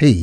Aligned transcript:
It's 0.00 0.14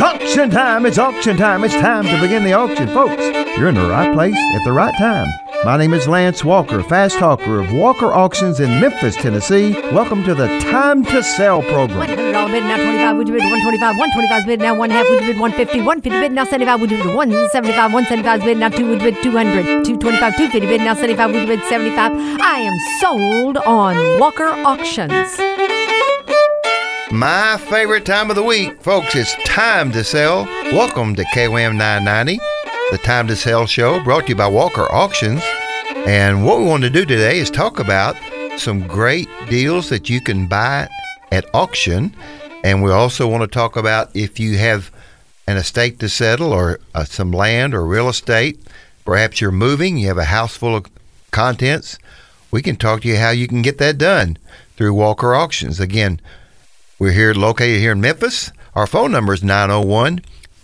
auction 0.00 0.48
time! 0.48 0.86
It's 0.86 0.96
auction 0.96 1.36
time! 1.36 1.64
It's 1.64 1.74
time 1.74 2.04
to 2.04 2.20
begin 2.20 2.44
the 2.44 2.52
auction, 2.52 2.86
folks. 2.86 3.20
You're 3.58 3.66
in 3.66 3.74
the 3.74 3.88
right 3.88 4.14
place 4.14 4.36
at 4.36 4.62
the 4.64 4.70
right 4.70 4.96
time. 4.96 5.26
My 5.64 5.76
name 5.76 5.92
is 5.92 6.06
Lance 6.06 6.44
Walker, 6.44 6.84
fast 6.84 7.18
talker 7.18 7.58
of 7.58 7.72
Walker 7.72 8.14
Auctions 8.14 8.60
in 8.60 8.80
Memphis, 8.80 9.16
Tennessee. 9.16 9.72
Welcome 9.90 10.22
to 10.22 10.36
the 10.36 10.46
Time 10.70 11.04
to 11.06 11.20
Sell 11.20 11.62
program. 11.62 12.06
$100 12.06 12.52
bid, 12.52 12.62
now 12.62 12.76
25 12.76 13.16
would 13.16 13.26
you 13.26 13.34
bid, 13.34 13.42
125 13.42 13.96
125 13.98 14.46
bid, 14.46 14.60
now 14.60 14.76
one 14.76 14.90
half 14.90 15.04
would 15.10 15.20
you 15.20 15.26
bid, 15.26 15.40
150 15.40 15.80
150 15.80 16.20
bid, 16.20 16.30
now 16.30 16.44
75 16.44 16.80
would 16.80 16.92
you 16.92 16.98
bid, 16.98 17.06
175 17.06 17.92
175 17.92 18.44
bid, 18.44 18.56
now 18.56 18.68
two 18.68 18.88
would 18.88 19.02
you 19.02 19.10
bid, 19.10 19.20
200 19.20 19.84
225 19.84 20.36
250 20.36 20.60
bid, 20.60 20.80
now 20.80 20.94
75 20.94 21.32
would 21.32 21.40
you 21.40 21.46
bid, 21.48 21.64
75 21.64 22.12
I 22.40 22.60
am 22.60 22.78
sold 23.00 23.56
on 23.56 24.20
Walker 24.20 24.46
Auctions. 24.46 25.34
My 27.10 27.56
favorite 27.56 28.04
time 28.04 28.28
of 28.28 28.36
the 28.36 28.42
week, 28.42 28.82
folks, 28.82 29.14
it's 29.14 29.34
time 29.44 29.90
to 29.92 30.04
sell. 30.04 30.44
Welcome 30.44 31.14
to 31.14 31.24
KWAM 31.34 31.74
990, 31.76 32.38
the 32.90 32.98
Time 32.98 33.26
to 33.28 33.34
Sell 33.34 33.66
show 33.66 33.98
brought 34.04 34.24
to 34.24 34.28
you 34.30 34.34
by 34.34 34.46
Walker 34.46 34.82
Auctions. 34.92 35.40
And 36.06 36.44
what 36.44 36.58
we 36.58 36.66
want 36.66 36.82
to 36.82 36.90
do 36.90 37.06
today 37.06 37.38
is 37.38 37.50
talk 37.50 37.78
about 37.78 38.14
some 38.58 38.86
great 38.86 39.26
deals 39.48 39.88
that 39.88 40.10
you 40.10 40.20
can 40.20 40.48
buy 40.48 40.86
at 41.32 41.46
auction. 41.54 42.14
And 42.62 42.82
we 42.82 42.90
also 42.90 43.26
want 43.26 43.40
to 43.42 43.48
talk 43.48 43.76
about 43.76 44.14
if 44.14 44.38
you 44.38 44.58
have 44.58 44.90
an 45.46 45.56
estate 45.56 46.00
to 46.00 46.10
settle 46.10 46.52
or 46.52 46.78
uh, 46.94 47.04
some 47.04 47.30
land 47.30 47.72
or 47.72 47.86
real 47.86 48.10
estate. 48.10 48.60
Perhaps 49.06 49.40
you're 49.40 49.50
moving, 49.50 49.96
you 49.96 50.08
have 50.08 50.18
a 50.18 50.24
house 50.24 50.58
full 50.58 50.76
of 50.76 50.84
contents. 51.30 51.98
We 52.50 52.60
can 52.60 52.76
talk 52.76 53.00
to 53.00 53.08
you 53.08 53.16
how 53.16 53.30
you 53.30 53.48
can 53.48 53.62
get 53.62 53.78
that 53.78 53.96
done 53.96 54.36
through 54.76 54.92
Walker 54.92 55.34
Auctions. 55.34 55.80
Again, 55.80 56.20
we're 56.98 57.12
here 57.12 57.32
located 57.32 57.78
here 57.80 57.92
in 57.92 58.00
Memphis. 58.00 58.50
Our 58.74 58.86
phone 58.86 59.12
number 59.12 59.32
is 59.32 59.44
901 59.44 60.20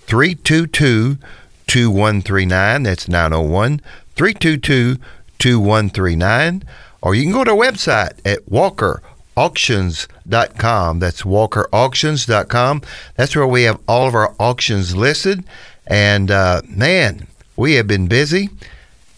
322 0.06 1.18
2139. 1.66 2.82
That's 2.82 3.08
901 3.08 3.80
322 4.16 4.96
2139. 5.38 6.64
Or 7.02 7.14
you 7.14 7.22
can 7.22 7.32
go 7.32 7.44
to 7.44 7.52
our 7.52 7.56
website 7.56 8.18
at 8.24 8.44
walkerauctions.com. 8.46 10.98
That's 10.98 11.22
walkerauctions.com. 11.22 12.82
That's 13.14 13.36
where 13.36 13.46
we 13.46 13.62
have 13.64 13.78
all 13.86 14.08
of 14.08 14.14
our 14.14 14.34
auctions 14.38 14.96
listed. 14.96 15.44
And 15.86 16.30
uh, 16.30 16.62
man, 16.66 17.26
we 17.56 17.74
have 17.74 17.86
been 17.86 18.08
busy. 18.08 18.48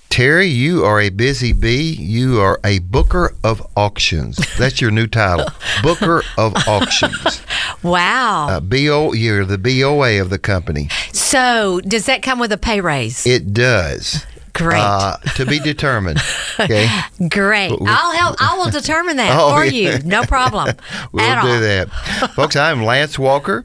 Terry, 0.08 0.46
you 0.46 0.84
are 0.84 1.00
a 1.00 1.10
busy 1.10 1.52
bee. 1.52 1.92
You 1.92 2.40
are 2.40 2.58
a 2.64 2.78
booker 2.78 3.34
of 3.44 3.66
auctions. 3.76 4.38
That's 4.56 4.80
your 4.80 4.90
new 4.90 5.06
title, 5.06 5.46
booker 5.82 6.22
of 6.38 6.54
auctions. 6.66 7.42
Wow. 7.82 8.48
Uh, 8.48 8.60
BO, 8.60 9.12
you're 9.12 9.44
the 9.44 9.58
BOA 9.58 10.20
of 10.20 10.30
the 10.30 10.38
company. 10.38 10.88
so, 11.12 11.80
does 11.82 12.06
that 12.06 12.22
come 12.22 12.38
with 12.40 12.50
a 12.50 12.56
pay 12.56 12.80
raise? 12.80 13.26
It 13.26 13.52
does. 13.52 14.24
Great. 14.54 14.80
Uh, 14.80 15.18
to 15.36 15.44
be 15.46 15.60
determined. 15.60 16.18
Okay. 16.58 16.88
Great. 17.28 17.72
I'll 17.86 18.12
help. 18.12 18.36
I 18.40 18.56
will 18.56 18.70
determine 18.70 19.18
that 19.18 19.36
Oh, 19.38 19.54
for 19.54 19.64
yeah. 19.64 19.98
you. 19.98 20.02
No 20.04 20.22
problem. 20.24 20.74
We'll 21.12 21.42
do 21.42 21.48
all. 21.48 21.60
that. 21.60 21.90
Folks, 22.34 22.56
I'm 22.56 22.82
Lance 22.82 23.18
Walker. 23.18 23.64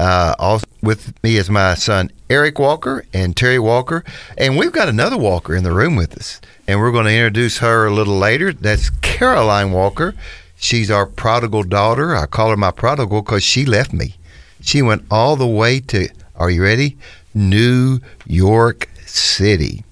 Uh, 0.00 0.34
also 0.38 0.66
with 0.80 1.12
me 1.22 1.36
is 1.36 1.50
my 1.50 1.74
son 1.74 2.10
Eric 2.30 2.58
Walker 2.58 3.04
and 3.12 3.36
Terry 3.36 3.58
Walker, 3.58 4.02
and 4.38 4.56
we've 4.56 4.72
got 4.72 4.88
another 4.88 5.18
Walker 5.18 5.54
in 5.54 5.62
the 5.62 5.74
room 5.74 5.94
with 5.94 6.16
us, 6.16 6.40
and 6.66 6.80
we're 6.80 6.90
going 6.90 7.04
to 7.04 7.12
introduce 7.12 7.58
her 7.58 7.86
a 7.86 7.92
little 7.92 8.16
later. 8.16 8.50
That's 8.50 8.88
Caroline 9.02 9.72
Walker. 9.72 10.14
She's 10.56 10.90
our 10.90 11.04
prodigal 11.04 11.64
daughter. 11.64 12.16
I 12.16 12.24
call 12.24 12.48
her 12.48 12.56
my 12.56 12.70
prodigal 12.70 13.20
because 13.20 13.44
she 13.44 13.66
left 13.66 13.92
me. 13.92 14.14
She 14.62 14.80
went 14.80 15.04
all 15.10 15.36
the 15.36 15.46
way 15.46 15.80
to. 15.80 16.08
Are 16.34 16.48
you 16.48 16.62
ready? 16.62 16.96
New 17.34 18.00
York 18.24 18.88
City, 19.04 19.84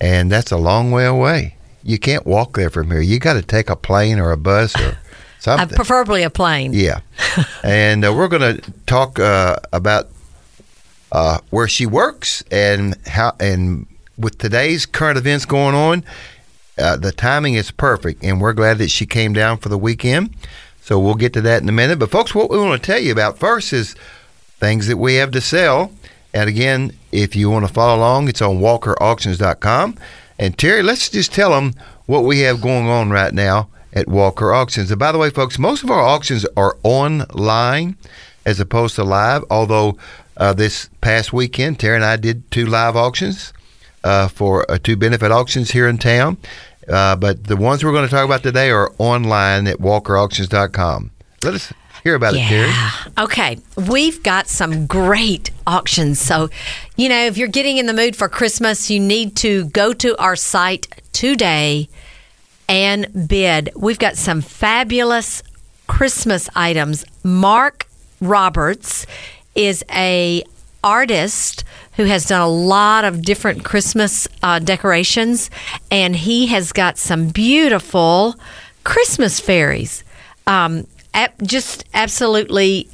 and 0.00 0.30
that's 0.30 0.52
a 0.52 0.56
long 0.56 0.92
way 0.92 1.04
away. 1.04 1.56
You 1.82 1.98
can't 1.98 2.24
walk 2.24 2.54
there 2.54 2.70
from 2.70 2.92
here. 2.92 3.00
You 3.00 3.18
got 3.18 3.34
to 3.34 3.42
take 3.42 3.70
a 3.70 3.74
plane 3.74 4.20
or 4.20 4.30
a 4.30 4.36
bus 4.36 4.80
or 4.80 4.98
Uh, 5.48 5.66
preferably 5.66 6.22
a 6.22 6.30
plane. 6.30 6.72
Yeah, 6.72 7.00
and 7.62 8.04
uh, 8.04 8.12
we're 8.12 8.28
going 8.28 8.56
to 8.56 8.72
talk 8.86 9.18
uh, 9.18 9.56
about 9.72 10.08
uh, 11.12 11.38
where 11.50 11.68
she 11.68 11.86
works 11.86 12.42
and 12.50 12.96
how, 13.06 13.34
and 13.40 13.86
with 14.18 14.38
today's 14.38 14.86
current 14.86 15.16
events 15.16 15.44
going 15.44 15.74
on, 15.74 16.04
uh, 16.78 16.96
the 16.96 17.12
timing 17.12 17.54
is 17.54 17.70
perfect, 17.70 18.22
and 18.22 18.40
we're 18.40 18.52
glad 18.52 18.78
that 18.78 18.90
she 18.90 19.06
came 19.06 19.32
down 19.32 19.58
for 19.58 19.68
the 19.68 19.78
weekend. 19.78 20.34
So 20.80 20.98
we'll 20.98 21.16
get 21.16 21.32
to 21.34 21.40
that 21.42 21.62
in 21.62 21.68
a 21.68 21.72
minute. 21.72 21.98
But 21.98 22.10
folks, 22.10 22.34
what 22.34 22.50
we 22.50 22.58
want 22.58 22.82
to 22.82 22.86
tell 22.86 23.00
you 23.00 23.12
about 23.12 23.38
first 23.38 23.72
is 23.72 23.94
things 24.58 24.86
that 24.86 24.96
we 24.96 25.16
have 25.16 25.30
to 25.32 25.40
sell. 25.40 25.92
And 26.32 26.48
again, 26.48 26.92
if 27.12 27.36
you 27.36 27.50
want 27.50 27.66
to 27.66 27.72
follow 27.72 27.98
along, 27.98 28.28
it's 28.28 28.40
on 28.40 28.58
WalkerAuctions.com. 28.58 29.96
And 30.38 30.56
Terry, 30.56 30.82
let's 30.82 31.10
just 31.10 31.32
tell 31.32 31.50
them 31.50 31.74
what 32.06 32.24
we 32.24 32.40
have 32.40 32.60
going 32.60 32.86
on 32.86 33.10
right 33.10 33.34
now 33.34 33.68
at 33.92 34.08
Walker 34.08 34.52
Auctions. 34.52 34.90
And 34.90 34.98
by 34.98 35.12
the 35.12 35.18
way, 35.18 35.30
folks, 35.30 35.58
most 35.58 35.82
of 35.82 35.90
our 35.90 36.00
auctions 36.00 36.46
are 36.56 36.76
online 36.82 37.96
as 38.44 38.60
opposed 38.60 38.96
to 38.96 39.04
live. 39.04 39.44
Although 39.50 39.98
uh, 40.36 40.52
this 40.52 40.88
past 41.00 41.32
weekend, 41.32 41.80
Terry 41.80 41.96
and 41.96 42.04
I 42.04 42.16
did 42.16 42.50
two 42.50 42.66
live 42.66 42.96
auctions 42.96 43.52
uh, 44.04 44.28
for 44.28 44.70
uh, 44.70 44.78
two 44.82 44.96
benefit 44.96 45.30
auctions 45.30 45.70
here 45.72 45.88
in 45.88 45.98
town. 45.98 46.36
Uh, 46.88 47.16
but 47.16 47.44
the 47.44 47.56
ones 47.56 47.84
we're 47.84 47.92
going 47.92 48.06
to 48.06 48.10
talk 48.10 48.24
about 48.24 48.42
today 48.42 48.70
are 48.70 48.92
online 48.98 49.66
at 49.66 49.76
WalkerAuctions.com. 49.78 51.10
Let 51.44 51.54
us 51.54 51.72
hear 52.02 52.14
about 52.14 52.34
it, 52.34 52.48
Terry. 52.48 52.72
Okay. 53.18 53.58
We've 53.76 54.22
got 54.22 54.48
some 54.48 54.86
great 54.86 55.50
auctions. 55.66 56.18
So, 56.18 56.48
you 56.96 57.08
know, 57.08 57.26
if 57.26 57.36
you're 57.36 57.48
getting 57.48 57.76
in 57.76 57.86
the 57.86 57.92
mood 57.92 58.16
for 58.16 58.28
Christmas, 58.28 58.90
you 58.90 59.00
need 59.00 59.36
to 59.36 59.66
go 59.66 59.92
to 59.92 60.16
our 60.16 60.36
site 60.36 60.88
today 61.12 61.88
and 62.68 63.28
bid. 63.28 63.70
We've 63.76 63.98
got 63.98 64.16
some 64.16 64.40
fabulous 64.40 65.42
Christmas 65.86 66.48
items. 66.54 67.04
Mark 67.24 67.86
Roberts 68.20 69.06
is 69.54 69.84
a 69.90 70.44
artist 70.84 71.64
who 71.94 72.04
has 72.04 72.26
done 72.26 72.40
a 72.40 72.48
lot 72.48 73.04
of 73.04 73.22
different 73.22 73.64
Christmas 73.64 74.28
uh, 74.42 74.58
decorations, 74.60 75.50
and 75.90 76.14
he 76.14 76.46
has 76.46 76.72
got 76.72 76.96
some 76.98 77.28
beautiful 77.28 78.36
Christmas 78.84 79.40
fairies. 79.40 80.04
Um, 80.46 80.86
just 81.42 81.84
absolutely 81.94 82.88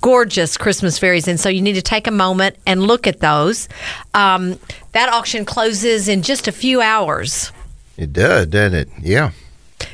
gorgeous 0.00 0.56
Christmas 0.56 0.98
fairies. 0.98 1.28
And 1.28 1.38
so 1.38 1.48
you 1.48 1.60
need 1.60 1.74
to 1.74 1.82
take 1.82 2.06
a 2.06 2.10
moment 2.10 2.56
and 2.66 2.86
look 2.86 3.06
at 3.06 3.20
those. 3.20 3.68
Um, 4.14 4.58
that 4.92 5.08
auction 5.10 5.44
closes 5.44 6.08
in 6.08 6.22
just 6.22 6.48
a 6.48 6.52
few 6.52 6.80
hours. 6.80 7.52
It 7.96 8.12
does, 8.12 8.46
doesn't 8.46 8.78
it? 8.78 8.88
Yeah. 9.00 9.30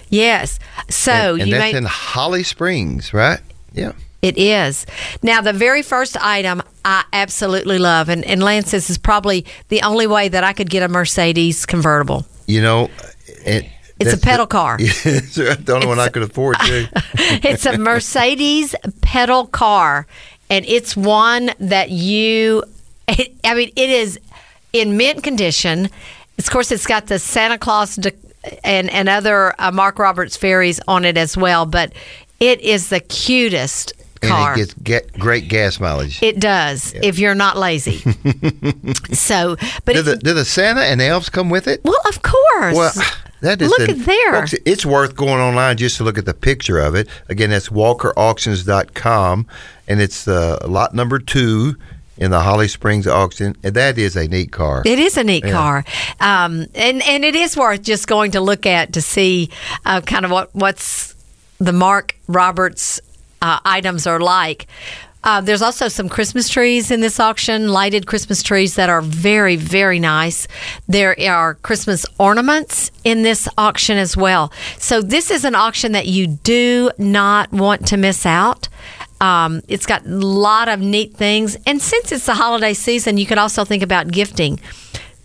Yes. 0.08 0.58
So 0.88 1.12
and, 1.12 1.42
and 1.42 1.50
you 1.50 1.56
that's 1.56 1.72
may. 1.72 1.78
in 1.78 1.84
Holly 1.84 2.42
Springs, 2.42 3.14
right? 3.14 3.40
Yeah. 3.72 3.92
It 4.22 4.38
is. 4.38 4.86
Now, 5.22 5.40
the 5.40 5.52
very 5.52 5.82
first 5.82 6.16
item 6.16 6.62
I 6.84 7.04
absolutely 7.12 7.78
love, 7.78 8.08
and, 8.08 8.24
and 8.24 8.40
Lance, 8.40 8.70
this 8.70 8.88
is 8.88 8.96
probably 8.96 9.44
the 9.68 9.82
only 9.82 10.06
way 10.06 10.28
that 10.28 10.44
I 10.44 10.52
could 10.52 10.70
get 10.70 10.84
a 10.84 10.88
Mercedes 10.88 11.66
convertible. 11.66 12.24
You 12.46 12.62
know, 12.62 12.90
it, 13.26 13.66
It's 13.98 14.12
a 14.12 14.18
pedal 14.18 14.46
car. 14.46 14.78
The, 14.78 14.92
it's 15.34 15.64
the 15.64 15.74
only 15.74 15.88
one 15.88 15.98
I 15.98 16.08
could 16.08 16.22
afford 16.22 16.58
to. 16.60 16.88
it's 17.14 17.66
a 17.66 17.78
Mercedes 17.78 18.76
pedal 19.00 19.46
car, 19.46 20.06
and 20.48 20.64
it's 20.66 20.96
one 20.96 21.50
that 21.58 21.90
you. 21.90 22.62
It, 23.08 23.34
I 23.44 23.54
mean, 23.54 23.72
it 23.74 23.90
is 23.90 24.20
in 24.72 24.96
mint 24.96 25.24
condition. 25.24 25.88
Of 26.38 26.50
course, 26.50 26.72
it's 26.72 26.86
got 26.86 27.06
the 27.06 27.18
Santa 27.18 27.58
Claus 27.58 27.98
and 28.64 28.90
and 28.90 29.08
other 29.08 29.54
uh, 29.60 29.70
Mark 29.70 29.98
Roberts 29.98 30.36
fairies 30.36 30.80
on 30.88 31.04
it 31.04 31.16
as 31.16 31.36
well, 31.36 31.66
but 31.66 31.92
it 32.40 32.60
is 32.60 32.88
the 32.88 33.00
cutest 33.00 33.92
car. 34.20 34.52
And 34.52 34.60
it 34.60 34.74
gets 34.84 35.10
ga- 35.12 35.18
great 35.18 35.48
gas 35.48 35.78
mileage. 35.78 36.22
It 36.22 36.40
does 36.40 36.92
if 37.02 37.18
you're 37.18 37.34
not 37.34 37.56
lazy. 37.56 37.98
so, 39.12 39.56
but 39.84 39.92
do 39.94 40.00
it, 40.00 40.02
the 40.04 40.16
do 40.16 40.34
the 40.34 40.44
Santa 40.44 40.80
and 40.82 41.00
elves 41.00 41.28
come 41.28 41.50
with 41.50 41.68
it? 41.68 41.82
well, 41.84 42.00
of 42.08 42.22
course. 42.22 42.76
Well, 42.76 42.92
that 43.42 43.60
is 43.62 43.68
Look 43.68 43.78
the- 43.78 43.90
at 43.90 43.98
there. 43.98 44.32
Folks, 44.32 44.54
it's 44.64 44.86
worth 44.86 45.14
going 45.14 45.40
online 45.40 45.76
just 45.76 45.96
to 45.98 46.04
look 46.04 46.18
at 46.18 46.24
the 46.24 46.34
picture 46.34 46.78
of 46.78 46.94
it. 46.94 47.08
Again, 47.28 47.50
that's 47.50 47.68
walkerauctions.com, 47.68 49.46
and 49.88 50.00
it's 50.00 50.26
uh, 50.26 50.58
lot 50.66 50.94
number 50.94 51.18
two 51.18 51.76
in 52.22 52.30
the 52.30 52.40
Holly 52.40 52.68
Springs 52.68 53.06
auction. 53.08 53.56
And 53.64 53.74
that 53.74 53.98
is 53.98 54.16
a 54.16 54.28
neat 54.28 54.52
car. 54.52 54.82
It 54.86 54.98
is 54.98 55.16
a 55.16 55.24
neat 55.24 55.42
car, 55.42 55.84
um, 56.20 56.66
and 56.74 57.02
and 57.02 57.24
it 57.24 57.34
is 57.34 57.56
worth 57.56 57.82
just 57.82 58.06
going 58.06 58.30
to 58.32 58.40
look 58.40 58.64
at 58.64 58.92
to 58.92 59.02
see 59.02 59.50
uh, 59.84 60.00
kind 60.02 60.24
of 60.24 60.30
what 60.30 60.54
what's 60.54 61.16
the 61.58 61.72
Mark 61.72 62.16
Roberts 62.28 63.00
uh, 63.42 63.58
items 63.64 64.06
are 64.06 64.20
like. 64.20 64.66
Uh, 65.24 65.40
there's 65.40 65.62
also 65.62 65.86
some 65.86 66.08
Christmas 66.08 66.48
trees 66.48 66.90
in 66.90 67.00
this 67.00 67.20
auction, 67.20 67.68
lighted 67.68 68.06
Christmas 68.06 68.42
trees 68.42 68.74
that 68.74 68.90
are 68.90 69.00
very, 69.00 69.54
very 69.54 70.00
nice. 70.00 70.48
There 70.88 71.14
are 71.30 71.54
Christmas 71.54 72.04
ornaments 72.18 72.90
in 73.04 73.22
this 73.22 73.48
auction 73.56 73.98
as 73.98 74.16
well. 74.16 74.52
So, 74.78 75.00
this 75.00 75.30
is 75.30 75.44
an 75.44 75.54
auction 75.54 75.92
that 75.92 76.06
you 76.06 76.26
do 76.26 76.90
not 76.98 77.52
want 77.52 77.86
to 77.88 77.96
miss 77.96 78.26
out. 78.26 78.68
Um, 79.22 79.62
it's 79.68 79.86
got 79.86 80.04
a 80.04 80.08
lot 80.08 80.68
of 80.68 80.80
neat 80.80 81.14
things. 81.16 81.56
And 81.64 81.80
since 81.80 82.10
it's 82.12 82.26
the 82.26 82.34
holiday 82.34 82.74
season, 82.74 83.18
you 83.18 83.26
could 83.26 83.38
also 83.38 83.64
think 83.64 83.82
about 83.82 84.08
gifting. 84.08 84.58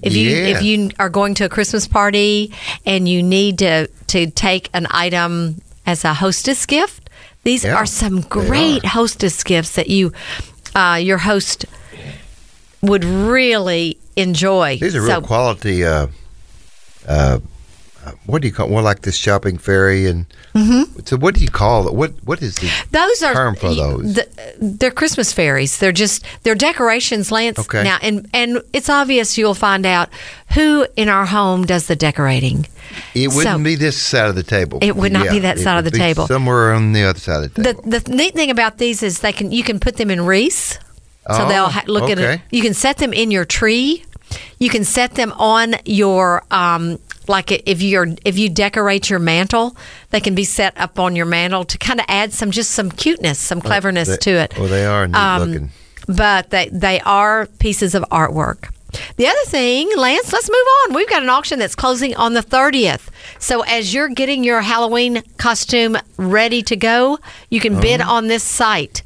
If 0.04 0.16
you 0.16 0.30
Yeah. 0.30 0.48
if 0.58 0.62
you 0.62 0.92
are 1.00 1.10
going 1.10 1.34
to 1.36 1.46
a 1.46 1.50
Christmas 1.50 1.88
party 1.88 2.54
and 2.86 3.10
you 3.10 3.24
need 3.24 3.58
to 3.60 3.88
to 4.14 4.30
take 4.30 4.70
an 4.74 4.86
item 4.92 5.62
as 5.88 6.06
a 6.06 6.14
hostess 6.14 6.66
gift, 6.68 7.10
these 7.44 7.64
Yeah, 7.66 7.76
are 7.76 7.88
some 7.88 8.22
great 8.22 8.84
are. 8.86 8.90
hostess 8.90 9.44
gifts 9.44 9.72
that 9.72 9.88
you 9.90 10.14
uh, 10.76 11.00
your 11.02 11.18
host 11.18 11.66
would 12.82 13.04
really 13.04 13.98
enjoy. 14.16 14.78
These 14.80 14.96
are 14.96 15.02
So- 15.02 15.08
real 15.08 15.22
quality. 15.22 15.84
Uh, 15.84 16.08
uh, 17.08 17.40
what 18.26 18.42
do 18.42 18.48
you 18.48 18.54
call? 18.54 18.70
Well, 18.70 18.84
like 18.84 19.02
this 19.02 19.16
shopping 19.16 19.58
fairy, 19.58 20.06
and 20.08 20.26
so 21.06 21.18
what 21.18 21.36
do 21.36 21.42
you 21.42 21.50
call 21.50 21.88
it? 21.88 21.94
What 21.94 22.12
what 22.24 22.42
is 22.42 22.56
the 22.56 22.70
Those 22.92 23.24
are 23.24 23.34
term 23.34 23.56
for 23.56 23.74
those? 23.74 24.16
th- 24.16 24.28
they're 24.60 24.92
Christmas 24.92 25.34
fairies. 25.34 25.78
They're 25.78 25.92
just 25.92 26.24
they're 26.44 26.56
decorations, 26.56 27.32
Lance. 27.32 27.60
Okay. 27.60 27.84
Now, 27.84 27.98
and 28.02 28.28
and 28.34 28.62
it's 28.74 28.90
obvious 28.90 29.38
you'll 29.38 29.54
find 29.54 29.86
out 29.86 30.10
who 30.54 30.88
in 30.96 31.10
our 31.10 31.26
home 31.26 31.66
does 31.66 31.88
the 31.88 31.96
decorating. 31.96 32.68
It 33.14 33.28
wouldn't 33.30 33.58
So- 33.60 33.64
be 33.64 33.76
this 33.76 33.98
side 33.98 34.30
of 34.30 34.36
the 34.36 34.44
table. 34.44 34.80
It 34.82 34.96
would 34.96 35.12
not 35.12 35.30
be 35.30 35.40
that 35.40 35.60
side 35.60 35.78
of 35.78 35.84
the 35.84 35.92
table. 35.98 36.26
Somewhere 36.28 36.74
on 36.74 36.94
the 36.94 37.04
other 37.04 37.20
side 37.20 37.44
of 37.44 37.54
the 37.54 37.62
The 37.62 37.74
table. 37.74 37.90
the 37.90 38.16
neat 38.16 38.34
thing 38.34 38.50
about 38.50 38.78
these 38.78 39.04
is 39.04 39.20
they 39.20 39.34
can 39.34 39.52
you 39.52 39.64
can 39.64 39.80
put 39.80 39.98
them 39.98 40.10
in 40.10 40.22
wreaths, 40.26 40.80
so 41.30 41.44
Oh, 41.46 41.48
they'll 41.50 41.70
ha- 41.70 41.84
look 41.88 42.10
at 42.10 42.18
it. 42.20 42.24
okay. 42.24 42.42
You 42.52 42.62
can 42.62 42.74
set 42.74 42.98
them 42.98 43.12
in 43.14 43.32
your 43.32 43.44
tree. 43.46 44.04
You 44.60 44.70
can 44.70 44.84
set 44.84 45.16
them 45.16 45.32
on 45.38 45.76
your 45.86 46.44
um, 46.52 47.00
like 47.28 47.52
if 47.52 47.82
you're 47.82 48.08
if 48.26 48.38
you 48.38 48.50
decorate 48.50 49.10
your 49.10 49.20
mantle, 49.20 49.76
they 50.12 50.20
can 50.20 50.36
be 50.36 50.44
set 50.44 50.78
up 50.80 51.00
on 51.00 51.16
your 51.16 51.26
mantle 51.26 51.64
to 51.66 51.78
kind 51.78 52.00
of 52.00 52.06
add 52.10 52.34
some 52.34 52.52
just 52.52 52.72
some 52.72 52.90
cuteness, 52.92 53.40
some 53.40 53.62
cleverness 53.62 54.08
they- 54.10 54.18
to 54.18 54.32
it. 54.32 54.54
well, 54.58 54.68
they 54.68 54.86
are 54.86 55.08
neat 55.08 55.16
Um, 55.18 55.52
looking. 55.52 55.70
But 56.08 56.50
they 56.52 56.70
they 56.72 57.00
are 57.02 57.48
pieces 57.60 57.94
of 57.96 58.04
artwork. 58.12 58.70
The 59.18 59.28
other 59.28 59.44
thing, 59.48 59.92
Lance, 59.98 60.32
let's 60.32 60.50
move 60.50 60.66
on. 60.88 60.96
We've 60.96 61.10
got 61.10 61.22
an 61.22 61.30
auction 61.30 61.60
that's 61.60 61.76
closing 61.76 62.16
on 62.16 62.34
the 62.34 62.42
30th. 62.42 63.10
So 63.38 63.62
as 63.64 63.94
you're 63.94 64.08
getting 64.08 64.46
your 64.46 64.62
Halloween 64.62 65.22
costume 65.38 65.98
ready 66.16 66.62
to 66.64 66.76
go, 66.78 67.20
you 67.50 67.60
can 67.60 67.80
bid 67.82 68.00
Uh-huh. 68.00 68.14
on 68.14 68.28
this 68.28 68.44
site, 68.44 69.04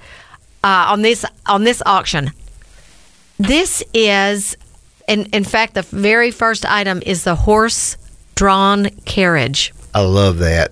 uh, 0.63 0.85
on 0.89 1.01
this 1.01 1.25
on 1.47 1.63
this 1.63 1.81
auction. 1.88 2.31
This 3.39 3.83
is, 3.94 4.56
in, 5.07 5.25
in 5.33 5.44
fact, 5.44 5.73
the 5.73 5.81
very 5.81 6.29
first 6.29 6.63
item 6.65 7.01
is 7.03 7.23
the 7.23 7.35
horse 7.35 7.97
drawn 8.41 8.89
carriage. 9.05 9.71
I 9.93 10.01
love 10.01 10.39
that. 10.39 10.71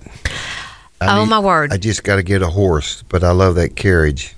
I 0.99 1.19
Oh, 1.19 1.25
my 1.27 1.37
word. 1.39 1.71
I 1.71 1.77
just 1.77 2.03
got 2.03 2.15
to 2.15 2.23
get 2.23 2.41
a 2.41 2.47
horse, 2.49 3.03
but 3.09 3.23
I 3.23 3.29
love 3.29 3.53
that 3.55 3.75
carriage. 3.75 4.33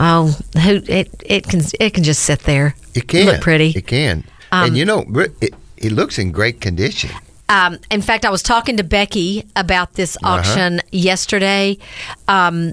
Oh, 0.00 0.36
who 0.60 0.80
it 0.88 1.08
it 1.24 1.44
can 1.44 1.62
it 1.78 1.94
can 1.94 2.02
just 2.02 2.24
sit 2.24 2.40
there. 2.40 2.74
It 2.96 3.06
can 3.06 3.26
look 3.26 3.40
pretty. 3.40 3.70
It 3.76 3.86
can, 3.86 4.24
Um, 4.50 4.66
and 4.66 4.76
you 4.76 4.84
know, 4.84 5.04
it, 5.40 5.54
it 5.76 5.92
looks 5.92 6.18
in 6.18 6.32
great 6.32 6.60
condition. 6.60 7.10
Um, 7.48 7.78
in 7.88 8.02
fact, 8.02 8.24
I 8.24 8.30
was 8.30 8.42
talking 8.42 8.76
to 8.78 8.82
Becky 8.84 9.44
about 9.54 9.94
this 9.94 10.16
Uh-huh. 10.16 10.34
auction 10.40 10.80
yesterday. 10.90 11.78
Um, 12.26 12.72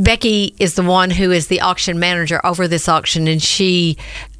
Becky 0.00 0.52
is 0.58 0.74
the 0.74 0.82
one 0.82 1.10
who 1.10 1.30
is 1.30 1.46
the 1.46 1.60
auction 1.60 2.00
manager 2.00 2.40
over 2.44 2.66
this 2.66 2.88
auction, 2.88 3.28
and 3.28 3.40
she, 3.40 3.96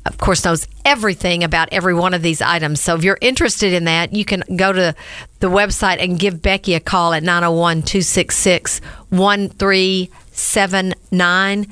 of 0.08 0.18
course, 0.18 0.44
knows 0.44 0.66
everything 0.84 1.44
about 1.44 1.68
every 1.72 1.94
one 1.94 2.14
of 2.14 2.22
these 2.22 2.42
items. 2.42 2.80
So 2.80 2.96
if 2.96 3.04
you're 3.04 3.18
interested 3.20 3.72
in 3.72 3.84
that, 3.84 4.12
you 4.12 4.24
can 4.24 4.42
go 4.56 4.72
to 4.72 4.94
the 5.40 5.48
website 5.48 6.02
and 6.02 6.18
give 6.18 6.42
Becky 6.42 6.74
a 6.74 6.80
call 6.80 7.12
at 7.12 7.22
901 7.22 7.82
266 7.82 8.80
1379. 9.10 11.66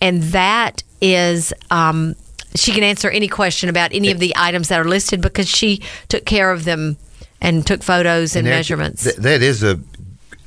And 0.00 0.22
that 0.24 0.82
is. 1.00 1.52
Um, 1.70 2.16
she 2.54 2.72
can 2.72 2.82
answer 2.82 3.08
any 3.08 3.28
question 3.28 3.70
about 3.70 3.94
any 3.94 4.10
of 4.10 4.18
the 4.18 4.34
items 4.36 4.68
that 4.68 4.78
are 4.78 4.84
listed 4.84 5.22
because 5.22 5.48
she 5.48 5.80
took 6.08 6.26
care 6.26 6.50
of 6.52 6.64
them 6.64 6.98
and 7.40 7.66
took 7.66 7.82
photos 7.82 8.36
and, 8.36 8.46
that- 8.46 8.50
measurements. 8.50 9.04
th- 9.04 9.16
that 9.16 9.40
is 9.42 9.62
a, 9.62 9.80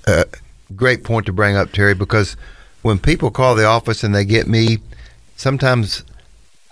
a 0.06 0.26
great 0.76 1.04
point 1.04 1.26
to 1.26 1.34
bring 1.34 1.56
up, 1.56 1.72
Terry, 1.72 1.96
because 1.96 2.38
when 2.84 3.00
people 3.00 3.32
call 3.32 3.56
the 3.56 3.66
office 3.66 4.04
and 4.04 4.14
they 4.14 4.24
get 4.24 4.46
me, 4.48 4.78
sometimes 5.36 6.04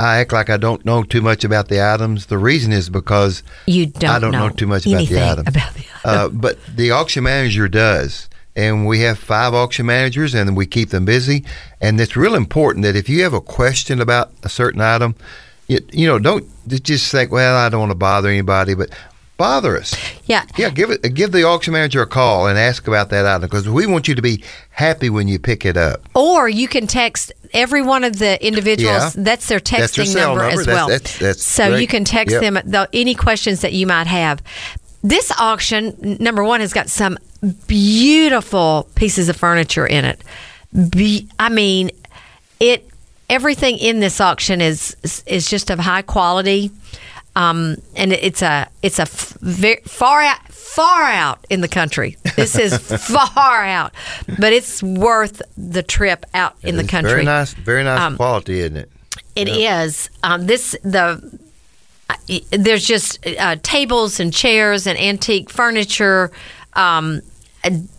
I 0.03 0.17
act 0.17 0.33
like 0.33 0.49
I 0.49 0.57
don't 0.57 0.83
know 0.85 1.03
too 1.03 1.21
much 1.21 1.43
about 1.43 1.69
the 1.69 1.81
items. 1.81 2.27
The 2.27 2.37
reason 2.37 2.71
is 2.71 2.89
because 2.89 3.43
you 3.65 3.87
don't. 3.87 4.09
I 4.09 4.19
don't 4.19 4.31
know, 4.31 4.49
too 4.49 4.67
much 4.67 4.85
about 4.85 5.07
the 5.07 5.21
items. 5.21 5.47
About 5.47 5.73
the 5.73 5.85
uh, 6.05 6.29
but 6.29 6.57
the 6.67 6.91
auction 6.91 7.23
manager 7.23 7.67
does. 7.67 8.29
And 8.55 8.85
we 8.85 8.99
have 8.99 9.17
five 9.17 9.53
auction 9.55 9.87
managers 9.87 10.35
and 10.35 10.55
we 10.55 10.67
keep 10.67 10.89
them 10.89 11.05
busy. 11.05 11.43
And 11.81 11.99
it's 11.99 12.15
real 12.15 12.35
important 12.35 12.83
that 12.83 12.95
if 12.95 13.09
you 13.09 13.23
have 13.23 13.33
a 13.33 13.41
question 13.41 13.99
about 13.99 14.31
a 14.43 14.49
certain 14.49 14.79
item, 14.79 15.15
you, 15.67 15.79
you 15.91 16.05
know, 16.05 16.19
don't 16.19 16.47
just 16.67 17.11
think, 17.11 17.31
well, 17.31 17.57
I 17.57 17.69
don't 17.69 17.79
want 17.79 17.91
to 17.91 17.95
bother 17.97 18.29
anybody, 18.29 18.75
but 18.75 18.89
bother 19.37 19.75
us. 19.77 19.95
yeah. 20.25 20.45
Yeah, 20.55 20.69
give 20.69 20.91
it. 20.91 21.01
Give 21.13 21.31
the 21.31 21.43
auction 21.43 21.73
manager 21.73 22.01
a 22.01 22.07
call 22.07 22.47
and 22.47 22.59
ask 22.59 22.87
about 22.87 23.09
that 23.09 23.25
item 23.25 23.41
because 23.41 23.67
we 23.67 23.87
want 23.87 24.07
you 24.07 24.13
to 24.13 24.21
be 24.21 24.43
happy 24.69 25.09
when 25.09 25.27
you 25.27 25.39
pick 25.39 25.65
it 25.65 25.77
up. 25.77 26.01
Or 26.13 26.47
you 26.47 26.67
can 26.67 26.85
text 26.85 27.31
every 27.53 27.81
one 27.81 28.03
of 28.03 28.19
the 28.19 28.43
individuals. 28.45 29.15
Yeah. 29.15 29.23
That's 29.23 29.47
their 29.47 29.59
texting 29.59 29.95
That's 29.97 30.15
number, 30.15 30.41
number. 30.41 30.59
as 30.61 30.65
That's- 30.65 30.67
well. 30.67 30.87
that's- 30.87 31.43
so 31.45 31.69
great. 31.69 31.81
you 31.81 31.87
can 31.87 32.03
text 32.05 32.33
Yep. 32.33 32.41
them 32.41 32.53
the, 32.65 32.89
any 32.93 33.15
questions 33.15 33.61
that 33.61 33.73
you 33.73 33.85
might 33.87 34.07
have. 34.07 34.41
This 35.03 35.31
auction, 35.37 36.17
number 36.19 36.43
one, 36.43 36.61
has 36.61 36.71
got 36.73 36.89
some 36.89 37.17
beautiful 37.67 38.87
pieces 38.95 39.29
of 39.29 39.35
furniture 39.35 39.85
in 39.85 40.05
it. 40.05 40.21
Be, 40.89 41.27
I 41.39 41.49
mean, 41.49 41.91
it. 42.59 42.87
Everything 43.29 43.77
in 43.77 43.99
this 43.99 44.19
auction 44.21 44.61
is 44.61 44.95
is 45.25 45.49
just 45.49 45.69
of 45.71 45.79
high 45.79 46.01
quality, 46.03 46.71
um, 47.35 47.77
and 47.95 48.11
it's 48.13 48.41
a 48.41 48.67
it's 48.83 48.99
a 48.99 49.03
f- 49.03 49.37
ve- 49.41 49.79
far 49.85 50.21
out 50.21 50.52
far 50.63 51.03
out 51.03 51.45
in 51.49 51.61
the 51.61 51.67
country. 51.67 52.17
This 52.35 52.55
is 52.57 52.77
far 53.07 53.63
out, 53.65 53.93
but 54.39 54.53
it's 54.53 54.81
worth 54.81 55.41
the 55.57 55.83
trip 55.83 56.25
out 56.33 56.55
in 56.63 56.77
the 56.77 56.83
country. 56.83 57.11
Very 57.11 57.25
nice. 57.25 57.53
Very 57.53 57.83
nice 57.83 57.99
Um, 57.99 58.15
quality, 58.15 58.59
isn't 58.59 58.77
it? 58.77 58.89
It 59.35 59.49
is. 59.49 60.09
Um, 60.23 60.47
this 60.47 60.75
the 60.83 61.21
uh, 62.09 62.15
there's 62.51 62.85
just 62.85 63.25
uh, 63.25 63.55
tables 63.63 64.19
and 64.19 64.33
chairs 64.33 64.87
and 64.87 64.97
antique 64.99 65.49
furniture, 65.49 66.31
um, 66.73 67.21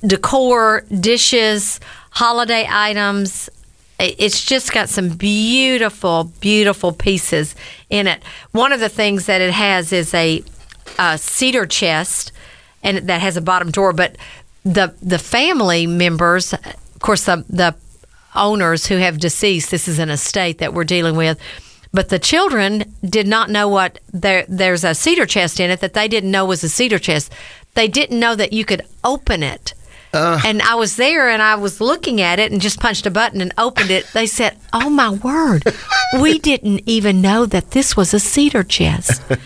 decor, 0.06 0.84
dishes, 1.00 1.80
holiday 2.10 2.66
items. 2.68 3.50
It's 3.98 4.44
just 4.44 4.72
got 4.72 4.88
some 4.88 5.08
beautiful, 5.10 6.24
beautiful 6.40 6.92
pieces 6.92 7.54
in 7.90 8.06
it. 8.08 8.22
One 8.50 8.72
of 8.72 8.80
the 8.80 8.88
things 8.88 9.26
that 9.26 9.40
it 9.40 9.52
has 9.52 9.92
is 9.92 10.12
a, 10.14 10.42
a 10.98 11.16
cedar 11.16 11.64
chest, 11.64 12.32
and 12.84 13.08
that 13.08 13.20
has 13.20 13.36
a 13.36 13.40
bottom 13.40 13.70
drawer. 13.70 13.92
But 13.92 14.16
the 14.64 14.94
the 15.02 15.18
family 15.18 15.86
members, 15.86 16.52
of 16.52 17.00
course, 17.00 17.24
the 17.24 17.44
the 17.48 17.74
owners 18.34 18.86
who 18.86 18.96
have 18.96 19.18
deceased. 19.18 19.70
This 19.70 19.88
is 19.88 19.98
an 19.98 20.10
estate 20.10 20.58
that 20.58 20.74
we're 20.74 20.84
dealing 20.84 21.16
with. 21.16 21.38
But 21.92 22.08
the 22.08 22.18
children 22.18 22.94
did 23.04 23.26
not 23.26 23.50
know 23.50 23.68
what 23.68 24.00
there. 24.12 24.44
There's 24.48 24.84
a 24.84 24.94
cedar 24.94 25.26
chest 25.26 25.60
in 25.60 25.70
it 25.70 25.80
that 25.80 25.94
they 25.94 26.08
didn't 26.08 26.30
know 26.30 26.44
was 26.44 26.64
a 26.64 26.68
cedar 26.68 26.98
chest. 26.98 27.32
They 27.74 27.88
didn't 27.88 28.20
know 28.20 28.34
that 28.36 28.52
you 28.52 28.64
could 28.64 28.82
open 29.02 29.42
it. 29.42 29.74
Uh. 30.14 30.40
and 30.44 30.62
I 30.62 30.76
was 30.76 30.96
there 30.96 31.28
and 31.28 31.42
I 31.42 31.56
was 31.56 31.80
looking 31.80 32.20
at 32.20 32.38
it 32.38 32.52
and 32.52 32.60
just 32.60 32.78
punched 32.80 33.04
a 33.06 33.10
button 33.10 33.40
and 33.40 33.52
opened 33.58 33.90
it. 33.90 34.06
They 34.12 34.26
said, 34.26 34.56
"Oh 34.72 34.88
my 34.88 35.10
word, 35.10 35.64
we 36.20 36.38
didn't 36.50 36.82
even 36.86 37.20
know 37.20 37.46
that 37.46 37.72
this 37.72 37.96
was 37.96 38.14
a 38.14 38.20
cedar 38.20 38.62
chest." 38.62 39.22
but 39.28 39.38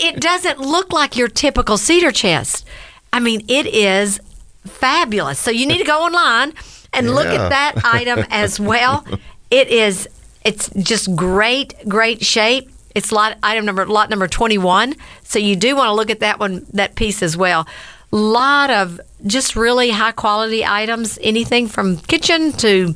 it 0.00 0.20
doesn't 0.20 0.58
look 0.60 0.92
like 0.92 1.16
your 1.16 1.28
typical 1.28 1.76
cedar 1.76 2.12
chest. 2.12 2.66
I 3.12 3.20
mean, 3.20 3.42
it 3.48 3.66
is 3.66 4.20
fabulous. 4.64 5.38
So 5.38 5.50
you 5.50 5.66
need 5.66 5.78
to 5.78 5.84
go 5.84 6.02
online 6.02 6.52
and 6.92 7.14
look 7.14 7.26
at 7.26 7.48
that 7.50 7.74
item 7.84 8.24
as 8.30 8.60
well. 8.60 9.04
It 9.50 9.68
is 9.68 10.06
it's 10.44 10.68
just 10.76 11.16
great, 11.16 11.74
great 11.88 12.22
shape. 12.22 12.70
It's 12.94 13.10
lot 13.10 13.38
item 13.42 13.64
number 13.64 13.86
lot 13.86 14.10
number 14.10 14.28
21. 14.28 14.94
So 15.22 15.38
you 15.38 15.56
do 15.56 15.74
want 15.74 15.88
to 15.88 15.94
look 15.94 16.10
at 16.10 16.20
that 16.20 16.38
one 16.38 16.66
that 16.74 16.96
piece 16.96 17.22
as 17.22 17.34
well. 17.34 17.66
Lot 18.10 18.70
of 18.70 19.00
just 19.26 19.54
really 19.56 19.90
high 19.90 20.12
quality 20.12 20.64
items, 20.64 21.18
anything 21.22 21.68
from 21.68 21.96
kitchen 21.98 22.52
to 22.54 22.94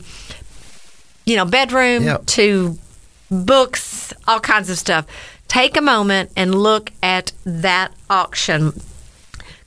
you 1.24 1.36
know, 1.36 1.44
bedroom 1.44 2.04
Yep. 2.04 2.26
to 2.26 2.78
books, 3.30 4.12
all 4.26 4.40
kinds 4.40 4.68
of 4.70 4.78
stuff. 4.78 5.06
Take 5.48 5.76
a 5.76 5.80
moment 5.80 6.30
and 6.36 6.54
look 6.54 6.90
at 7.02 7.32
that 7.44 7.92
auction. 8.10 8.72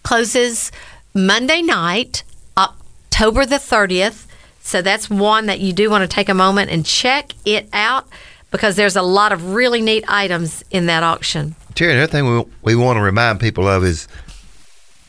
Closes 0.03 0.71
Monday 1.13 1.61
night, 1.61 2.23
October 2.57 3.45
the 3.45 3.55
30th. 3.55 4.25
So 4.61 4.81
that's 4.81 5.09
one 5.09 5.45
that 5.45 5.59
you 5.59 5.71
do 5.73 5.89
want 5.89 6.01
to 6.01 6.07
take 6.13 6.27
a 6.27 6.33
moment 6.33 6.71
and 6.71 6.85
check 6.85 7.31
it 7.45 7.69
out 7.71 8.07
because 8.51 8.75
there's 8.75 8.95
a 8.95 9.01
lot 9.01 9.31
of 9.31 9.53
really 9.53 9.81
neat 9.81 10.03
items 10.07 10.63
in 10.71 10.87
that 10.87 11.03
auction. 11.03 11.55
Terry, 11.75 11.93
another 11.93 12.11
thing 12.11 12.25
we, 12.37 12.45
we 12.63 12.75
want 12.75 12.97
to 12.97 13.01
remind 13.01 13.39
people 13.39 13.67
of 13.67 13.83
is 13.83 14.07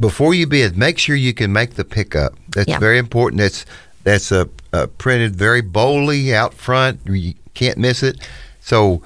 before 0.00 0.34
you 0.34 0.46
bid, 0.46 0.76
make 0.76 0.98
sure 0.98 1.16
you 1.16 1.32
can 1.34 1.52
make 1.52 1.74
the 1.74 1.84
pickup. 1.84 2.34
That's 2.50 2.68
Yeah. 2.68 2.78
very 2.78 2.98
important. 2.98 3.40
That's 3.40 3.64
that's 4.04 4.30
uh, 4.30 4.44
uh, 4.72 4.86
printed 4.98 5.34
very 5.34 5.60
boldly 5.62 6.32
out 6.34 6.54
front. 6.54 7.00
You 7.06 7.34
can't 7.54 7.76
miss 7.78 8.02
it. 8.04 8.16
So 8.60 9.02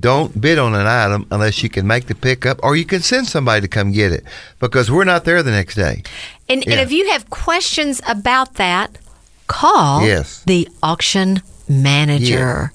don't 0.00 0.40
bid 0.40 0.58
on 0.58 0.74
an 0.74 0.86
item 0.86 1.26
unless 1.30 1.62
you 1.62 1.68
can 1.68 1.86
make 1.86 2.06
the 2.06 2.14
pickup, 2.16 2.58
or 2.62 2.74
you 2.74 2.84
can 2.84 3.00
send 3.00 3.28
somebody 3.28 3.60
to 3.60 3.68
come 3.68 3.92
get 3.92 4.10
it 4.12 4.24
because 4.58 4.90
we're 4.90 5.04
not 5.04 5.24
there 5.24 5.42
the 5.42 5.50
next 5.52 5.74
day. 5.76 6.02
And, 6.48 6.64
and 6.66 6.80
if 6.80 6.90
you 6.90 7.08
have 7.10 7.30
questions 7.30 8.00
about 8.08 8.54
that, 8.54 8.98
call 9.46 10.04
Yes. 10.06 10.42
the 10.46 10.68
auction 10.82 11.42
manager. 11.68 12.72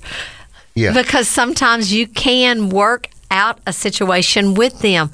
Yeah. 0.76 0.94
Yeah. 0.94 0.94
Because 0.94 1.28
sometimes 1.28 1.92
you 1.92 2.06
can 2.08 2.70
work 2.70 3.10
out 3.32 3.60
a 3.66 3.74
situation 3.74 4.54
with 4.54 4.80
them. 4.80 5.10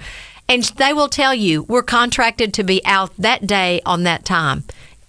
And 0.51 0.63
they 0.63 0.93
will 0.93 1.07
tell 1.07 1.33
you, 1.33 1.63
we're 1.63 1.83
contracted 1.83 2.53
to 2.55 2.63
be 2.63 2.81
out 2.85 3.11
that 3.17 3.47
day 3.47 3.81
on 3.85 4.03
that 4.03 4.25
time. 4.25 4.63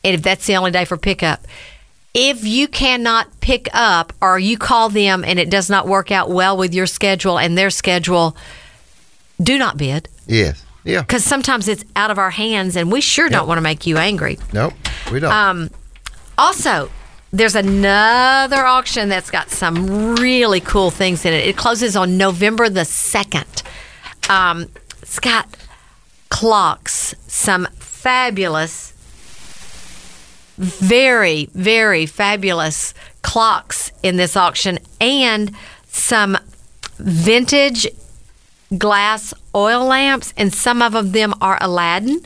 And 0.04 0.14
if 0.14 0.22
that's 0.22 0.46
the 0.46 0.56
only 0.56 0.70
day 0.70 0.84
for 0.84 0.96
pickup. 0.96 1.46
If 2.14 2.44
you 2.44 2.68
cannot 2.68 3.40
pick 3.40 3.68
up 3.72 4.12
or 4.20 4.38
you 4.38 4.58
call 4.58 4.88
them 4.90 5.24
and 5.24 5.38
it 5.38 5.48
does 5.50 5.70
not 5.70 5.88
work 5.88 6.10
out 6.12 6.30
well 6.30 6.56
with 6.56 6.74
your 6.74 6.86
schedule 6.86 7.38
and 7.38 7.56
their 7.56 7.70
schedule, 7.70 8.36
do 9.42 9.58
not 9.58 9.76
bid. 9.76 10.08
yes. 10.26 10.64
Yeah. 10.84 11.02
Because 11.02 11.22
sometimes 11.24 11.68
it's 11.68 11.84
out 11.94 12.10
of 12.10 12.18
our 12.18 12.30
hands 12.30 12.74
and 12.76 12.90
we 12.90 13.00
sure 13.00 13.28
don't 13.28 13.46
want 13.46 13.58
to 13.58 13.62
make 13.62 13.86
you 13.86 13.98
angry. 13.98 14.36
Nope. 14.52 14.74
We 15.12 15.20
don't. 15.20 15.32
Um, 15.32 15.70
Also, 16.36 16.90
there's 17.32 17.54
another 17.54 18.66
auction 18.66 19.08
that's 19.08 19.30
got 19.30 19.48
some 19.50 20.16
really 20.16 20.58
cool 20.60 20.90
things 20.90 21.24
in 21.24 21.32
it. 21.32 21.46
It 21.46 21.56
closes 21.56 21.94
on 21.94 22.18
November 22.18 22.68
the 22.68 22.80
2nd. 22.80 23.62
Um, 24.28 24.66
it's 25.12 25.20
got 25.20 25.46
clocks, 26.30 27.14
some 27.26 27.68
fabulous, 27.74 28.94
very, 30.56 31.50
very 31.52 32.06
fabulous 32.06 32.94
clocks 33.20 33.92
in 34.02 34.16
this 34.16 34.38
auction, 34.38 34.78
and 35.02 35.54
some 35.86 36.38
vintage 36.96 37.86
glass 38.78 39.34
oil 39.54 39.84
lamps, 39.84 40.32
and 40.38 40.50
some 40.50 40.80
of 40.80 41.12
them 41.12 41.34
are 41.42 41.58
Aladdin. 41.60 42.24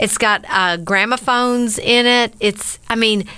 It's 0.00 0.16
got 0.16 0.46
uh, 0.48 0.78
gramophones 0.78 1.78
in 1.78 2.06
it. 2.06 2.32
It's, 2.40 2.78
I 2.88 2.94
mean, 2.94 3.28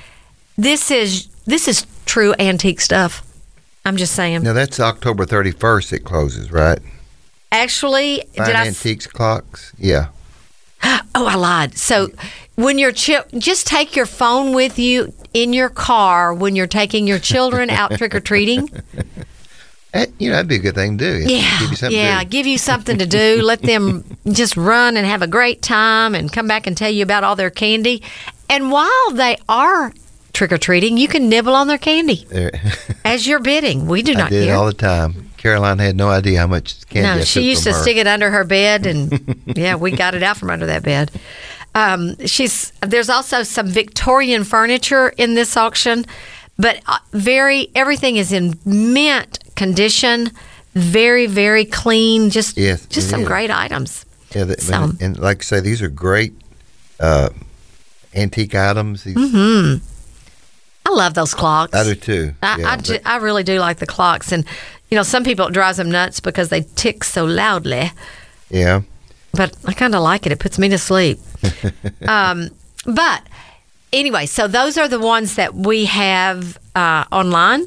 this 0.57 0.93
is 0.93 1.27
this 1.45 1.67
is 1.67 1.87
true 2.07 2.37
antique 2.39 2.81
stuff. 2.81 3.27
I'm 3.85 3.97
just 3.97 4.15
saying. 4.15 4.45
now 4.45 4.53
that's 4.53 4.79
October 4.79 5.27
31st. 5.27 5.93
It 5.93 6.05
closes, 6.05 6.53
right? 6.53 6.79
Actually, 7.53 8.23
Fine 8.37 8.47
did 8.47 8.57
I? 8.57 8.67
antiques 8.67 9.07
clocks. 9.07 9.73
Yeah. 9.79 10.09
Oh, 11.13 11.27
I 11.27 11.35
lied. 11.35 11.77
So 11.77 12.11
when 12.55 12.79
you're 12.79 12.93
chi- 12.93 13.25
just 13.37 13.67
take 13.67 13.97
your 13.97 14.07
phone 14.07 14.55
with 14.55 14.79
you 14.79 15.13
in 15.35 15.53
your 15.53 15.69
car 15.69 16.33
when 16.33 16.55
you're 16.55 16.69
taking 16.69 17.07
your 17.09 17.19
children 17.19 17.69
out 17.69 17.99
trick 17.99 18.15
or 18.15 18.21
treating. 18.21 18.69
You 20.21 20.31
know, 20.31 20.37
that'd 20.37 20.49
be 20.49 20.55
a 20.55 20.61
good 20.61 20.77
thing 20.77 20.99
to 20.99 21.05
do. 21.05 21.33
Yeah, 21.33 21.59
Give 21.59 21.83
you 21.83 21.89
yeah. 21.89 22.23
Give 22.23 22.47
you 22.47 22.59
something 22.59 22.99
to 22.99 23.07
do. 23.07 23.43
Let 23.45 23.61
them 23.63 24.05
just 24.31 24.57
run 24.57 24.97
and 24.97 25.05
have 25.05 25.21
a 25.21 25.27
great 25.27 25.63
time, 25.63 26.15
and 26.15 26.33
come 26.33 26.47
back 26.47 26.69
and 26.69 26.77
tell 26.77 26.91
you 26.91 27.03
about 27.03 27.25
all 27.25 27.35
their 27.35 27.51
candy. 27.51 28.01
And 28.49 28.71
while 28.71 29.11
they 29.13 29.37
are 29.49 29.93
trick 30.41 30.53
or 30.53 30.57
treating, 30.59 30.97
you 30.97 31.07
can 31.07 31.29
nibble 31.29 31.55
on 31.55 31.67
their 31.69 31.77
candy 31.77 32.27
as 33.05 33.27
you're 33.27 33.41
bidding. 33.41 33.87
We 33.87 34.01
do 34.03 34.13
I 34.13 34.17
not 34.17 34.31
did 34.31 34.47
care. 34.47 34.57
all 34.57 34.65
the 34.65 34.73
time. 34.73 35.31
Caroline 35.37 35.79
had 35.79 35.97
no 35.97 36.09
idea 36.09 36.39
how 36.41 36.47
much 36.47 36.87
candy 36.89 37.19
no, 37.21 37.25
she 37.27 37.43
used 37.43 37.65
to 37.65 37.73
her. 37.73 37.79
stick 37.83 37.99
it 37.99 38.07
under 38.07 38.31
her 38.31 38.45
bed, 38.45 38.87
and 38.87 39.37
yeah, 39.57 39.75
we 39.75 39.91
got 39.91 40.15
it 40.15 40.23
out 40.23 40.39
from 40.39 40.49
under 40.49 40.65
that 40.67 40.83
bed. 40.83 41.11
Um, 41.75 42.17
she's 42.27 42.73
there's 42.81 43.11
also 43.11 43.43
some 43.43 43.67
Victorian 43.69 44.45
furniture 44.45 45.11
in 45.11 45.35
this 45.35 45.59
auction, 45.59 46.07
but 46.59 46.81
uh, 46.87 46.99
very 47.13 47.69
everything 47.75 48.17
is 48.17 48.33
in 48.33 48.59
mint 48.65 49.39
condition, 49.57 50.31
very 50.75 51.27
very 51.27 51.67
clean. 51.67 52.31
Just 52.31 52.57
Yes, 52.57 52.87
just 52.87 53.11
some 53.11 53.21
is. 53.23 53.27
great 53.29 53.51
items. 53.51 54.07
Yeah, 54.35 54.45
the, 54.45 54.59
So- 54.59 54.75
and, 54.85 55.03
and 55.03 55.19
like 55.19 55.41
I 55.41 55.45
say, 55.45 55.61
these 55.61 55.83
are 55.83 55.89
great 55.91 56.33
uh, 56.99 57.29
antique 58.15 58.55
items. 58.55 59.05
These, 59.05 59.17
Mm-hmm. 59.17 59.85
I 60.87 60.91
love 60.91 61.15
those 61.15 61.35
clocks. 61.35 61.75
I 61.75 61.85
do 61.85 61.95
too. 61.95 62.35
I, 62.43 62.59
yeah, 62.59 62.71
I, 62.73 62.77
ju- 62.77 62.99
I 63.05 63.17
really 63.19 63.43
do 63.45 63.59
like 63.59 63.79
the 63.79 63.87
clocks, 63.87 64.33
and 64.33 64.45
you 64.91 64.97
know 64.97 65.03
some 65.03 65.25
people 65.25 65.47
it 65.47 65.53
drives 65.55 65.77
them 65.79 65.91
nuts 65.91 66.21
because 66.21 66.49
they 66.49 66.63
tick 66.75 67.05
so 67.05 67.25
loudly. 67.25 67.93
yeah. 68.51 68.81
but 69.33 69.55
I 69.65 69.73
kind 69.75 69.95
of 69.95 70.03
like 70.03 70.27
it. 70.27 70.33
It 70.33 70.39
puts 70.41 70.59
me 70.59 70.69
to 70.71 70.79
sleep. 70.79 71.19
um, 72.09 72.49
but 72.87 73.23
anyway, 73.93 74.27
so 74.27 74.49
those 74.49 74.77
are 74.79 74.89
the 74.89 74.99
ones 74.99 75.37
that 75.37 75.55
we 75.55 75.85
have 75.85 76.59
uh, 76.75 77.05
online 77.13 77.67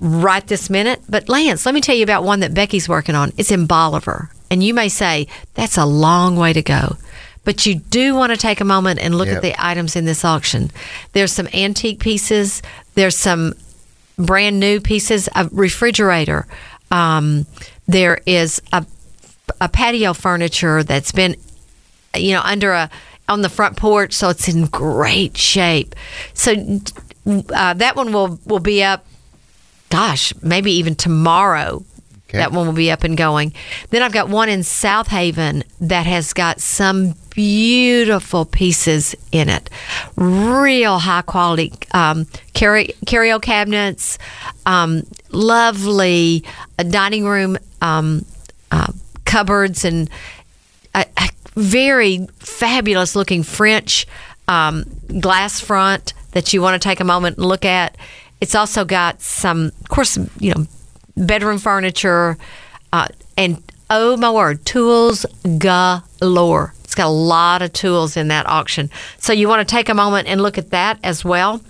right 0.00 0.46
this 0.46 0.68
minute. 0.70 1.00
But 1.08 1.28
Lance, 1.28 1.66
let 1.66 1.74
me 1.74 1.80
tell 1.80 1.96
you 1.96 2.04
about 2.04 2.24
one 2.24 2.40
that 2.40 2.54
Becky's 2.54 2.88
working 2.88 3.14
on. 3.14 3.32
It's 3.36 3.50
in 3.50 3.66
Bolivar, 3.66 4.30
and 4.50 4.62
you 4.62 4.74
may 4.74 4.88
say 4.88 5.26
that's 5.54 5.78
a 5.78 5.86
long 5.86 6.36
way 6.36 6.52
to 6.52 6.62
go. 6.62 6.96
But 7.44 7.66
you 7.66 7.76
do 7.76 8.14
want 8.14 8.32
to 8.32 8.36
take 8.38 8.60
a 8.60 8.64
moment 8.64 9.00
and 9.00 9.16
look 9.16 9.28
Yep. 9.28 9.36
at 9.36 9.42
the 9.42 9.54
items 9.58 9.96
in 9.96 10.04
this 10.06 10.24
auction. 10.24 10.70
There's 11.12 11.32
some 11.32 11.48
antique 11.54 12.00
pieces. 12.00 12.62
There's 12.94 13.16
some 13.16 13.54
brand 14.18 14.58
new 14.60 14.80
pieces 14.80 15.28
a 15.34 15.48
refrigerator. 15.52 16.46
Um, 16.90 17.46
there 17.86 18.18
is 18.26 18.62
a, 18.72 18.86
a 19.60 19.68
patio 19.68 20.14
furniture 20.14 20.82
that's 20.82 21.12
been, 21.12 21.36
you 22.16 22.32
know, 22.32 22.40
under 22.42 22.72
a 22.72 22.90
on 23.26 23.40
the 23.40 23.48
front 23.48 23.76
porch, 23.78 24.12
so 24.12 24.28
it's 24.28 24.48
in 24.48 24.66
great 24.66 25.36
shape. 25.36 25.94
So 26.34 26.52
uh, 27.26 27.72
that 27.74 27.96
one 27.96 28.12
will 28.12 28.38
will 28.44 28.60
be 28.60 28.82
up. 28.82 29.04
Gosh, 29.90 30.32
maybe 30.42 30.72
even 30.72 30.94
tomorrow. 30.94 31.84
Okay. 32.34 32.40
That 32.40 32.50
one 32.50 32.66
will 32.66 32.74
be 32.74 32.90
up 32.90 33.04
and 33.04 33.16
going. 33.16 33.52
Then 33.90 34.02
I've 34.02 34.12
got 34.12 34.28
one 34.28 34.48
in 34.48 34.60
Southaven 34.60 35.62
that 35.80 36.04
has 36.06 36.32
got 36.32 36.60
some 36.60 37.14
beautiful 37.30 38.44
pieces 38.44 39.14
in 39.30 39.48
it. 39.48 39.70
Real 40.16 40.98
high 40.98 41.22
quality 41.22 41.72
um, 41.92 42.26
carry, 42.52 42.92
cabinets, 43.06 44.18
um, 44.66 45.04
lovely 45.30 46.42
uh, 46.76 46.82
dining 46.82 47.24
room 47.24 47.56
um, 47.80 48.24
uh, 48.72 48.90
cupboards, 49.24 49.84
and 49.84 50.10
a, 50.92 51.06
a 51.16 51.28
very 51.54 52.26
fabulous 52.40 53.14
looking 53.14 53.44
French 53.44 54.08
um, 54.48 54.86
glass 55.20 55.60
front 55.60 56.14
that 56.32 56.52
you 56.52 56.60
want 56.60 56.82
to 56.82 56.84
take 56.88 56.98
a 56.98 57.04
moment 57.04 57.36
and 57.36 57.46
look 57.46 57.64
at. 57.64 57.96
It's 58.40 58.56
also 58.56 58.84
got 58.84 59.22
some, 59.22 59.66
of 59.66 59.88
course, 59.88 60.18
you 60.40 60.52
know, 60.52 60.66
bedroom 61.16 61.58
furniture, 61.58 62.36
uh, 62.92 63.08
and 63.36 63.62
oh 63.90 64.16
my 64.16 64.30
word, 64.30 64.64
tools 64.64 65.26
galore. 65.58 66.74
It's 66.84 66.94
got 66.94 67.06
a 67.06 67.08
lot 67.08 67.62
of 67.62 67.72
tools 67.72 68.16
in 68.16 68.28
that 68.28 68.48
auction. 68.48 68.90
So 69.18 69.32
you 69.32 69.48
want 69.48 69.66
to 69.66 69.72
take 69.72 69.88
a 69.88 69.94
moment 69.94 70.28
and 70.28 70.40
look 70.40 70.58
at 70.58 70.70
that 70.70 70.98
as 71.02 71.24
well. 71.24 71.60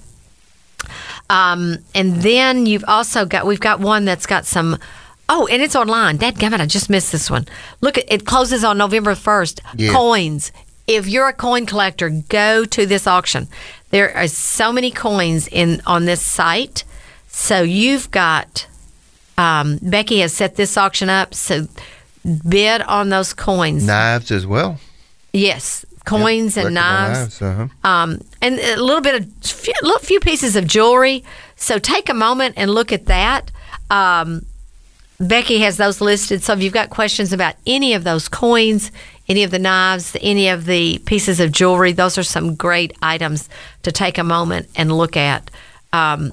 Um, 1.31 1.79
and 1.95 2.17
then 2.17 2.67
you've 2.67 2.85
also 2.87 3.25
got 3.25 3.47
we've 3.47 3.61
got 3.61 3.81
one 3.81 4.05
that's 4.05 4.27
got 4.27 4.45
some. 4.45 4.79
Oh, 5.27 5.47
and 5.47 5.63
it's 5.63 5.75
online. 5.75 6.19
Dadgummit, 6.19 6.61
I 6.61 6.67
just 6.67 6.91
missed 6.91 7.11
this 7.11 7.31
one. 7.31 7.47
Look, 7.81 7.97
at 7.97 8.05
it 8.13 8.27
closes 8.27 8.63
on 8.63 8.77
November 8.77 9.15
first. 9.15 9.63
Yeah. 9.75 9.93
Coins. 9.93 10.53
If 10.87 11.09
you're 11.09 11.29
a 11.29 11.33
coin 11.33 11.65
collector, 11.65 12.11
go 12.11 12.67
to 12.67 12.85
this 12.85 13.07
auction. 13.07 13.49
There 13.89 14.15
are 14.15 14.29
so 14.29 14.71
many 14.71 14.91
coins 14.91 15.49
in 15.49 15.81
on 15.87 16.05
this 16.05 16.21
site. 16.21 16.85
So 17.29 17.63
you've 17.63 18.11
got 18.11 18.67
um, 19.39 19.79
Becky 19.83 20.21
has 20.21 20.33
set 20.33 20.57
this 20.57 20.77
auction 20.77 21.09
up. 21.09 21.35
So 21.35 21.67
bid 22.47 22.83
on 22.83 23.09
those 23.09 23.33
coins. 23.33 23.87
Knives 23.87 24.31
as 24.31 24.47
well. 24.47 24.79
Yes, 25.33 25.85
coins 26.05 26.57
and 26.57 26.69
Collectible 26.69 26.73
knives 26.73 27.43
uh-huh. 27.43 27.69
um, 27.83 28.21
and 28.41 28.59
a 28.59 28.77
little 28.77 29.01
bit 29.01 29.21
of 29.21 29.29
few, 29.43 29.75
little 29.83 29.99
few 29.99 30.21
pieces 30.21 30.55
of 30.55 30.67
jewelry. 30.67 31.25
So 31.57 31.79
take 31.79 32.09
a 32.09 32.15
moment 32.15 32.55
and 32.57 32.71
look 32.71 32.93
at 32.93 33.07
that. 33.07 33.51
Um, 33.91 34.47
Becky 35.19 35.59
has 35.61 35.77
those 35.77 36.01
listed. 36.01 36.43
So 36.43 36.53
if 36.53 36.63
you've 36.63 36.73
got 36.73 36.91
questions 36.91 37.33
about 37.33 37.55
any 37.67 37.95
of 37.95 38.05
those 38.05 38.29
coins, 38.29 38.91
any 39.29 39.43
of 39.43 39.51
the 39.51 39.59
knives, 39.59 40.17
any 40.21 40.49
of 40.49 40.67
the 40.67 40.99
pieces 40.99 41.41
of 41.41 41.53
jewelry, 41.53 41.93
those 41.93 42.19
are 42.19 42.23
some 42.23 42.55
great 42.55 42.93
items 43.01 43.49
to 43.83 43.93
take 43.93 44.19
a 44.19 44.25
moment 44.25 44.69
and 44.77 44.97
look 44.97 45.17
at. 45.17 45.51
Um, 45.93 46.33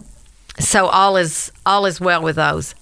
so 0.60 0.88
all 0.88 1.18
is 1.18 1.52
all 1.66 1.86
is 1.86 2.02
well 2.02 2.22
with 2.22 2.36
those. 2.36 2.76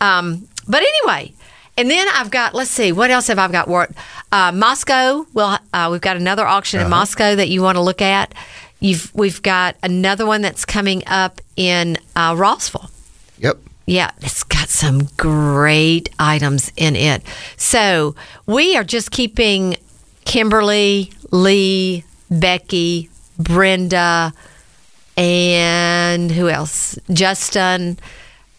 Um, 0.00 0.48
but 0.66 0.82
anyway, 0.82 1.32
and 1.76 1.90
then 1.90 2.06
I've 2.12 2.30
got 2.30 2.54
let's 2.54 2.70
see 2.70 2.92
what 2.92 3.10
else 3.10 3.28
have 3.28 3.38
I 3.38 3.48
got? 3.48 3.68
What 3.68 3.90
uh, 4.32 4.52
Moscow? 4.52 5.26
Well, 5.32 5.58
uh, 5.72 5.88
we've 5.90 6.00
got 6.00 6.16
another 6.16 6.46
auction 6.46 6.80
in 6.80 6.90
Moscow 6.90 7.34
that 7.36 7.48
you 7.48 7.62
want 7.62 7.76
to 7.76 7.82
look 7.82 8.02
at. 8.02 8.34
You've 8.80 9.14
we've 9.14 9.42
got 9.42 9.76
another 9.82 10.26
one 10.26 10.42
that's 10.42 10.64
coming 10.64 11.02
up 11.06 11.40
in 11.56 11.98
uh, 12.16 12.34
Rossville. 12.36 12.90
Yep. 13.38 13.58
Yeah, 13.86 14.10
it's 14.20 14.44
got 14.44 14.68
some 14.68 15.08
great 15.16 16.10
items 16.18 16.70
in 16.76 16.94
it. 16.94 17.22
So 17.56 18.14
we 18.44 18.76
are 18.76 18.84
just 18.84 19.10
keeping 19.10 19.76
Kimberly, 20.26 21.10
Lee, 21.30 22.04
Becky, 22.30 23.08
Brenda, 23.38 24.34
and 25.16 26.30
who 26.30 26.50
else? 26.50 26.98
Justin. 27.10 27.98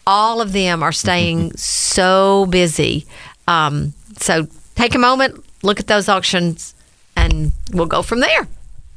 All 0.06 0.40
of 0.40 0.52
them 0.52 0.82
are 0.82 0.92
staying 0.92 1.52
so 1.56 2.46
busy. 2.46 3.06
Um, 3.48 3.94
so 4.18 4.46
take 4.74 4.94
a 4.94 4.98
moment, 4.98 5.44
look 5.62 5.80
at 5.80 5.86
those 5.86 6.08
auctions, 6.08 6.74
and 7.16 7.52
we'll 7.72 7.86
go 7.86 8.02
from 8.02 8.20
there. 8.20 8.48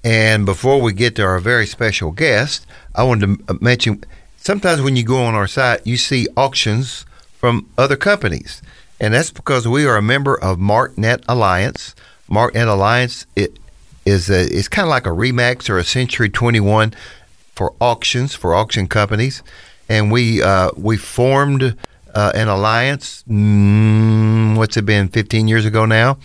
And 0.04 0.46
before 0.46 0.82
we 0.82 0.92
get 0.94 1.16
to 1.16 1.24
our 1.24 1.40
very 1.40 1.66
special 1.66 2.12
guest, 2.12 2.66
I 2.94 3.04
wanted 3.04 3.48
to 3.48 3.58
mention 3.62 4.04
sometimes 4.38 4.82
when 4.82 4.96
you 4.96 5.04
go 5.04 5.24
on 5.24 5.34
our 5.34 5.48
site, 5.48 5.86
you 5.88 5.96
see 5.96 6.28
auctions 6.36 7.06
from 7.34 7.70
other 7.78 7.96
companies. 7.96 8.62
And 9.00 9.14
that's 9.14 9.32
because 9.32 9.68
we 9.68 9.86
are 9.86 9.98
a 9.98 10.02
member 10.02 10.36
of 10.36 10.58
MarkNet 10.58 11.24
Alliance. 11.28 11.96
MarkNet 12.30 12.68
Alliance 12.68 13.26
it 13.36 13.58
is 14.06 14.30
a, 14.30 14.42
it's 14.42 14.68
kind 14.68 14.86
of 14.86 14.90
like 14.90 15.06
a 15.06 15.10
Remax 15.10 15.70
or 15.70 15.78
a 15.78 15.84
Century 15.84 16.30
21 16.30 16.94
for 17.56 17.74
auctions 17.80 18.36
for 18.36 18.54
auction 18.54 18.88
companies. 18.88 19.42
And 19.90 20.12
we 20.12 20.42
uh, 20.42 20.72
we 20.78 20.98
formed 20.98 21.76
uh, 22.14 22.32
an 22.36 22.48
alliance. 22.48 23.24
Mm, 23.28 24.58
what's 24.58 24.78
it 24.78 24.86
been? 24.86 25.08
15 25.08 25.48
years 25.48 25.66
ago 25.66 25.86
now, 25.86 26.18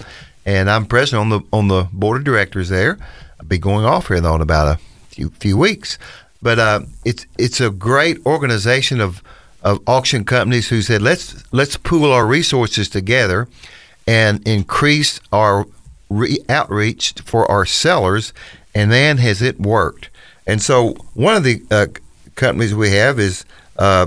and 0.47 0.71
I'm 0.71 0.87
president 0.87 1.21
on 1.21 1.29
the 1.31 1.41
on 1.53 1.69
the 1.69 1.89
board 1.93 2.19
of 2.19 2.25
directors 2.25 2.69
there. 2.69 2.99
I'll 3.41 3.47
be 3.47 3.59
going 3.59 3.85
off 3.85 4.09
here 4.09 4.21
though 4.21 4.35
in 4.35 4.41
about 4.41 4.79
a 4.79 4.81
few 5.09 5.31
few 5.31 5.57
weeks. 5.57 5.99
But 6.41 6.59
uh, 6.59 6.81
it's 7.05 7.27
it's 7.37 7.61
a 7.61 7.71
great 7.71 8.25
organization 8.25 9.01
of 9.01 9.23
of 9.63 9.81
auction 9.87 10.25
companies 10.25 10.69
who 10.69 10.83
said 10.83 11.03
let's 11.03 11.43
let's 11.53 11.77
pool 11.77 12.13
our 12.13 12.27
resources 12.27 12.89
together 12.89 13.49
and 14.07 14.47
increase 14.47 15.21
our 15.33 15.67
re- 16.09 16.39
outreach 16.49 17.15
for 17.25 17.51
our 17.51 17.67
sellers. 17.67 18.33
And 18.75 18.93
then 18.93 19.17
has 19.19 19.43
it 19.43 19.59
worked! 19.59 20.11
And 20.47 20.63
so 20.63 20.95
one 21.15 21.35
of 21.35 21.43
the 21.43 21.63
uh, 21.71 21.87
companies 22.39 22.75
we 22.75 22.93
have 22.93 23.19
is 23.19 23.45
uh, 23.79 24.07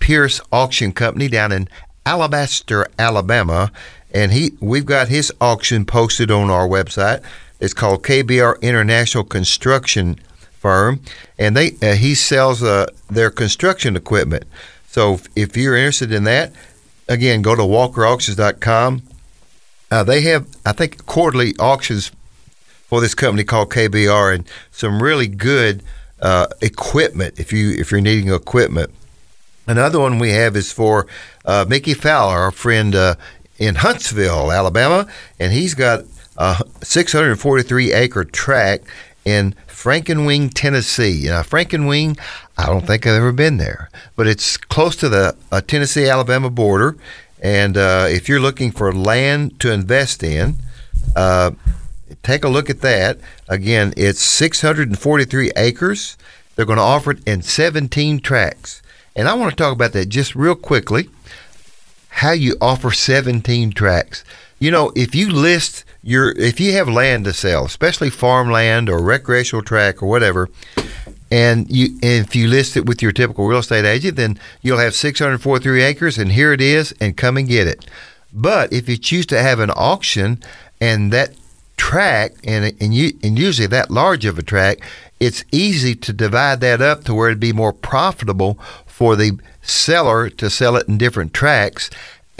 Pierce 0.00 0.40
Auction 0.52 0.92
Company 0.92 1.28
down 1.28 1.52
in 1.52 1.68
Alabaster, 2.04 2.86
Alabama, 2.98 3.72
and 4.12 4.32
he 4.32 4.52
we've 4.60 4.84
got 4.84 5.08
his 5.08 5.32
auction 5.40 5.86
posted 5.86 6.30
on 6.30 6.50
our 6.50 6.68
website. 6.68 7.22
It's 7.60 7.72
called 7.72 8.02
KBR 8.02 8.60
International 8.60 9.24
Construction 9.24 10.18
Firm, 10.58 11.00
and 11.38 11.56
they 11.56 11.76
uh, 11.80 11.94
he 11.94 12.14
sells 12.14 12.62
uh, 12.62 12.86
their 13.08 13.30
construction 13.30 13.96
equipment. 13.96 14.44
So 14.88 15.20
if 15.36 15.56
you're 15.56 15.76
interested 15.76 16.12
in 16.12 16.24
that, 16.24 16.52
again, 17.08 17.42
go 17.42 17.54
to 17.54 17.62
WalkerAuctions.com. 17.62 19.02
Uh, 19.92 20.04
they 20.04 20.20
have, 20.22 20.46
I 20.64 20.72
think, 20.72 21.06
quarterly 21.06 21.54
auctions 21.58 22.10
for 22.86 23.00
this 23.00 23.14
company 23.14 23.44
called 23.44 23.70
KBR, 23.70 24.34
and 24.34 24.44
some 24.72 25.02
really 25.02 25.28
good 25.28 25.82
uh, 26.22 26.46
equipment 26.60 27.38
if 27.38 27.52
you 27.52 27.72
if 27.72 27.90
you're 27.90 28.00
needing 28.00 28.32
equipment. 28.32 28.90
Another 29.66 30.00
one 30.00 30.18
we 30.18 30.30
have 30.30 30.56
is 30.56 30.72
for 30.72 31.06
uh, 31.44 31.64
Mickey 31.68 31.94
Fowler, 31.94 32.38
our 32.38 32.50
friend 32.50 32.94
uh, 32.94 33.14
in 33.58 33.76
Huntsville, 33.76 34.50
Alabama, 34.50 35.06
and 35.38 35.52
he's 35.52 35.74
got 35.74 36.04
a 36.36 36.64
643 36.82 37.92
acre 37.92 38.24
tract 38.24 38.86
in 39.24 39.54
Frankewing, 39.68 40.50
Tennessee. 40.52 41.24
Now, 41.26 41.42
Frankewing, 41.42 42.18
I 42.58 42.66
don't 42.66 42.86
think 42.86 43.06
I've 43.06 43.14
ever 43.14 43.32
been 43.32 43.58
there, 43.58 43.90
but 44.16 44.26
it's 44.26 44.56
close 44.56 44.96
to 44.96 45.08
the 45.08 45.36
uh, 45.52 45.60
Tennessee 45.60 46.08
Alabama 46.08 46.50
border. 46.50 46.96
And 47.42 47.76
uh, 47.76 48.06
if 48.08 48.28
you're 48.28 48.40
looking 48.40 48.72
for 48.72 48.92
land 48.92 49.60
to 49.60 49.72
invest 49.72 50.22
in, 50.22 50.56
uh, 51.16 51.52
take 52.22 52.44
a 52.44 52.48
look 52.48 52.70
at 52.70 52.80
that. 52.80 53.18
Again, 53.48 53.92
it's 53.96 54.22
643 54.22 55.52
acres. 55.56 56.16
They're 56.54 56.66
going 56.66 56.76
to 56.76 56.82
offer 56.82 57.12
it 57.12 57.26
in 57.26 57.42
17 57.42 58.20
tracts. 58.20 58.82
And 59.16 59.28
I 59.28 59.34
want 59.34 59.50
to 59.50 59.56
talk 59.56 59.72
about 59.72 59.92
that 59.92 60.08
just 60.08 60.34
real 60.34 60.54
quickly 60.54 61.08
how 62.10 62.32
you 62.32 62.56
offer 62.60 62.90
17 62.90 63.72
tracts. 63.72 64.24
You 64.58 64.70
know, 64.70 64.92
if 64.94 65.14
you 65.14 65.30
list 65.30 65.84
your, 66.02 66.32
if 66.32 66.60
you 66.60 66.72
have 66.72 66.88
land 66.88 67.24
to 67.24 67.32
sell, 67.32 67.64
especially 67.64 68.10
farmland 68.10 68.88
or 68.88 69.02
recreational 69.02 69.64
track 69.64 70.02
or 70.02 70.08
whatever, 70.08 70.50
and 71.30 71.70
you, 71.70 71.98
and 72.02 72.26
if 72.26 72.34
you 72.34 72.48
list 72.48 72.76
it 72.76 72.86
with 72.86 73.00
your 73.00 73.12
typical 73.12 73.46
real 73.46 73.60
estate 73.60 73.84
agent, 73.84 74.16
then 74.16 74.38
you'll 74.62 74.78
have 74.78 74.94
643 74.94 75.82
acres, 75.82 76.18
and 76.18 76.32
here 76.32 76.52
it 76.52 76.60
is, 76.60 76.92
and 77.00 77.16
come 77.16 77.36
and 77.36 77.48
get 77.48 77.68
it. 77.68 77.86
But 78.32 78.72
if 78.72 78.88
you 78.88 78.96
choose 78.96 79.26
to 79.26 79.40
have 79.40 79.60
an 79.60 79.70
auction, 79.70 80.42
and 80.80 81.12
that 81.12 81.32
track, 81.80 82.34
and 82.44 82.74
and 82.78 82.92
you 82.92 83.12
and 83.22 83.38
usually 83.38 83.66
that 83.66 83.90
large 83.90 84.26
of 84.26 84.38
a 84.38 84.42
track, 84.42 84.78
it's 85.18 85.44
easy 85.50 85.94
to 85.94 86.12
divide 86.12 86.60
that 86.60 86.82
up 86.82 87.04
to 87.04 87.14
where 87.14 87.28
it'd 87.28 87.40
be 87.40 87.54
more 87.54 87.72
profitable 87.72 88.58
for 88.86 89.16
the 89.16 89.38
seller 89.62 90.28
to 90.28 90.50
sell 90.50 90.76
it 90.76 90.86
in 90.88 90.98
different 90.98 91.32
tracks 91.32 91.88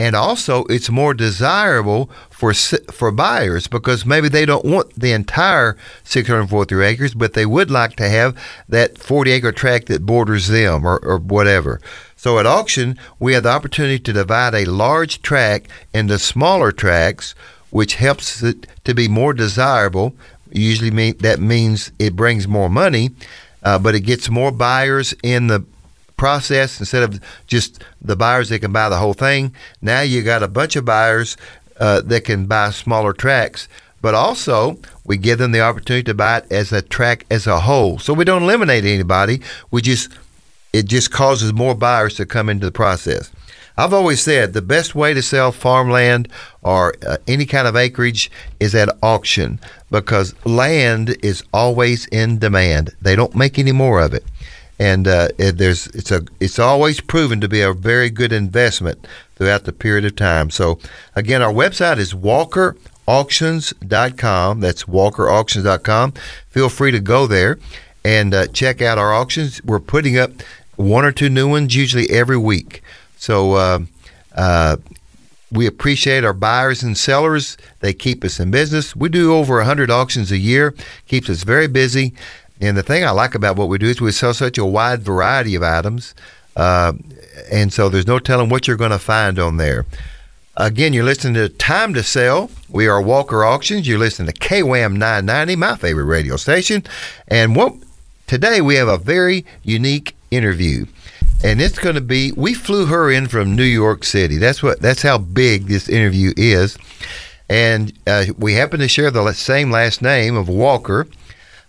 and 0.00 0.16
also 0.16 0.64
it's 0.64 0.88
more 0.88 1.12
desirable 1.12 2.10
for 2.30 2.54
for 2.54 3.12
buyers 3.12 3.66
because 3.66 4.06
maybe 4.06 4.30
they 4.30 4.46
don't 4.46 4.64
want 4.64 4.98
the 4.98 5.12
entire 5.12 5.76
643 6.04 6.86
acres, 6.86 7.12
but 7.12 7.34
they 7.34 7.44
would 7.44 7.70
like 7.70 7.96
to 7.96 8.08
have 8.08 8.34
that 8.66 8.96
40 8.96 9.30
acre 9.30 9.52
tract 9.52 9.88
that 9.88 10.06
borders 10.06 10.48
them 10.48 10.86
or, 10.86 10.98
or 11.00 11.18
whatever. 11.18 11.82
So 12.16 12.38
at 12.38 12.46
auction, 12.46 12.98
we 13.18 13.34
have 13.34 13.42
the 13.42 13.50
opportunity 13.50 13.98
to 13.98 14.12
divide 14.14 14.54
a 14.54 14.64
large 14.64 15.20
tract 15.20 15.70
into 15.92 16.18
smaller 16.18 16.72
tracts, 16.72 17.34
which 17.70 17.94
helps 17.94 18.42
it 18.42 18.66
to 18.84 18.94
be 18.94 19.08
more 19.08 19.32
desirable. 19.32 20.14
Usually, 20.50 20.90
mean, 20.90 21.16
that 21.18 21.38
means 21.40 21.92
it 21.98 22.16
brings 22.16 22.46
more 22.48 22.68
money, 22.68 23.10
uh, 23.62 23.78
but 23.78 23.94
it 23.94 24.00
gets 24.00 24.28
more 24.28 24.50
buyers 24.50 25.14
in 25.22 25.46
the 25.46 25.64
process 26.16 26.78
instead 26.80 27.02
of 27.02 27.20
just 27.46 27.82
the 28.02 28.14
buyers 28.14 28.50
that 28.50 28.58
can 28.58 28.72
buy 28.72 28.88
the 28.88 28.96
whole 28.96 29.14
thing. 29.14 29.54
Now 29.80 30.02
you 30.02 30.22
got 30.22 30.42
a 30.42 30.48
bunch 30.48 30.76
of 30.76 30.84
buyers 30.84 31.36
uh, 31.78 32.02
that 32.02 32.24
can 32.24 32.44
buy 32.44 32.70
smaller 32.70 33.14
tracks, 33.14 33.68
but 34.02 34.14
also 34.14 34.78
we 35.04 35.16
give 35.16 35.38
them 35.38 35.52
the 35.52 35.62
opportunity 35.62 36.04
to 36.04 36.14
buy 36.14 36.38
it 36.38 36.52
as 36.52 36.72
a 36.72 36.82
track 36.82 37.24
as 37.30 37.46
a 37.46 37.60
whole. 37.60 37.98
So 37.98 38.12
we 38.12 38.24
don't 38.24 38.42
eliminate 38.42 38.84
anybody. 38.84 39.40
We 39.70 39.80
just 39.80 40.10
it 40.72 40.86
just 40.86 41.10
causes 41.10 41.52
more 41.52 41.74
buyers 41.74 42.14
to 42.16 42.26
come 42.26 42.48
into 42.48 42.66
the 42.66 42.72
process. 42.72 43.30
I've 43.76 43.92
always 43.92 44.20
said 44.20 44.52
the 44.52 44.62
best 44.62 44.94
way 44.94 45.14
to 45.14 45.22
sell 45.22 45.52
farmland 45.52 46.28
or 46.62 46.94
uh, 47.06 47.16
any 47.26 47.46
kind 47.46 47.66
of 47.66 47.76
acreage 47.76 48.30
is 48.58 48.74
at 48.74 48.96
auction 49.02 49.60
because 49.90 50.34
land 50.44 51.16
is 51.22 51.42
always 51.52 52.06
in 52.06 52.38
demand. 52.38 52.94
They 53.00 53.16
don't 53.16 53.34
make 53.34 53.58
any 53.58 53.72
more 53.72 54.00
of 54.00 54.14
it 54.14 54.24
and 54.80 55.06
uh, 55.06 55.28
it, 55.36 55.58
there's 55.58 55.86
it's 55.88 56.10
a 56.10 56.24
it's 56.40 56.58
always 56.58 57.02
proven 57.02 57.38
to 57.42 57.48
be 57.48 57.60
a 57.60 57.74
very 57.74 58.08
good 58.08 58.32
investment 58.32 59.06
throughout 59.36 59.64
the 59.64 59.74
period 59.74 60.06
of 60.06 60.16
time. 60.16 60.48
So 60.48 60.78
again, 61.14 61.42
our 61.42 61.52
website 61.52 61.98
is 61.98 62.14
walkerauctions.com. 62.14 64.60
That's 64.60 64.84
walkerauctions.com. 64.84 66.12
Feel 66.48 66.70
free 66.70 66.92
to 66.92 67.00
go 67.00 67.26
there 67.26 67.58
and 68.02 68.32
uh, 68.32 68.46
check 68.46 68.80
out 68.80 68.96
our 68.96 69.12
auctions. 69.12 69.62
We're 69.62 69.80
putting 69.80 70.18
up 70.18 70.30
one 70.76 71.04
or 71.04 71.12
two 71.12 71.28
new 71.28 71.46
ones 71.46 71.76
usually 71.76 72.08
every 72.08 72.38
week. 72.38 72.82
So 73.20 73.52
uh, 73.52 73.78
uh 74.34 74.76
we 75.52 75.66
appreciate 75.66 76.24
our 76.24 76.32
buyers 76.32 76.82
and 76.82 76.96
sellers. 76.96 77.56
They 77.80 77.92
keep 77.92 78.24
us 78.24 78.38
in 78.38 78.50
business. 78.50 78.94
We 78.94 79.08
do 79.08 79.34
over 79.34 79.56
100 79.56 79.90
auctions 79.90 80.30
a 80.30 80.38
year, 80.38 80.74
keeps 81.06 81.28
us 81.28 81.42
very 81.42 81.66
busy. 81.66 82.14
And 82.60 82.76
the 82.76 82.82
thing 82.82 83.04
I 83.04 83.10
like 83.10 83.34
about 83.34 83.56
what 83.56 83.68
we 83.68 83.78
do 83.78 83.86
is 83.86 84.00
we 84.00 84.12
sell 84.12 84.34
such 84.34 84.58
a 84.58 84.64
wide 84.64 85.02
variety 85.02 85.54
of 85.54 85.62
items, 85.62 86.14
uh, 86.56 86.92
and 87.50 87.72
so 87.72 87.88
there's 87.88 88.06
no 88.06 88.18
telling 88.18 88.50
what 88.50 88.66
you're 88.68 88.76
going 88.76 88.90
to 88.90 88.98
find 88.98 89.38
on 89.38 89.56
there. 89.56 89.86
Again, 90.56 90.92
you're 90.92 91.04
listening 91.04 91.34
to 91.34 91.48
Time 91.48 91.94
to 91.94 92.02
Sell. 92.02 92.50
We 92.68 92.86
are 92.86 93.00
Walker 93.00 93.44
Auctions. 93.44 93.88
You're 93.88 93.98
listening 93.98 94.30
to 94.30 94.38
KWAM 94.38 94.92
990, 94.98 95.56
my 95.56 95.76
favorite 95.76 96.04
radio 96.04 96.36
station. 96.36 96.84
And 97.28 97.56
what 97.56 97.72
today 98.26 98.60
we 98.60 98.74
have 98.74 98.88
a 98.88 98.98
very 98.98 99.46
unique 99.62 100.14
interview. 100.30 100.84
And 101.42 101.60
it's 101.60 101.78
going 101.78 101.94
to 101.94 102.02
be 102.02 102.32
we 102.32 102.52
flew 102.52 102.86
her 102.86 103.10
in 103.10 103.26
from 103.26 103.56
New 103.56 103.62
York 103.62 104.04
City. 104.04 104.36
That's 104.36 104.62
what 104.62 104.80
that's 104.80 105.02
how 105.02 105.16
big 105.18 105.66
this 105.66 105.88
interview 105.88 106.32
is. 106.36 106.76
And 107.48 107.92
uh, 108.06 108.26
we 108.38 108.54
happen 108.54 108.78
to 108.80 108.88
share 108.88 109.10
the 109.10 109.32
same 109.32 109.70
last 109.70 110.02
name 110.02 110.36
of 110.36 110.48
Walker. 110.48 111.06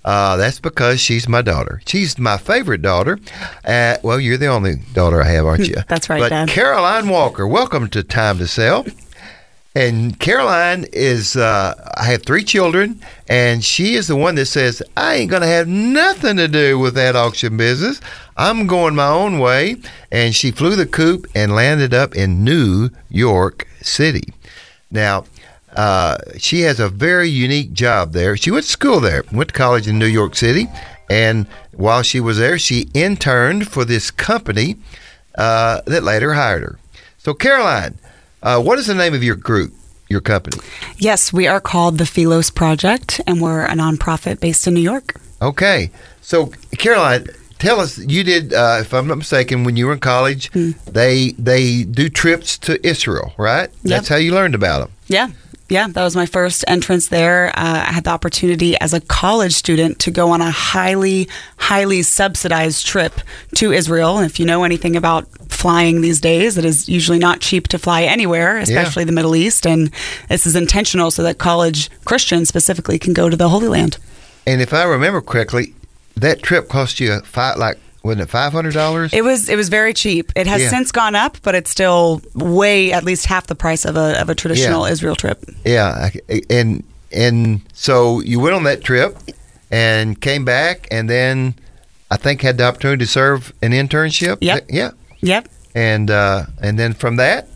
Uh, 0.03 0.35
that's 0.35 0.59
because 0.59 0.99
she's 0.99 1.29
my 1.29 1.41
daughter. 1.41 1.81
She's 1.85 2.17
my 2.19 2.37
favorite 2.37 2.81
daughter. 2.81 3.19
Uh, 3.63 3.97
well, 4.03 4.19
you're 4.19 4.37
the 4.37 4.47
only 4.47 4.75
daughter 4.93 5.21
I 5.21 5.29
have, 5.29 5.45
aren't 5.45 5.67
you? 5.67 5.75
that's 5.87 6.09
right, 6.09 6.19
but 6.19 6.29
Dad. 6.29 6.49
Caroline 6.49 7.07
Walker, 7.07 7.47
welcome 7.47 7.87
to 7.89 8.03
Time 8.03 8.39
to 8.39 8.47
Sell. 8.47 8.85
And 9.73 10.19
Caroline 10.19 10.85
is, 10.91 11.37
uh, 11.37 11.73
I 11.95 12.03
have 12.05 12.23
three 12.23 12.43
children, 12.43 13.01
and 13.29 13.63
she 13.63 13.95
is 13.95 14.07
the 14.07 14.17
one 14.17 14.35
that 14.35 14.47
says, 14.47 14.83
I 14.97 15.15
ain't 15.15 15.29
going 15.29 15.43
to 15.43 15.47
have 15.47 15.67
nothing 15.67 16.35
to 16.37 16.49
do 16.49 16.77
with 16.77 16.93
that 16.95 17.15
auction 17.15 17.55
business. 17.55 18.01
I'm 18.35 18.67
going 18.67 18.95
my 18.95 19.07
own 19.07 19.39
way. 19.39 19.77
And 20.11 20.35
she 20.35 20.51
flew 20.51 20.75
the 20.75 20.85
coop 20.85 21.25
and 21.33 21.55
landed 21.55 21.93
up 21.93 22.15
in 22.15 22.43
New 22.43 22.89
York 23.09 23.65
City. 23.81 24.33
Now, 24.91 25.23
uh, 25.75 26.17
she 26.37 26.61
has 26.61 26.81
a 26.81 26.89
very 26.89 27.29
unique 27.29 27.71
job 27.71 28.11
there. 28.11 28.35
She 28.35 28.51
went 28.51 28.65
to 28.65 28.71
school 28.71 28.99
there, 28.99 29.23
went 29.31 29.49
to 29.49 29.55
college 29.55 29.87
in 29.87 29.97
New 29.97 30.05
York 30.05 30.35
City, 30.35 30.67
and 31.09 31.47
while 31.71 32.03
she 32.03 32.19
was 32.19 32.37
there, 32.37 32.59
she 32.59 32.89
interned 32.93 33.69
for 33.69 33.85
this 33.85 34.11
company 34.11 34.75
uh, 35.35 35.81
that 35.85 36.03
later 36.03 36.33
hired 36.33 36.63
her. 36.63 36.79
So, 37.17 37.33
Caroline, 37.33 37.97
uh, 38.43 38.61
what 38.61 38.79
is 38.79 38.87
the 38.87 38.95
name 38.95 39.13
of 39.13 39.23
your 39.23 39.35
group, 39.35 39.73
your 40.09 40.21
company? 40.21 40.57
Yes, 40.97 41.31
we 41.33 41.47
are 41.47 41.61
called 41.61 41.97
the 41.97 42.05
Philos 42.05 42.49
Project, 42.49 43.21
and 43.27 43.41
we're 43.41 43.65
a 43.65 43.73
nonprofit 43.73 44.39
based 44.39 44.67
in 44.67 44.73
New 44.73 44.81
York. 44.81 45.15
Okay. 45.41 45.91
So, 46.21 46.47
Caroline, 46.77 47.27
tell 47.59 47.79
us, 47.79 47.97
you 47.97 48.23
did, 48.23 48.53
uh, 48.53 48.77
if 48.81 48.93
I'm 48.93 49.07
not 49.07 49.17
mistaken, 49.17 49.63
when 49.63 49.75
you 49.75 49.87
were 49.87 49.93
in 49.93 49.99
college, 49.99 50.51
Hmm. 50.53 50.71
they 50.91 51.31
they 51.37 51.83
do 51.83 52.09
trips 52.09 52.57
to 52.59 52.85
Israel, 52.85 53.33
right? 53.37 53.69
That's 53.83 54.07
how 54.07 54.17
you 54.17 54.33
learned 54.33 54.55
about 54.55 54.79
them. 54.81 54.91
Yeah. 55.07 55.27
Yeah, 55.71 55.87
that 55.87 56.03
was 56.03 56.17
my 56.17 56.25
first 56.25 56.65
entrance 56.67 57.07
there. 57.07 57.47
Uh, 57.47 57.85
I 57.87 57.93
had 57.93 58.03
the 58.03 58.09
opportunity 58.09 58.77
as 58.81 58.93
a 58.93 58.99
college 58.99 59.53
student 59.53 59.99
to 59.99 60.11
go 60.11 60.31
on 60.31 60.41
a 60.41 60.51
highly, 60.51 61.29
highly 61.55 62.01
subsidized 62.01 62.85
trip 62.85 63.21
to 63.55 63.71
Israel. 63.71 64.17
And 64.17 64.29
if 64.29 64.37
you 64.37 64.45
know 64.45 64.65
anything 64.65 64.97
about 64.97 65.29
flying 65.49 66.01
these 66.01 66.19
days, 66.19 66.57
it 66.57 66.65
is 66.65 66.89
usually 66.89 67.19
not 67.19 67.39
cheap 67.39 67.69
to 67.69 67.79
fly 67.79 68.03
anywhere, 68.03 68.57
especially 68.57 69.05
the 69.05 69.13
Middle 69.13 69.33
East. 69.33 69.65
And 69.65 69.91
this 70.27 70.45
is 70.45 70.57
intentional 70.57 71.09
so 71.09 71.23
that 71.23 71.37
college 71.37 71.89
Christians 72.03 72.49
specifically 72.49 72.99
can 72.99 73.13
go 73.13 73.29
to 73.29 73.37
the 73.37 73.47
Holy 73.47 73.69
Land. 73.69 73.97
And 74.45 74.61
if 74.61 74.73
I 74.73 74.83
remember 74.83 75.21
correctly, 75.21 75.73
that 76.17 76.43
trip 76.43 76.67
cost 76.67 76.99
you 76.99 77.13
a 77.13 77.21
five, 77.21 77.57
like, 77.57 77.77
wasn't 78.03 78.21
it 78.21 78.29
five 78.29 78.51
hundred 78.51 78.73
dollars? 78.73 79.13
It 79.13 79.23
was 79.23 79.47
it 79.49 79.55
was 79.55 79.69
very 79.69 79.93
cheap. 79.93 80.31
It 80.35 80.47
has 80.47 80.61
Yeah. 80.61 80.69
since 80.69 80.91
gone 80.91 81.15
up, 81.15 81.37
but 81.43 81.55
it's 81.55 81.69
still 81.69 82.21
way 82.35 82.91
at 82.91 83.03
least 83.03 83.25
half 83.27 83.47
the 83.47 83.55
price 83.55 83.85
of 83.85 83.95
a 83.97 84.19
of 84.21 84.29
a 84.29 84.35
traditional 84.35 84.85
Yeah. 84.85 84.91
Israel 84.93 85.15
trip. 85.15 85.43
Yeah, 85.65 86.09
and 86.49 86.83
and 87.11 87.61
so 87.73 88.21
you 88.21 88.39
went 88.39 88.55
on 88.55 88.63
that 88.63 88.83
trip 88.83 89.17
and 89.69 90.19
came 90.19 90.43
back, 90.45 90.87
and 90.91 91.09
then 91.09 91.55
I 92.09 92.17
think 92.17 92.41
had 92.41 92.57
the 92.57 92.65
opportunity 92.65 93.05
to 93.05 93.11
serve 93.11 93.53
an 93.61 93.71
internship. 93.71 94.37
Yep. 94.41 94.65
Yeah, 94.69 94.91
Yep, 95.21 95.47
and 95.75 96.09
uh, 96.09 96.45
and 96.61 96.79
then 96.79 96.93
from 96.93 97.17
that, 97.17 97.47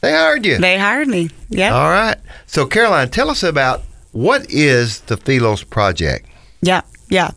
they 0.00 0.12
hired 0.12 0.46
you. 0.46 0.58
they 0.58 0.78
hired 0.78 1.08
me. 1.08 1.30
Yeah. 1.50 1.74
All 1.74 1.90
right. 1.90 2.16
So 2.46 2.66
Caroline, 2.66 3.10
tell 3.10 3.28
us 3.30 3.42
about 3.42 3.82
what 4.12 4.50
is 4.50 5.00
the 5.00 5.16
Philos 5.18 5.62
Project. 5.62 6.26
Yeah, 6.62 6.80
yeah. 7.10 7.30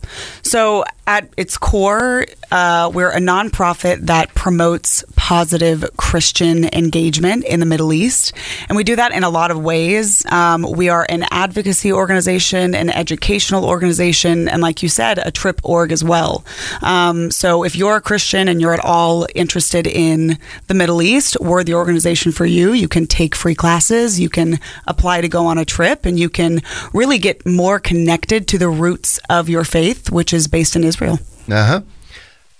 So 0.44 0.86
at 1.10 1.28
its 1.38 1.58
core, 1.58 2.24
uh, 2.52 2.92
we're 2.94 3.10
a 3.10 3.18
nonprofit 3.18 4.06
that 4.06 4.32
promotes 4.36 5.04
positive 5.16 5.84
Christian 5.98 6.66
engagement 6.66 7.46
in 7.46 7.60
the 7.60 7.66
Middle 7.66 7.92
East, 7.92 8.32
and 8.68 8.76
we 8.76 8.84
do 8.84 8.96
that 8.96 9.12
in 9.12 9.24
a 9.24 9.30
lot 9.32 9.50
of 9.50 9.60
ways. 9.60 10.24
Um, 10.28 10.62
we 10.72 10.88
are 10.88 11.08
an 11.10 11.26
advocacy 11.32 11.92
organization, 11.92 12.76
an 12.76 12.92
educational 12.92 13.66
organization, 13.66 14.48
and 14.48 14.62
like 14.62 14.84
you 14.84 14.90
said, 14.90 15.18
a 15.18 15.32
trip 15.32 15.60
org 15.64 15.92
as 15.92 16.04
well. 16.04 16.46
Um, 16.84 17.32
so 17.32 17.64
if 17.64 17.76
you're 17.76 17.96
a 17.96 18.02
Christian 18.02 18.48
and 18.48 18.62
you're 18.62 18.76
at 18.76 18.86
all 18.86 19.26
interested 19.34 19.88
in 19.88 20.38
the 20.68 20.76
Middle 20.76 21.02
East, 21.02 21.38
we're 21.42 21.64
the 21.64 21.74
organization 21.74 22.32
for 22.32 22.46
you. 22.46 22.74
You 22.74 22.88
can 22.88 23.08
take 23.08 23.34
free 23.34 23.56
classes, 23.56 24.20
you 24.20 24.30
can 24.30 24.60
apply 24.86 25.22
to 25.22 25.28
go 25.28 25.48
on 25.48 25.58
a 25.58 25.66
trip, 25.66 26.06
and 26.06 26.20
you 26.20 26.30
can 26.30 26.62
really 26.94 27.18
get 27.18 27.48
more 27.48 27.80
connected 27.80 28.48
to 28.50 28.60
the 28.60 28.70
roots 28.70 29.20
of 29.28 29.50
your 29.50 29.64
faith, 29.64 30.12
which 30.12 30.34
is 30.34 30.48
based 30.48 30.76
in 30.76 30.84
Israel. 30.84 30.99
Uh-huh. 31.08 31.82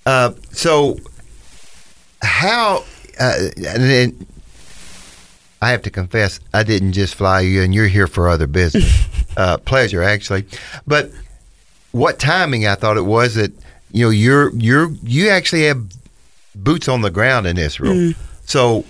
Uh 0.06 0.32
So, 0.52 0.98
how? 2.22 2.84
Uh, 3.20 3.34
and 3.58 3.84
then 3.84 4.28
I 5.62 5.72
have 5.72 5.82
to 5.84 5.90
confess, 5.90 6.40
I 6.54 6.64
didn't 6.64 6.94
just 6.94 7.16
fly 7.16 7.42
you, 7.42 7.62
and 7.62 7.76
you're 7.76 7.88
here 7.88 8.08
for 8.08 8.30
other 8.30 8.48
business, 8.48 9.06
uh, 9.38 9.58
pleasure 9.58 10.02
actually. 10.04 10.46
But 10.88 11.12
what 11.92 12.18
timing? 12.20 12.66
I 12.66 12.76
thought 12.76 12.96
it 12.98 13.06
was 13.06 13.36
that 13.36 13.52
you 13.92 14.06
know 14.06 14.10
you're 14.10 14.56
you're 14.56 14.92
you 15.04 15.30
actually 15.30 15.66
have 15.66 15.84
boots 16.56 16.88
on 16.88 17.02
the 17.02 17.10
ground 17.12 17.46
in 17.48 17.58
Israel. 17.58 17.94
Mm. 17.94 18.16
So 18.46 18.86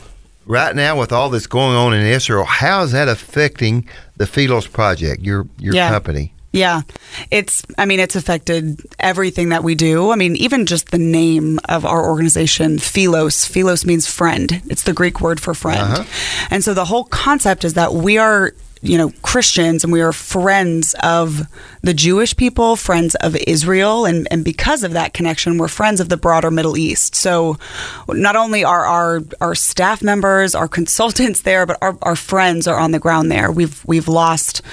right 0.46 0.76
now, 0.76 1.00
with 1.00 1.12
all 1.12 1.30
that's 1.30 1.48
going 1.48 1.76
on 1.76 1.94
in 1.94 2.06
Israel, 2.06 2.44
how 2.46 2.84
is 2.84 2.92
that 2.92 3.08
affecting 3.08 3.88
the 4.18 4.28
Philos 4.28 4.68
project, 4.68 5.24
your 5.24 5.48
your 5.60 5.74
Yeah. 5.74 5.90
company? 5.90 6.34
Yeah. 6.52 6.82
It's, 7.30 7.64
I 7.78 7.86
mean, 7.86 8.00
it's 8.00 8.16
affected 8.16 8.82
everything 9.00 9.50
that 9.50 9.64
we 9.64 9.76
do. 9.76 10.12
I 10.12 10.16
mean, 10.16 10.36
even 10.36 10.66
just 10.66 10.90
the 10.90 10.98
name 10.98 11.60
of 11.70 11.86
our 11.86 12.10
organization, 12.10 12.80
Philos. 12.80 13.46
Philos 13.46 13.86
means 13.86 14.08
friend. 14.08 14.62
It's 14.68 14.84
the 14.84 14.94
Greek 14.94 15.22
word 15.22 15.40
for 15.40 15.54
friend. 15.54 15.82
Uh-huh. 15.82 16.48
And 16.50 16.64
so 16.64 16.74
the 16.74 16.86
whole 16.86 17.04
concept 17.04 17.64
is 17.64 17.76
that 17.76 17.94
we 17.94 18.18
are, 18.18 18.54
you 18.82 18.98
know, 18.98 19.12
Christians 19.22 19.84
and 19.84 19.94
we 19.94 20.02
are 20.02 20.12
friends 20.12 20.96
of 21.04 21.42
the 21.84 21.94
Jewish 21.94 22.36
people, 22.36 22.76
friends 22.76 23.14
of 23.16 23.36
Israel. 23.36 24.06
And, 24.06 24.28
and 24.32 24.44
because 24.44 24.84
of 24.84 24.94
that 24.94 25.14
connection, 25.14 25.60
we're 25.60 25.68
friends 25.68 26.00
of 26.00 26.10
the 26.10 26.18
broader 26.18 26.50
Middle 26.50 26.78
East. 26.78 27.14
So 27.14 27.58
not 28.08 28.36
only 28.36 28.64
are 28.64 28.86
our, 28.86 29.22
our 29.40 29.54
staff 29.54 30.02
members, 30.02 30.56
our 30.56 30.68
consultants 30.68 31.42
there, 31.42 31.68
but 31.68 31.78
our, 31.82 31.96
our 32.02 32.16
friends 32.16 32.66
are 32.68 32.80
on 32.80 32.92
the 32.92 33.00
ground 33.00 33.32
there. 33.32 33.52
We've, 33.52 33.86
we've 33.86 34.08
lost 34.08 34.64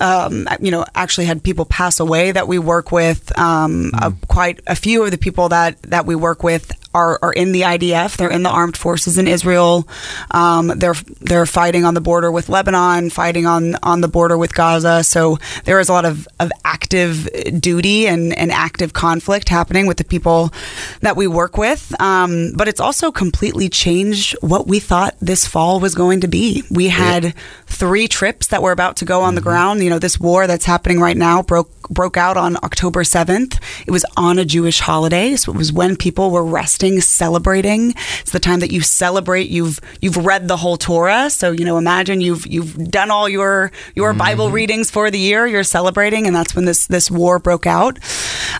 um, 0.00 0.46
you 0.60 0.70
know, 0.70 0.84
actually 0.94 1.26
had 1.26 1.42
people 1.42 1.64
pass 1.64 2.00
away 2.00 2.32
that 2.32 2.48
we 2.48 2.58
work 2.58 2.92
with. 2.92 3.36
Um, 3.38 3.90
uh, 3.94 4.10
quite 4.28 4.60
a 4.66 4.76
few 4.76 5.04
of 5.04 5.10
the 5.10 5.18
people 5.18 5.48
that 5.50 5.80
that 5.82 6.06
we 6.06 6.14
work 6.14 6.42
with 6.42 6.72
are, 6.94 7.18
are 7.22 7.32
in 7.32 7.52
the 7.52 7.62
IDF. 7.62 8.16
They're 8.16 8.30
in 8.30 8.42
the 8.42 8.50
armed 8.50 8.76
forces 8.76 9.18
in 9.18 9.28
Israel. 9.28 9.88
Um, 10.30 10.68
they're 10.76 10.94
they're 11.20 11.46
fighting 11.46 11.84
on 11.84 11.94
the 11.94 12.00
border 12.00 12.30
with 12.30 12.48
Lebanon, 12.48 13.10
fighting 13.10 13.46
on 13.46 13.76
on 13.82 14.00
the 14.00 14.08
border 14.08 14.36
with 14.36 14.54
Gaza. 14.54 15.04
So 15.04 15.38
there 15.64 15.80
is 15.80 15.88
a 15.88 15.92
lot 15.92 16.04
of, 16.04 16.26
of 16.40 16.50
active 16.64 17.28
duty 17.60 18.06
and, 18.06 18.36
and 18.36 18.50
active 18.50 18.92
conflict 18.92 19.48
happening 19.48 19.86
with 19.86 19.98
the 19.98 20.04
people 20.04 20.52
that 21.00 21.16
we 21.16 21.26
work 21.26 21.58
with. 21.58 21.98
Um, 22.00 22.52
but 22.56 22.68
it's 22.68 22.80
also 22.80 23.10
completely 23.10 23.68
changed 23.68 24.36
what 24.40 24.66
we 24.66 24.80
thought 24.80 25.16
this 25.20 25.46
fall 25.46 25.80
was 25.80 25.94
going 25.94 26.20
to 26.20 26.28
be. 26.28 26.62
We 26.70 26.88
had 26.88 27.34
three 27.66 28.08
trips 28.08 28.48
that 28.48 28.62
were 28.62 28.72
about 28.72 28.96
to 28.96 29.04
go 29.04 29.22
on 29.22 29.34
the 29.34 29.40
ground. 29.40 29.82
You 29.82 29.90
know, 29.90 29.98
this 29.98 30.18
war 30.18 30.46
that's 30.46 30.64
happening 30.64 31.00
right 31.00 31.16
now 31.16 31.42
broke 31.42 31.70
broke 31.90 32.16
out 32.16 32.36
on 32.36 32.56
October 32.56 33.02
7th. 33.02 33.58
It 33.86 33.90
was 33.90 34.04
on 34.16 34.38
a 34.38 34.44
Jewish 34.44 34.80
holiday, 34.80 35.36
so 35.36 35.52
it 35.52 35.58
was 35.58 35.72
when 35.72 35.96
people 35.96 36.30
were 36.30 36.44
resting, 36.44 36.77
celebrating. 37.00 37.94
It's 38.20 38.32
the 38.32 38.40
time 38.40 38.60
that 38.60 38.72
you 38.72 38.80
celebrate. 38.80 39.48
You've 39.48 39.80
you've 40.00 40.16
read 40.16 40.48
the 40.48 40.56
whole 40.56 40.76
Torah, 40.76 41.30
so 41.30 41.50
you 41.50 41.64
know, 41.64 41.78
imagine 41.78 42.20
you've 42.20 42.46
you've 42.46 42.90
done 42.90 43.10
all 43.10 43.28
your 43.28 43.70
your 43.94 44.12
Bible 44.14 44.50
readings 44.50 44.90
for 44.90 45.10
the 45.10 45.18
year. 45.18 45.46
You're 45.46 45.64
celebrating, 45.64 46.26
and 46.26 46.34
that's 46.34 46.54
when 46.54 46.64
this 46.64 46.86
this 46.86 47.10
war 47.10 47.38
broke 47.38 47.66
out. 47.66 47.98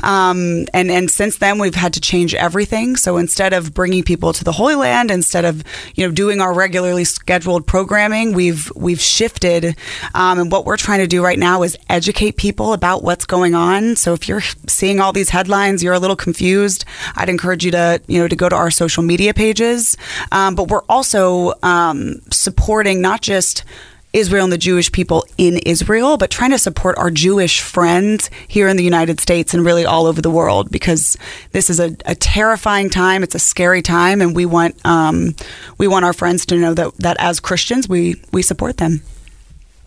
Um, 0.02 0.66
and 0.72 0.90
and 0.90 1.11
since 1.11 1.38
then, 1.38 1.59
we've 1.59 1.74
had 1.74 1.92
to 1.94 2.00
change 2.00 2.35
everything. 2.35 2.96
So 2.96 3.16
instead 3.16 3.52
of 3.52 3.74
bringing 3.74 4.02
people 4.02 4.33
to 4.33 4.44
the 4.44 4.52
Holy 4.52 4.74
Land, 4.74 5.11
instead 5.11 5.44
of 5.44 5.62
you 5.94 6.07
know 6.07 6.12
doing 6.12 6.40
our 6.40 6.54
regularly 6.54 7.04
scheduled 7.04 7.66
programming, 7.66 8.33
we've 8.33 8.70
we've 8.74 9.00
shifted. 9.00 9.76
Um, 10.14 10.38
and 10.38 10.52
what 10.52 10.64
we're 10.64 10.76
trying 10.76 11.00
to 11.00 11.07
do 11.07 11.22
right 11.22 11.38
now 11.38 11.62
is 11.62 11.76
educate 11.88 12.37
people 12.37 12.72
about 12.72 13.02
what's 13.02 13.26
going 13.26 13.54
on. 13.54 13.96
So 13.96 14.12
if 14.12 14.28
you're 14.28 14.42
seeing 14.66 15.00
all 15.00 15.12
these 15.12 15.31
headlines, 15.31 15.83
you're 15.83 15.94
a 15.94 15.98
little 15.98 16.16
confused. 16.16 16.85
I'd 17.16 17.28
encourage 17.28 17.64
you 17.64 17.70
to 17.72 18.00
you 18.09 18.18
know 18.18 18.29
to 18.29 18.37
go 18.37 18.49
to 18.49 18.57
our 18.57 18.71
social 18.71 19.03
media 19.03 19.33
pages. 19.33 19.97
Um, 20.33 20.55
but 20.55 20.68
we're 20.68 20.85
also 20.88 21.53
um, 21.62 22.21
supporting 22.31 23.01
not 23.01 23.21
just 23.21 23.64
Israel 24.12 24.44
and 24.44 24.53
the 24.53 24.59
Jewish 24.59 24.90
people 24.90 25.27
in 25.37 25.59
Israel, 25.59 26.16
but 26.16 26.31
trying 26.31 26.51
to 26.51 26.59
support 26.59 26.97
our 26.97 27.11
Jewish 27.11 27.61
friends 27.61 28.31
here 28.49 28.66
in 28.66 28.77
the 28.77 28.85
United 28.85 29.21
States 29.21 29.53
and 29.53 29.64
really 29.64 29.85
all 29.85 30.07
over 30.07 30.23
the 30.23 30.31
world 30.31 30.71
because 30.71 31.16
this 31.53 31.68
is 31.68 31.79
a, 31.79 31.94
a 32.07 32.14
terrifying 32.14 32.88
time. 32.88 33.23
It's 33.23 33.35
a 33.35 33.38
scary 33.38 33.83
time, 33.83 34.23
and 34.23 34.35
we 34.35 34.47
want 34.47 34.75
um, 34.87 35.35
we 35.77 35.87
want 35.87 36.05
our 36.05 36.14
friends 36.14 36.47
to 36.47 36.57
know 36.57 36.75
that 36.75 36.97
that 36.97 37.16
as 37.21 37.38
Christians 37.38 37.88
we 37.88 38.21
we 38.33 38.42
support 38.42 38.79
them. 38.79 39.03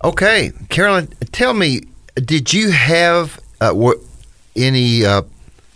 Okay, 0.04 0.52
Carolyn, 0.70 1.08
tell 1.32 1.54
me, 1.54 1.82
did 2.16 2.54
you 2.54 2.72
have 2.72 3.40
uh, 3.60 3.94
any 4.56 5.06
uh, 5.06 5.22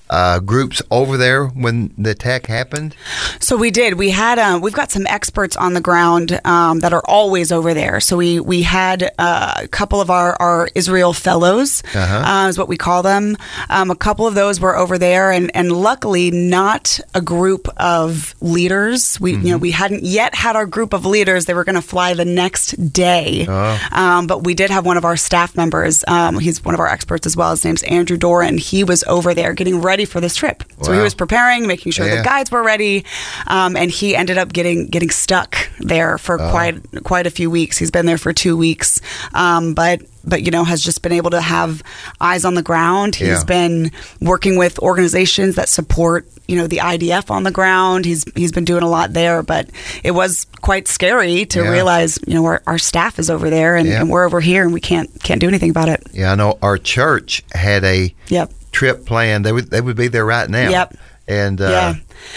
uh, 0.09 0.39
groups 0.39 0.81
over 0.91 1.17
there 1.17 1.47
when 1.47 1.93
the 1.97 2.11
attack 2.11 2.45
happened? 2.47 2.95
So 3.39 3.57
we 3.57 3.71
did. 3.71 3.95
We 3.95 4.11
had 4.11 4.39
um, 4.39 4.61
we've 4.61 4.73
got 4.73 4.91
some 4.91 5.05
experts 5.07 5.55
on 5.57 5.73
the 5.73 5.81
ground 5.81 6.39
um, 6.45 6.79
that 6.79 6.93
are 6.93 7.03
always 7.05 7.51
over 7.51 7.73
there. 7.73 7.99
So 7.99 8.17
we 8.17 8.39
we 8.39 8.61
had 8.63 9.11
uh, 9.17 9.53
a 9.63 9.67
couple 9.67 10.01
of 10.01 10.09
our, 10.09 10.35
our 10.39 10.67
Israel 10.75 11.13
fellows, 11.13 11.81
Uh-huh. 11.93 12.17
uh, 12.45 12.47
is 12.49 12.57
what 12.57 12.67
we 12.67 12.77
call 12.77 13.03
them. 13.03 13.35
Um, 13.69 13.89
a 13.91 13.95
couple 13.95 14.27
of 14.27 14.35
those 14.35 14.59
were 14.59 14.75
over 14.75 14.97
there, 14.97 15.31
and 15.31 15.49
and 15.55 15.71
luckily 15.71 16.31
not 16.31 16.99
a 17.13 17.21
group 17.21 17.67
of 17.77 18.35
leaders. 18.41 19.19
We 19.19 19.31
you 19.33 19.51
know 19.51 19.57
we 19.57 19.71
hadn't 19.71 20.03
yet 20.03 20.35
had 20.35 20.55
our 20.55 20.65
group 20.65 20.93
of 20.93 21.05
leaders. 21.05 21.45
They 21.45 21.53
were 21.53 21.63
going 21.63 21.81
to 21.81 21.87
fly 21.93 22.13
the 22.13 22.25
next 22.25 22.71
day, 22.93 23.45
um, 23.91 24.27
but 24.27 24.43
we 24.43 24.53
did 24.53 24.69
have 24.69 24.85
one 24.85 24.97
of 24.97 25.05
our 25.05 25.17
staff 25.17 25.55
members. 25.55 26.03
Um, 26.07 26.39
he's 26.39 26.63
one 26.63 26.73
of 26.73 26.79
our 26.79 26.87
experts 26.87 27.25
as 27.25 27.35
well. 27.37 27.51
His 27.51 27.63
name's 27.65 27.83
Andrew 27.83 28.17
Doran. 28.17 28.57
He 28.57 28.83
was 28.83 29.03
over 29.07 29.33
there 29.33 29.53
getting 29.53 29.81
ready 29.81 29.94
for 30.03 30.19
this 30.19 30.35
trip. 30.35 30.63
So 30.81 30.91
he 30.91 30.99
was 30.99 31.13
preparing, 31.15 31.65
making 31.67 31.93
sure 31.93 32.05
Yeah. 32.05 32.17
the 32.17 32.23
guides 32.23 32.51
were 32.51 32.61
ready, 32.63 33.05
um, 33.47 33.77
and 33.77 33.89
he 33.89 34.13
ended 34.17 34.37
up 34.37 34.51
getting 34.51 34.87
getting 34.87 35.09
stuck 35.11 35.55
there 35.79 36.17
for 36.17 36.41
Oh. 36.41 36.51
quite 36.51 36.75
quite 37.05 37.25
a 37.25 37.31
few 37.31 37.49
weeks. 37.49 37.77
He's 37.77 37.91
been 37.91 38.05
there 38.05 38.17
for 38.17 38.33
two 38.33 38.57
weeks, 38.57 38.99
um, 39.33 39.73
but 39.73 40.01
but 40.27 40.41
you 40.41 40.49
know 40.51 40.63
has 40.63 40.81
just 40.83 41.01
been 41.03 41.11
able 41.13 41.29
to 41.29 41.39
have 41.39 41.81
eyes 42.19 42.43
on 42.43 42.55
the 42.55 42.63
ground. 42.63 43.15
He's 43.15 43.27
Yeah. 43.27 43.43
been 43.43 43.91
working 44.19 44.57
with 44.57 44.79
organizations 44.79 45.55
that 45.55 45.69
support 45.69 46.27
you 46.47 46.57
know 46.57 46.67
the 46.67 46.81
IDF 46.81 47.29
on 47.31 47.43
the 47.43 47.51
ground. 47.51 48.05
He's 48.05 48.25
he's 48.35 48.51
been 48.51 48.65
doing 48.65 48.81
a 48.83 48.89
lot 48.89 49.13
there, 49.13 49.43
but 49.43 49.69
it 50.03 50.11
was 50.11 50.47
quite 50.61 50.87
scary 50.87 51.45
to 51.45 51.59
Yeah. 51.63 51.69
realize 51.69 52.17
you 52.27 52.33
know 52.33 52.45
our, 52.45 52.61
our 52.67 52.77
staff 52.79 53.19
is 53.19 53.29
over 53.29 53.49
there 53.51 53.75
and, 53.75 53.87
Yeah. 53.87 54.01
and 54.01 54.09
we're 54.09 54.25
over 54.25 54.41
here 54.41 54.63
and 54.63 54.73
we 54.73 54.79
can't 54.81 55.09
can't 55.23 55.39
do 55.39 55.47
anything 55.47 55.69
about 55.69 55.89
it. 55.89 56.01
Yeah, 56.11 56.31
I 56.31 56.35
know 56.35 56.57
our 56.61 56.77
church 56.79 57.43
had 57.53 57.83
a 57.83 58.13
Yep. 58.29 58.51
Trip 58.75 59.05
planned. 59.05 59.45
They 59.45 59.51
would 59.53 59.69
they 59.71 59.81
would 59.81 59.95
be 59.95 60.09
there 60.09 60.25
right 60.25 60.49
now. 60.49 60.69
Yep. 60.69 60.95
And 61.27 61.59
uh, 61.59 61.69
yeah. 61.69 61.93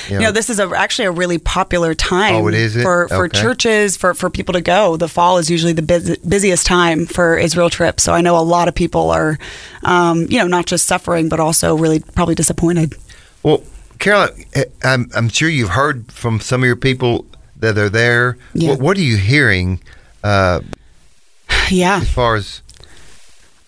you 0.09 0.15
You 0.15 0.21
know, 0.21 0.33
this 0.33 0.49
is 0.49 0.59
a, 0.59 0.67
actually 0.75 1.07
a 1.07 1.11
really 1.11 1.37
popular 1.37 1.93
time 1.95 2.37
Oh, 2.37 2.49
it 2.49 2.55
is 2.55 2.75
it? 2.75 2.83
for, 2.83 3.07
for 3.09 3.27
Okay. 3.27 3.39
churches, 3.39 3.99
for, 3.99 4.15
for 4.15 4.31
people 4.31 4.55
to 4.55 4.63
go. 4.63 4.97
The 4.97 5.09
fall 5.09 5.37
is 5.37 5.51
usually 5.51 5.75
the 5.75 5.83
busy, 5.83 6.17
busiest 6.27 6.65
time 6.67 7.05
for 7.05 7.37
Israel 7.37 7.69
trips. 7.69 8.03
So 8.03 8.15
I 8.15 8.23
know 8.23 8.39
a 8.39 8.41
lot 8.41 8.67
of 8.67 8.75
people 8.75 9.11
are, 9.11 9.39
um, 9.83 10.23
you 10.31 10.39
know, 10.39 10.47
not 10.47 10.65
just 10.65 10.87
suffering, 10.87 11.29
but 11.29 11.39
also 11.39 11.77
really 11.77 12.01
probably 12.01 12.35
disappointed. 12.35 12.95
Well, 13.43 13.63
Carolyn, 13.99 14.31
eh, 14.55 14.65
I'm, 14.83 15.11
I'm 15.15 15.29
sure 15.29 15.51
you've 15.51 15.71
heard 15.71 16.11
from 16.11 16.41
some 16.41 16.63
of 16.63 16.67
your 16.67 16.77
people 16.77 17.27
that 17.59 17.77
are 17.77 17.91
there. 17.91 18.39
Yeah. 18.55 18.71
What, 18.71 18.81
what 18.81 18.97
are 18.97 19.03
you 19.03 19.19
hearing 19.19 19.81
uh, 20.25 20.61
Yeah. 21.71 21.99
as 22.01 22.11
far 22.11 22.37
as 22.37 22.63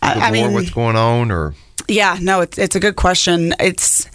the 0.00 0.06
I, 0.08 0.28
I 0.28 0.30
mean, 0.30 0.54
what's 0.54 0.70
going 0.70 0.96
on? 0.96 1.30
Or 1.30 1.54
Yeah, 1.90 2.16
no, 2.20 2.40
it's 2.40 2.56
it's 2.58 2.76
a 2.76 2.80
good 2.80 2.96
question. 2.96 3.54
It's 3.58 4.06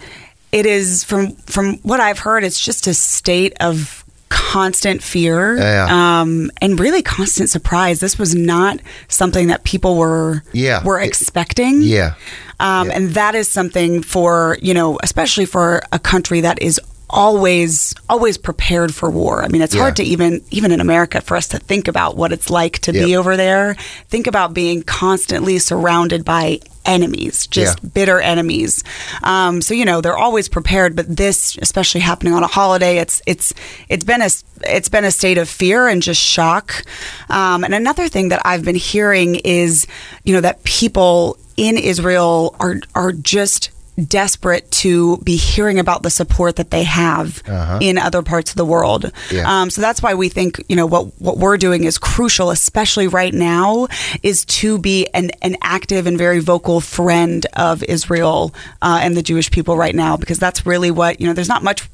it 0.52 0.66
is 0.66 1.04
from 1.04 1.34
from 1.46 1.76
what 1.84 2.00
I've 2.00 2.20
heard, 2.20 2.44
it's 2.44 2.60
just 2.60 2.88
a 2.88 2.94
state 2.94 3.54
of 3.60 4.04
constant 4.30 5.04
fear 5.04 5.58
Yeah. 5.58 5.88
um, 6.22 6.50
and 6.62 6.80
really 6.80 7.02
constant 7.02 7.50
surprise. 7.50 8.00
This 8.00 8.18
was 8.18 8.34
not 8.34 8.80
something 9.08 9.48
that 9.48 9.64
people 9.66 9.98
were 9.98 10.44
Yeah. 10.54 10.84
were 10.84 11.00
It- 11.00 11.08
expecting. 11.08 11.82
yeah, 11.82 12.14
Um, 12.60 12.88
Yeah. 12.88 12.96
And 12.96 13.14
that 13.14 13.36
is 13.36 13.50
something 13.52 14.02
for, 14.02 14.58
you 14.62 14.74
know, 14.74 14.98
especially 15.04 15.46
for 15.46 15.82
a 15.92 16.00
country 16.00 16.42
that 16.42 16.62
is 16.62 16.80
always 17.10 17.94
always 18.10 18.38
prepared 18.38 18.94
for 18.94 19.10
war. 19.10 19.44
I 19.44 19.48
mean, 19.48 19.62
it's 19.62 19.76
hard 19.76 19.96
to 19.98 20.04
even 20.04 20.42
even 20.52 20.72
in 20.72 20.82
America 20.82 21.22
for 21.22 21.38
us 21.38 21.48
to 21.50 21.60
think 21.60 21.88
about 21.88 22.18
what 22.18 22.32
it's 22.32 22.50
like 22.50 22.80
to 22.80 22.92
be 22.94 23.16
over 23.16 23.38
there. 23.38 23.76
Think 24.10 24.28
about 24.28 24.54
being 24.54 24.84
constantly 24.84 25.60
surrounded 25.60 26.26
by 26.26 26.60
enemies, 26.86 27.48
just 27.48 27.80
Yeah. 27.82 27.90
bitter 27.94 28.20
enemies. 28.20 28.84
Um, 29.24 29.62
so 29.62 29.74
you 29.74 29.86
know, 29.86 30.02
they're 30.02 30.18
always 30.18 30.48
prepared, 30.50 30.96
but 30.96 31.16
this 31.16 31.58
especially 31.62 32.02
happening 32.02 32.34
on 32.34 32.44
a 32.44 32.48
holiday, 32.48 32.98
it's 32.98 33.22
it's 33.26 33.54
it's 33.90 34.04
been 34.04 34.22
a 34.22 34.30
it's 34.64 34.90
been 34.90 35.06
a 35.06 35.12
state 35.12 35.38
of 35.38 35.48
fear 35.50 35.88
and 35.88 36.02
just 36.02 36.22
shock. 36.22 36.84
Um, 37.30 37.64
and 37.64 37.74
another 37.74 38.08
thing 38.08 38.30
that 38.30 38.42
I've 38.46 38.64
been 38.64 38.76
hearing 38.76 39.36
is, 39.36 39.88
you 40.24 40.34
know, 40.34 40.42
that 40.42 40.64
people 40.64 41.38
in 41.58 41.78
Israel 41.78 42.56
are 42.60 42.80
are 42.94 43.12
just 43.14 43.70
desperate 43.98 44.70
to 44.72 45.18
be 45.18 45.36
hearing 45.38 45.80
about 45.80 46.04
the 46.04 46.10
support 46.10 46.56
that 46.58 46.70
they 46.72 46.84
have 46.84 47.42
Uh-huh. 47.48 47.80
in 47.82 47.98
other 47.98 48.22
parts 48.22 48.52
of 48.52 48.58
the 48.58 48.66
world. 48.66 49.12
Yeah. 49.32 49.46
Um, 49.62 49.70
so 49.70 49.82
that's 49.82 50.02
why 50.02 50.14
we 50.14 50.30
think 50.30 50.62
you 50.68 50.76
know 50.76 50.86
what 50.86 51.20
what 51.22 51.38
we're 51.38 51.58
doing 51.58 51.84
is 51.86 51.98
crucial, 51.98 52.50
especially 52.52 53.08
right 53.08 53.34
now, 53.34 53.88
is 54.24 54.46
to 54.46 54.78
be 54.80 55.08
an 55.14 55.32
an 55.42 55.56
active 55.62 56.08
and 56.08 56.18
very 56.18 56.40
vocal 56.40 56.82
friend 56.82 57.46
of 57.54 57.84
Israel 57.84 58.54
uh, 58.82 59.00
and 59.02 59.16
the 59.16 59.24
Jewish 59.24 59.50
people 59.50 59.78
right 59.78 59.96
now, 59.96 60.18
because 60.18 60.40
that's 60.40 60.66
really 60.66 60.92
what 60.92 61.20
you 61.22 61.28
know. 61.28 61.34
There's 61.34 61.50
not 61.50 61.64
much. 61.64 61.90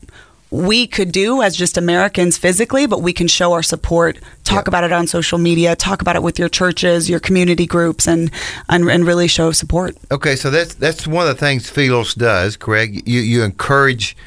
We 0.51 0.85
could 0.85 1.11
do 1.13 1.41
as 1.41 1.55
just 1.55 1.77
Americans 1.77 2.37
physically, 2.37 2.85
but 2.85 3.01
we 3.01 3.13
can 3.13 3.27
show 3.27 3.53
our 3.53 3.63
support, 3.63 4.19
talk 4.43 4.67
about 4.67 4.83
it 4.83 4.91
on 4.91 5.07
social 5.07 5.37
media, 5.37 5.77
talk 5.77 6.01
about 6.01 6.17
it 6.17 6.23
with 6.23 6.37
your 6.37 6.49
churches, 6.49 7.09
your 7.09 7.21
community 7.21 7.65
groups, 7.65 8.05
and 8.05 8.29
and, 8.67 8.89
and 8.89 9.05
really 9.07 9.27
show 9.29 9.51
support. 9.53 9.95
okay, 10.11 10.35
so 10.35 10.49
that's 10.49 10.73
that's 10.75 11.07
one 11.07 11.25
of 11.25 11.33
the 11.33 11.39
things 11.39 11.69
Philos 11.69 12.13
does, 12.13 12.57
Craig. 12.57 13.07
You 13.07 13.21
you 13.21 13.43
encourage 13.43 14.17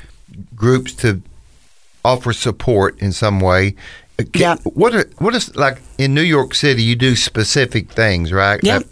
groups 0.56 0.94
to 0.94 1.20
offer 2.04 2.32
support 2.32 2.98
in 3.00 3.12
some 3.12 3.38
way. 3.40 3.74
Uh, 4.18 4.24
Yeah. 4.34 4.56
What 4.64 4.94
are 4.94 5.04
what 5.18 5.34
is 5.34 5.54
like 5.56 5.82
in 5.98 6.14
New 6.14 6.22
York 6.22 6.54
City? 6.54 6.82
You 6.82 6.96
do 6.96 7.16
specific 7.16 7.90
things, 7.92 8.32
right? 8.32 8.60
Yeah. 8.62 8.78
Like, 8.78 8.86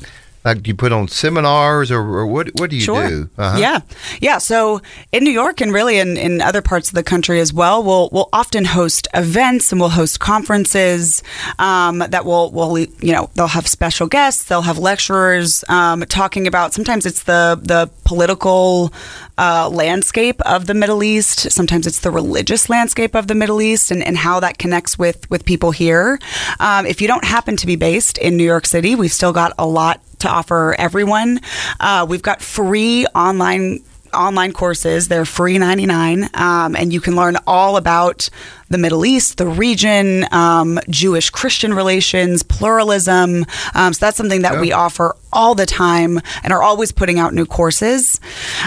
like 0.44 0.66
you 0.66 0.74
put 0.74 0.92
on 0.92 1.08
seminars, 1.08 1.90
or, 1.90 2.00
or 2.00 2.26
what? 2.26 2.48
What 2.58 2.70
do 2.70 2.76
you 2.76 2.82
Sure. 2.82 3.08
do? 3.08 3.30
Uh-huh. 3.38 3.58
Yeah, 3.58 3.80
yeah. 4.20 4.38
So 4.38 4.80
in 5.12 5.24
New 5.24 5.30
York 5.30 5.60
and 5.60 5.72
really 5.72 5.98
in, 5.98 6.16
in 6.16 6.40
other 6.40 6.60
parts 6.62 6.88
of 6.88 6.94
the 6.94 7.02
country 7.02 7.38
as 7.40 7.52
well, 7.52 7.82
we'll 7.82 8.08
we'll 8.12 8.28
often 8.32 8.64
host 8.64 9.06
events 9.14 9.70
and 9.72 9.80
we'll 9.80 9.90
host 9.90 10.18
conferences 10.20 11.22
um, 11.58 11.98
that 11.98 12.24
will 12.24 12.50
will 12.50 12.78
you 12.78 13.12
know 13.12 13.30
they'll 13.34 13.46
have 13.48 13.66
special 13.66 14.06
guests, 14.06 14.44
they'll 14.44 14.62
have 14.62 14.78
lecturers 14.78 15.64
um, 15.68 16.00
talking 16.08 16.46
about. 16.46 16.74
Sometimes 16.74 17.06
it's 17.06 17.22
the 17.24 17.58
the 17.62 17.88
political 18.04 18.92
uh, 19.38 19.68
landscape 19.68 20.40
of 20.42 20.66
the 20.66 20.74
Middle 20.74 21.02
East. 21.02 21.50
Sometimes 21.50 21.86
it's 21.86 22.00
the 22.00 22.10
religious 22.10 22.68
landscape 22.68 23.14
of 23.14 23.26
the 23.28 23.34
Middle 23.34 23.60
East 23.62 23.90
and, 23.90 24.02
and 24.02 24.16
how 24.16 24.40
that 24.40 24.58
connects 24.58 24.98
with 24.98 25.28
with 25.30 25.44
people 25.44 25.70
here. 25.70 26.18
Um, 26.60 26.84
if 26.86 27.00
you 27.00 27.08
don't 27.08 27.24
happen 27.24 27.56
to 27.56 27.66
be 27.66 27.76
based 27.76 28.18
in 28.18 28.36
New 28.36 28.44
York 28.44 28.66
City, 28.66 28.94
we've 28.94 29.12
still 29.12 29.32
got 29.32 29.52
a 29.58 29.66
lot 29.66 30.00
to 30.22 30.28
offer 30.28 30.74
everyone. 30.78 31.40
Uh, 31.78 32.06
we've 32.08 32.22
got 32.22 32.42
free 32.42 33.06
online 33.14 33.82
online 34.14 34.52
courses. 34.52 35.08
They're 35.08 35.24
free 35.24 35.58
99, 35.58 36.28
um, 36.34 36.76
and 36.76 36.92
you 36.92 37.00
can 37.00 37.16
learn 37.16 37.36
all 37.46 37.76
about 37.76 38.28
the 38.68 38.78
Middle 38.78 39.04
East, 39.04 39.38
the 39.38 39.46
region, 39.46 40.26
um, 40.32 40.78
Jewish 40.88 41.30
Christian 41.30 41.74
relations, 41.74 42.42
pluralism. 42.42 43.44
Um, 43.74 43.92
so 43.92 44.06
that's 44.06 44.16
something 44.16 44.42
that 44.42 44.60
we 44.60 44.72
offer 44.72 45.16
all 45.32 45.54
the 45.54 45.66
time 45.66 46.20
and 46.42 46.52
are 46.52 46.62
always 46.62 46.92
putting 46.92 47.18
out 47.18 47.34
new 47.34 47.46
courses. 47.46 48.20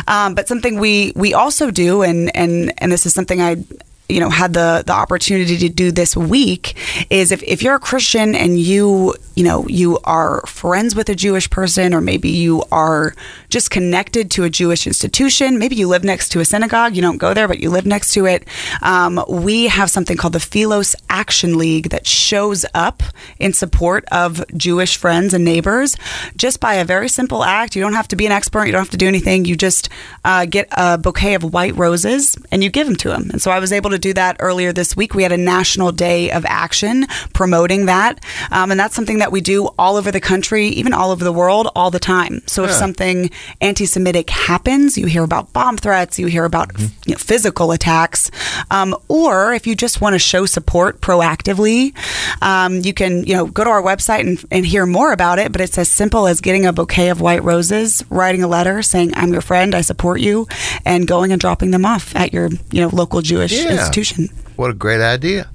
Um, 0.08 0.36
but 0.36 0.48
something 0.48 0.80
we 0.80 1.14
we 1.16 1.34
also 1.34 1.72
do, 1.72 2.02
and 2.02 2.36
and 2.36 2.74
and 2.78 2.92
this 2.92 3.06
is 3.06 3.14
something 3.14 3.42
I 3.42 3.64
you 4.10 4.20
know 4.20 4.30
had 4.30 4.54
the 4.54 4.84
the 4.86 4.94
opportunity 4.94 5.58
to 5.58 5.70
do 5.70 5.92
this 5.92 6.16
week 6.16 6.76
is 7.10 7.32
if, 7.32 7.42
if 7.44 7.62
you're 7.62 7.76
a 7.76 7.80
christian 7.80 8.36
and 8.36 8.60
you 8.60 9.14
you 9.36 9.44
know 9.44 9.66
you 9.68 9.98
are 10.04 10.42
friends 10.46 10.96
with 10.96 11.10
a 11.10 11.16
jewish 11.16 11.50
person 11.50 11.94
or 11.94 12.02
maybe 12.02 12.30
you 12.30 12.64
are 12.72 13.16
just 13.50 13.72
connected 13.72 14.30
to 14.30 14.44
a 14.44 14.50
jewish 14.50 14.86
institution 14.86 15.58
maybe 15.58 15.76
you 15.76 15.88
live 15.88 16.04
next 16.04 16.30
to 16.30 16.40
a 16.40 16.46
synagogue 16.46 16.96
you 16.96 17.02
don't 17.02 17.18
go 17.18 17.34
there 17.34 17.48
but 17.48 17.60
you 17.60 17.70
live 17.70 17.86
next 17.86 18.14
to 18.14 18.26
it 18.26 18.48
um, 18.82 19.24
we 19.28 19.68
have 19.68 19.90
something 19.90 20.18
called 20.18 20.34
the 20.34 20.40
philos 20.40 20.96
action 21.10 21.58
league 21.58 21.90
that 21.90 22.06
shows 22.06 22.66
up 22.74 23.02
in 23.40 23.54
support 23.54 24.06
of 24.12 24.44
jewish 24.56 24.98
friends 24.98 25.34
and 25.34 25.44
neighbors 25.44 25.96
just 26.36 26.60
by 26.60 26.76
a 26.76 26.86
very 26.86 27.10
simple 27.10 27.44
act. 27.44 27.76
You 27.76 27.82
don't 27.82 27.94
have 27.94 28.08
to 28.10 28.16
be 28.16 28.26
an 28.26 28.32
expert. 28.32 28.66
You 28.66 28.72
don't 28.72 28.82
have 28.82 28.90
to 28.92 28.98
do 28.98 29.08
anything. 29.08 29.46
You 29.46 29.56
just 29.56 29.90
uh, 30.24 30.46
get 30.46 30.68
a 30.72 30.98
bouquet 30.98 31.34
of 31.36 31.44
white 31.54 31.76
roses 31.76 32.38
and 32.52 32.64
you 32.64 32.70
give 32.70 32.88
them 32.88 32.96
to 32.96 33.10
them 33.10 33.30
and 33.32 33.42
so 33.42 33.52
i 33.52 33.60
was 33.60 33.72
able 33.72 33.90
to 33.90 33.95
do 33.98 34.14
that 34.14 34.38
earlier 34.40 34.72
this 34.74 34.96
week. 34.96 35.14
We 35.14 35.24
had 35.24 35.32
a 35.32 35.38
national 35.38 35.92
day 35.92 36.32
of 36.32 36.46
action 36.48 37.06
promoting 37.34 37.86
that. 37.88 38.24
Um, 38.52 38.72
and 38.72 38.80
that's 38.80 38.96
something 38.96 39.20
that 39.20 39.32
we 39.32 39.42
do 39.42 39.68
all 39.78 39.96
over 39.98 40.12
the 40.12 40.22
country 40.22 40.68
even 40.70 40.94
all 40.94 41.12
over 41.12 41.24
the 41.24 41.32
world 41.34 41.70
all 41.76 41.92
the 41.92 42.00
time. 42.00 42.42
So 42.48 42.64
if 42.64 42.72
something 42.72 43.30
anti-semitic 43.62 44.30
happens 44.30 44.98
you 44.98 45.06
hear 45.08 45.24
about 45.24 45.52
bomb 45.54 45.78
threats 45.78 46.20
you 46.20 46.28
hear 46.28 46.46
about 46.46 46.72
you 46.80 46.90
know, 47.14 47.18
physical 47.18 47.72
attacks 47.72 48.30
um, 48.72 48.96
or 49.08 49.54
if 49.54 49.66
you 49.68 49.76
just 49.76 50.02
want 50.02 50.14
to 50.14 50.20
show 50.20 50.46
support 50.46 51.02
proactively 51.02 51.94
um, 52.42 52.80
you 52.82 52.94
can 52.94 53.24
you 53.26 53.34
know 53.36 53.46
go 53.48 53.64
to 53.64 53.70
our 53.70 53.82
website 53.82 54.22
and, 54.22 54.44
and 54.52 54.66
hear 54.66 54.86
more 54.86 55.12
about 55.12 55.40
it. 55.40 55.52
But 55.52 55.62
it's 55.62 55.78
as 55.78 55.90
simple 55.90 56.28
as 56.28 56.42
getting 56.42 56.66
a 56.66 56.74
bouquet 56.74 57.10
of 57.10 57.22
white 57.22 57.44
roses 57.44 58.04
writing 58.10 58.44
a 58.44 58.48
letter 58.48 58.82
saying 58.82 59.12
i'm 59.16 59.32
your 59.32 59.42
friend 59.42 59.74
i 59.76 59.82
support 59.82 60.20
you 60.22 60.48
and 60.86 61.08
going 61.08 61.32
and 61.32 61.40
dropping 61.42 61.72
them 61.72 61.86
off 61.86 62.16
at 62.16 62.34
your 62.34 62.50
you 62.72 62.82
know 62.82 62.90
local 62.90 63.22
jewish 63.22 63.52
Yeah. 63.76 63.85
Institution 63.88 64.30
What 64.56 64.72
a 64.72 64.74
great 64.74 65.02
idea. 65.02 65.50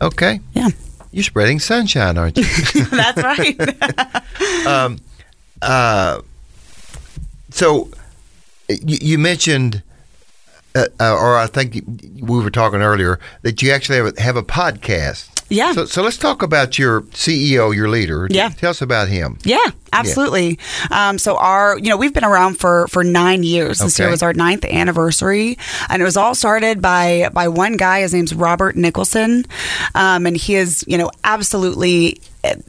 Okay. 0.00 0.40
yeah 0.54 0.68
You're 1.12 1.24
spreading 1.24 1.60
sunshine, 1.60 2.18
aren't 2.18 2.36
you? 2.36 2.44
that's 2.90 3.22
right 3.22 3.56
uh, 5.62 6.20
so 7.50 7.88
you, 8.68 8.98
you 9.00 9.18
mentioned, 9.18 9.82
uh, 10.74 10.86
uh, 11.00 11.14
or 11.14 11.36
I 11.36 11.46
think 11.46 11.74
we 12.20 12.42
were 12.42 12.50
talking 12.50 12.82
earlier 12.82 13.20
that 13.42 13.62
you 13.62 13.70
actually 13.70 13.98
have 13.98 14.16
a, 14.16 14.22
have 14.22 14.36
a 14.36 14.42
podcast. 14.42 15.28
Yeah. 15.48 15.72
So, 15.72 15.84
so 15.84 16.02
let's 16.02 16.16
talk 16.16 16.42
about 16.42 16.78
your 16.78 17.02
CEO, 17.12 17.74
your 17.74 17.88
leader. 17.88 18.26
Yeah. 18.30 18.48
Tell 18.50 18.70
us 18.70 18.82
about 18.82 19.08
him. 19.08 19.38
Yeah, 19.44 19.58
absolutely. 19.92 20.58
Um, 20.90 21.18
so 21.18 21.36
our, 21.36 21.78
you 21.78 21.90
know, 21.90 21.96
we've 21.96 22.14
been 22.14 22.24
around 22.24 22.58
for 22.58 22.88
for 22.88 23.04
nine 23.04 23.42
years. 23.42 23.78
This 23.78 23.98
year 23.98 24.10
was 24.10 24.22
our 24.22 24.32
ninth 24.32 24.64
anniversary, 24.64 25.58
and 25.88 26.00
it 26.00 26.04
was 26.04 26.16
all 26.16 26.34
started 26.34 26.80
by 26.80 27.28
by 27.32 27.48
one 27.48 27.76
guy. 27.76 28.00
His 28.00 28.14
name's 28.14 28.34
Robert 28.34 28.76
Nicholson, 28.76 29.44
um, 29.94 30.26
and 30.26 30.36
he 30.36 30.54
is, 30.54 30.84
you 30.86 30.98
know, 30.98 31.10
absolutely 31.24 32.20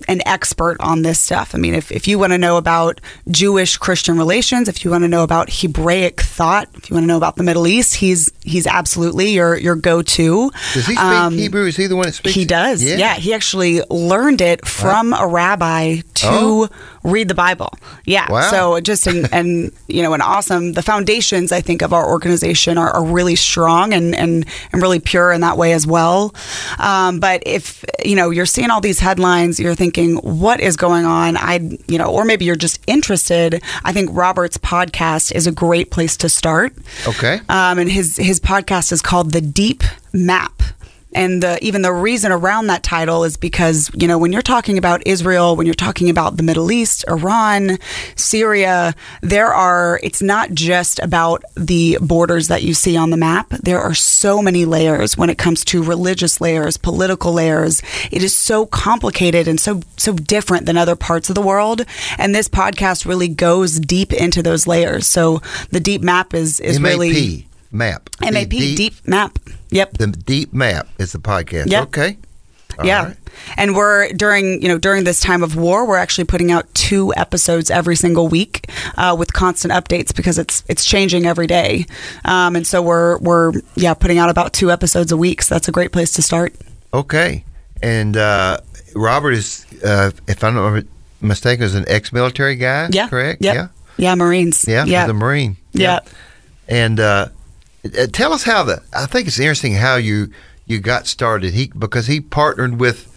an 0.08 0.22
expert 0.26 0.78
on 0.80 1.02
this 1.02 1.20
stuff. 1.20 1.54
I 1.54 1.58
mean, 1.58 1.74
if, 1.74 1.92
if 1.92 2.08
you 2.08 2.18
want 2.20 2.32
to 2.34 2.38
know 2.38 2.58
about 2.58 3.02
Jewish 3.30 3.78
Christian 3.78 4.18
relations, 4.18 4.68
if 4.68 4.84
you 4.86 4.92
want 4.92 5.04
to 5.04 5.08
know 5.08 5.24
about 5.24 5.50
Hebraic 5.52 6.22
thought, 6.22 6.70
if 6.76 6.90
you 6.90 6.96
want 6.96 7.04
to 7.04 7.08
know 7.08 7.18
about 7.18 7.36
the 7.36 7.44
Middle 7.44 7.68
East, 7.68 7.96
he's 7.96 8.32
he's 8.44 8.68
absolutely 8.68 9.32
your 9.32 9.56
your 9.58 9.76
go 9.76 10.02
to. 10.02 10.52
Does 10.74 10.88
he 10.88 10.96
speak 10.96 11.40
Hebrew? 11.40 11.66
Is 11.66 11.76
he 11.76 11.88
the 11.88 11.96
one 11.96 12.06
that 12.06 12.14
speaks? 12.14 12.36
Um, 12.36 12.40
He 12.42 12.46
does. 12.46 12.84
Yeah. 12.84 13.16
he 13.16 13.34
actually 13.34 13.82
learned 13.90 14.42
it 14.42 14.66
from 14.68 15.14
a 15.14 15.28
rabbi 15.28 15.98
to 16.16 16.28
Oh. 16.28 16.70
Read 17.06 17.28
the 17.28 17.36
Bible. 17.36 17.72
Yeah. 18.06 18.30
Wow. 18.30 18.50
So 18.50 18.80
just 18.82 19.08
an, 19.08 19.28
and 19.32 19.72
you 19.88 20.02
know 20.02 20.14
an 20.14 20.22
awesome. 20.22 20.74
The 20.74 20.82
foundations 20.82 21.52
I 21.52 21.62
think 21.62 21.82
of 21.82 21.94
our 21.94 22.10
organization 22.10 22.78
are, 22.78 22.90
are 22.90 23.04
really 23.04 23.36
strong 23.36 23.94
and, 23.94 24.16
and 24.16 24.46
and 24.74 24.82
really 24.82 25.00
pure 25.00 25.32
in 25.32 25.42
that 25.42 25.58
way 25.58 25.74
as 25.74 25.88
well. 25.88 26.36
Um, 26.80 27.20
but 27.20 27.44
if 27.46 27.86
you 28.04 28.16
know 28.16 28.32
you're 28.32 28.46
seeing 28.46 28.70
all 28.70 28.82
these 28.82 29.00
headlines, 29.00 29.60
you're 29.60 29.76
thinking 29.76 30.18
what 30.18 30.60
is 30.60 30.76
going 30.76 31.06
on. 31.06 31.38
I 31.38 31.78
you 31.88 31.98
know, 31.98 32.12
or 32.12 32.26
maybe 32.26 32.46
you're 32.46 32.56
just 32.56 32.82
interested. 32.88 33.62
I 33.84 33.94
think 33.94 34.10
Robert's 34.12 34.58
podcast 34.58 35.34
is 35.34 35.48
a 35.48 35.52
great 35.52 35.92
place 35.92 36.18
to 36.18 36.30
start. 36.30 36.74
Okay. 37.08 37.40
Um, 37.50 37.80
and 37.80 37.90
his 37.90 38.18
his 38.18 38.40
podcast 38.40 38.92
is 38.92 39.02
called 39.02 39.32
The 39.32 39.42
Deep 39.42 39.84
Map. 40.12 40.55
And 41.16 41.42
the, 41.42 41.58
even 41.64 41.82
the 41.82 41.94
reason 41.94 42.32
around 42.32 42.68
that 42.68 42.84
title 42.84 43.24
is 43.24 43.38
because, 43.38 43.90
you 43.96 44.08
know, 44.08 44.18
when 44.18 44.34
you're 44.34 44.42
talking 44.42 44.78
about 44.78 45.02
Israel, 45.08 45.56
when 45.56 45.66
you're 45.66 45.74
talking 45.74 46.10
about 46.10 46.36
the 46.36 46.44
Middle 46.44 46.72
East, 46.74 47.06
Iran, 47.08 47.80
Syria, 48.16 48.94
there 49.22 49.54
are, 49.54 50.00
it's 50.04 50.22
not 50.22 50.52
just 50.52 51.00
about 51.00 51.44
the 51.56 51.98
borders 52.02 52.50
that 52.50 52.64
you 52.64 52.74
see 52.74 52.98
on 52.98 53.12
the 53.12 53.18
map. 53.18 53.50
There 53.50 53.80
are 53.80 53.94
so 53.94 54.42
many 54.42 54.66
layers 54.66 55.18
when 55.18 55.30
it 55.30 55.38
comes 55.38 55.64
to 55.66 55.82
religious 55.82 56.42
layers, 56.42 56.76
political 56.76 57.32
layers. 57.32 57.82
It 58.12 58.22
is 58.22 58.36
so 58.36 58.66
complicated 58.66 59.48
and 59.48 59.60
so, 59.60 59.82
so 59.96 60.14
different 60.14 60.66
than 60.66 60.76
other 60.76 60.98
parts 60.98 61.30
of 61.30 61.36
the 61.36 61.42
world. 61.42 61.86
And 62.18 62.36
this 62.36 62.50
podcast 62.50 63.06
really 63.06 63.30
goes 63.30 63.80
deep 63.80 64.12
into 64.12 64.44
those 64.44 64.68
layers. 64.68 65.08
So 65.08 65.42
the 65.72 65.80
deep 65.80 66.02
map 66.02 66.34
is, 66.34 66.60
is 66.60 66.82
really. 66.82 67.48
MAP 67.76 68.10
map. 68.22 68.34
MAP, 68.34 68.50
deep, 68.50 69.08
map. 69.08 69.40
Yep. 69.70 69.98
The 69.98 70.08
deep 70.08 70.54
map 70.54 70.88
is 70.98 71.12
the 71.12 71.20
podcast. 71.20 71.70
Yep. 71.72 71.84
Okay. 71.88 72.18
All 72.80 72.86
yeah. 72.86 73.06
right. 73.06 73.18
And 73.58 73.76
we're 73.76 74.12
during, 74.14 74.62
you 74.62 74.68
know, 74.68 74.78
during 74.78 75.04
this 75.04 75.22
time 75.22 75.44
of 75.44 75.56
war, 75.56 75.88
we're 75.88 75.98
actually 75.98 76.26
putting 76.26 76.52
out 76.52 76.74
two 76.74 77.14
episodes 77.16 77.70
every 77.70 77.96
single 77.96 78.28
week 78.28 78.70
uh, 78.98 79.16
with 79.18 79.34
constant 79.34 79.74
updates 79.74 80.16
because 80.16 80.38
it's 80.38 80.64
it's 80.68 80.86
changing 80.86 81.26
every 81.26 81.48
day. 81.48 81.86
Um, 82.24 82.56
and 82.56 82.66
so 82.66 82.82
we're 82.82 83.18
we're 83.20 83.54
yeah 83.76 83.94
putting 83.94 84.18
out 84.18 84.30
about 84.30 84.54
two 84.54 84.72
episodes 84.72 85.12
a 85.12 85.18
week. 85.18 85.42
So 85.42 85.56
that's 85.56 85.68
a 85.68 85.72
great 85.72 85.92
place 85.92 86.14
to 86.14 86.22
start. 86.22 86.56
Okay. 86.94 87.44
And 87.82 88.16
uh, 88.18 88.60
Robert 88.96 89.32
is, 89.32 89.66
uh, 89.84 90.12
if 90.28 90.44
I'm 90.44 90.56
not 90.56 90.84
mistaken, 91.22 91.66
is 91.66 91.76
an 91.76 91.86
ex-military 91.88 92.56
guy. 92.56 92.90
Yeah. 92.92 93.10
Correct. 93.10 93.44
Yep. 93.44 93.56
Yeah. 93.56 93.68
Yeah. 93.98 94.16
Marines. 94.16 94.66
Yeah. 94.68 94.86
Yeah. 94.86 95.08
the 95.08 95.14
Marine. 95.14 95.58
Yeah. 95.74 96.00
And 96.68 97.00
uh, 97.00 97.04
uh, 97.04 97.30
Uh, 97.86 98.08
tell 98.08 98.34
us 98.34 98.44
how 98.44 98.64
the. 98.64 98.82
I 98.94 99.06
think 99.06 99.28
it's 99.28 99.40
interesting 99.40 99.74
how 99.76 99.96
you 99.96 100.32
you 100.66 100.80
got 100.80 101.08
started. 101.08 101.54
He 101.54 101.68
because 101.68 102.08
he 102.08 102.20
partnered 102.20 102.80
with 102.80 103.15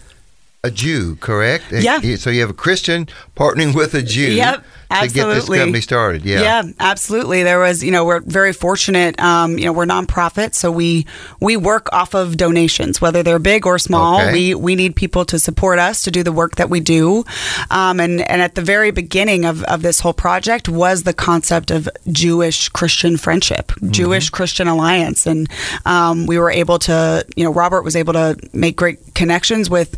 a 0.61 0.69
Jew, 0.69 1.15
correct? 1.15 1.71
Yeah. 1.71 2.01
So 2.17 2.29
you 2.29 2.41
have 2.41 2.49
a 2.49 2.53
Christian 2.53 3.07
partnering 3.35 3.73
with 3.73 3.93
a 3.93 4.01
Jew. 4.01 4.33
Yep, 4.33 4.57
To 4.57 4.63
get 4.89 4.99
this 4.99 5.17
absolutely. 5.17 5.57
company 5.59 5.81
started. 5.81 6.25
Yeah. 6.25 6.41
Yeah, 6.41 6.63
absolutely. 6.81 7.43
There 7.43 7.59
was, 7.59 7.81
you 7.81 7.91
know, 7.91 8.03
we're 8.03 8.19
very 8.19 8.51
fortunate. 8.51 9.17
Um, 9.21 9.57
you 9.57 9.63
know, 9.63 9.71
we're 9.71 9.85
nonprofit, 9.85 10.55
so 10.55 10.69
we 10.69 11.05
we 11.39 11.55
work 11.55 11.87
off 11.93 12.13
of 12.13 12.35
donations, 12.35 12.99
whether 12.99 13.23
they're 13.23 13.39
big 13.39 13.65
or 13.65 13.79
small. 13.79 14.19
Okay. 14.19 14.33
We 14.33 14.55
we 14.55 14.75
need 14.75 14.97
people 14.97 15.23
to 15.25 15.39
support 15.39 15.79
us 15.79 16.01
to 16.03 16.11
do 16.11 16.23
the 16.23 16.33
work 16.33 16.55
that 16.55 16.69
we 16.69 16.81
do. 16.81 17.23
Um, 17.71 18.01
and 18.01 18.19
and 18.29 18.41
at 18.41 18.55
the 18.55 18.61
very 18.61 18.91
beginning 18.91 19.45
of 19.45 19.63
of 19.63 19.81
this 19.81 20.01
whole 20.01 20.13
project 20.13 20.67
was 20.67 21.03
the 21.03 21.13
concept 21.13 21.71
of 21.71 21.87
Jewish 22.11 22.67
Christian 22.67 23.15
friendship, 23.15 23.71
Jewish 23.91 24.29
Christian 24.29 24.67
alliance, 24.67 25.25
and 25.25 25.49
um, 25.85 26.25
we 26.25 26.37
were 26.37 26.51
able 26.51 26.79
to, 26.79 27.25
you 27.37 27.45
know, 27.45 27.53
Robert 27.53 27.83
was 27.83 27.95
able 27.95 28.11
to 28.11 28.35
make 28.51 28.75
great 28.75 29.15
connections 29.15 29.69
with 29.69 29.95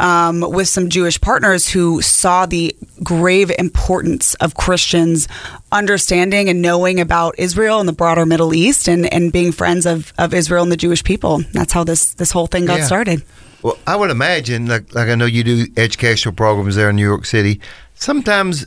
um, 0.00 0.40
with 0.40 0.66
some 0.66 0.88
Jewish 0.88 1.20
partners 1.20 1.68
who 1.68 2.02
saw 2.02 2.46
the 2.46 2.74
grave 3.04 3.50
importance 3.58 4.34
of 4.36 4.54
Christians 4.54 5.28
understanding 5.70 6.48
and 6.48 6.60
knowing 6.62 6.98
about 6.98 7.34
Israel 7.38 7.78
and 7.78 7.88
the 7.88 7.92
broader 7.92 8.26
Middle 8.26 8.54
East 8.54 8.88
and, 8.88 9.12
and 9.12 9.32
being 9.32 9.52
friends 9.52 9.86
of, 9.86 10.12
of 10.18 10.34
Israel 10.34 10.62
and 10.62 10.72
the 10.72 10.76
Jewish 10.76 11.04
people. 11.04 11.42
That's 11.52 11.72
how 11.72 11.84
this, 11.84 12.14
this 12.14 12.32
whole 12.32 12.46
thing 12.46 12.66
got 12.66 12.78
Yeah. 12.80 12.86
started. 12.86 13.22
Well, 13.62 13.78
I 13.86 13.94
would 13.94 14.10
imagine, 14.10 14.66
like, 14.66 14.94
like 14.94 15.10
I 15.10 15.14
know 15.14 15.26
you 15.26 15.44
do 15.44 15.66
educational 15.76 16.34
programs 16.34 16.76
there 16.76 16.88
in 16.88 16.96
New 16.96 17.06
York 17.06 17.26
City. 17.26 17.60
Sometimes 17.94 18.66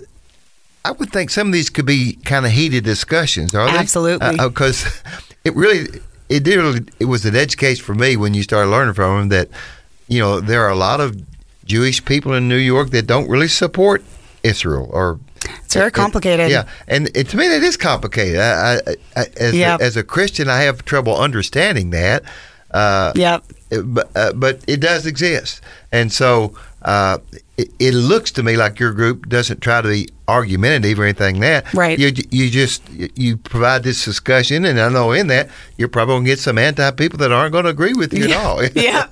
I 0.86 0.91
would 0.91 1.12
think 1.12 1.32
some 1.32 1.48
of 1.48 1.54
these 1.54 1.72
could 1.72 1.88
be 1.88 2.13
kind 2.26 2.46
of 2.46 2.52
heated 2.52 2.84
discussions, 2.84 3.56
are 3.56 3.65
they? 3.72 3.78
Absolutely. 3.78 4.38
Because 4.38 4.86
it 5.43 5.56
really, 5.56 5.88
it 6.30 6.43
did. 6.43 6.58
Really, 6.58 6.86
it 7.00 7.06
was 7.06 7.26
an 7.26 7.36
education 7.36 7.84
for 7.84 7.96
me 7.96 8.17
when 8.17 8.36
you 8.36 8.43
started 8.43 8.69
learning 8.69 8.93
from 8.93 9.17
them 9.17 9.30
that, 9.30 9.50
you 10.08 10.20
know, 10.20 10.39
there 10.39 10.63
are 10.63 10.70
a 10.70 10.76
lot 10.76 11.00
of 11.00 11.22
Jewish 11.66 12.04
people 12.06 12.34
in 12.34 12.48
New 12.48 12.58
York 12.58 12.89
that 12.92 13.08
don't 13.08 13.30
really 13.30 13.48
support 13.48 14.04
Israel 14.44 14.89
or. 14.92 15.20
It's 15.66 15.74
very 15.74 15.92
complicated. 15.92 16.50
Yeah, 16.52 16.68
and 16.88 17.10
it, 17.16 17.28
to 17.30 17.38
me 17.38 17.48
that 17.50 17.63
is 17.63 17.76
complicated. 17.76 18.39
I, 18.39 18.76
I, 18.76 18.96
I, 19.18 19.26
as, 19.38 19.54
Yeah. 19.54 19.78
a, 19.80 19.84
as 19.84 19.98
a 19.98 20.04
Christian, 20.04 20.48
I 20.50 20.62
have 20.62 20.86
trouble 20.86 21.18
understanding 21.18 21.89
that. 21.89 22.24
Uh, 22.72 23.12
Yep. 23.16 23.44
but, 23.84 24.10
uh, 24.16 24.32
but 24.34 24.62
it 24.68 24.80
does 24.80 25.06
exist, 25.06 25.62
and 25.92 26.12
so 26.13 26.56
uh, 26.84 27.17
it, 27.58 27.69
it 27.80 27.93
looks 27.93 28.32
to 28.32 28.43
me 28.43 28.58
like 28.58 28.80
your 28.80 28.91
group 28.93 29.30
doesn't 29.30 29.62
try 29.62 29.82
to 29.82 29.88
be 29.88 30.10
argumentative 30.28 31.00
or 31.00 31.04
anything 31.04 31.36
like 31.36 31.41
that. 31.65 31.74
Right. 31.74 32.00
You 32.00 32.12
you 32.32 32.50
just 32.50 32.82
you 32.89 33.38
provide 33.38 33.84
this 33.84 34.04
discussion, 34.04 34.65
and 34.65 34.80
I 34.80 34.89
know 34.89 35.12
in 35.12 35.28
that 35.28 35.50
you're 35.78 35.88
probably 35.88 36.13
going 36.15 36.26
to 36.26 36.32
get 36.32 36.39
some 36.39 36.58
anti 36.58 36.91
people 36.91 37.19
that 37.19 37.32
aren't 37.32 37.52
going 37.52 37.65
to 37.65 37.69
agree 37.69 37.93
with 37.93 38.13
you 38.13 38.26
at 38.26 38.34
all. 38.34 38.63
yeah, 38.76 39.08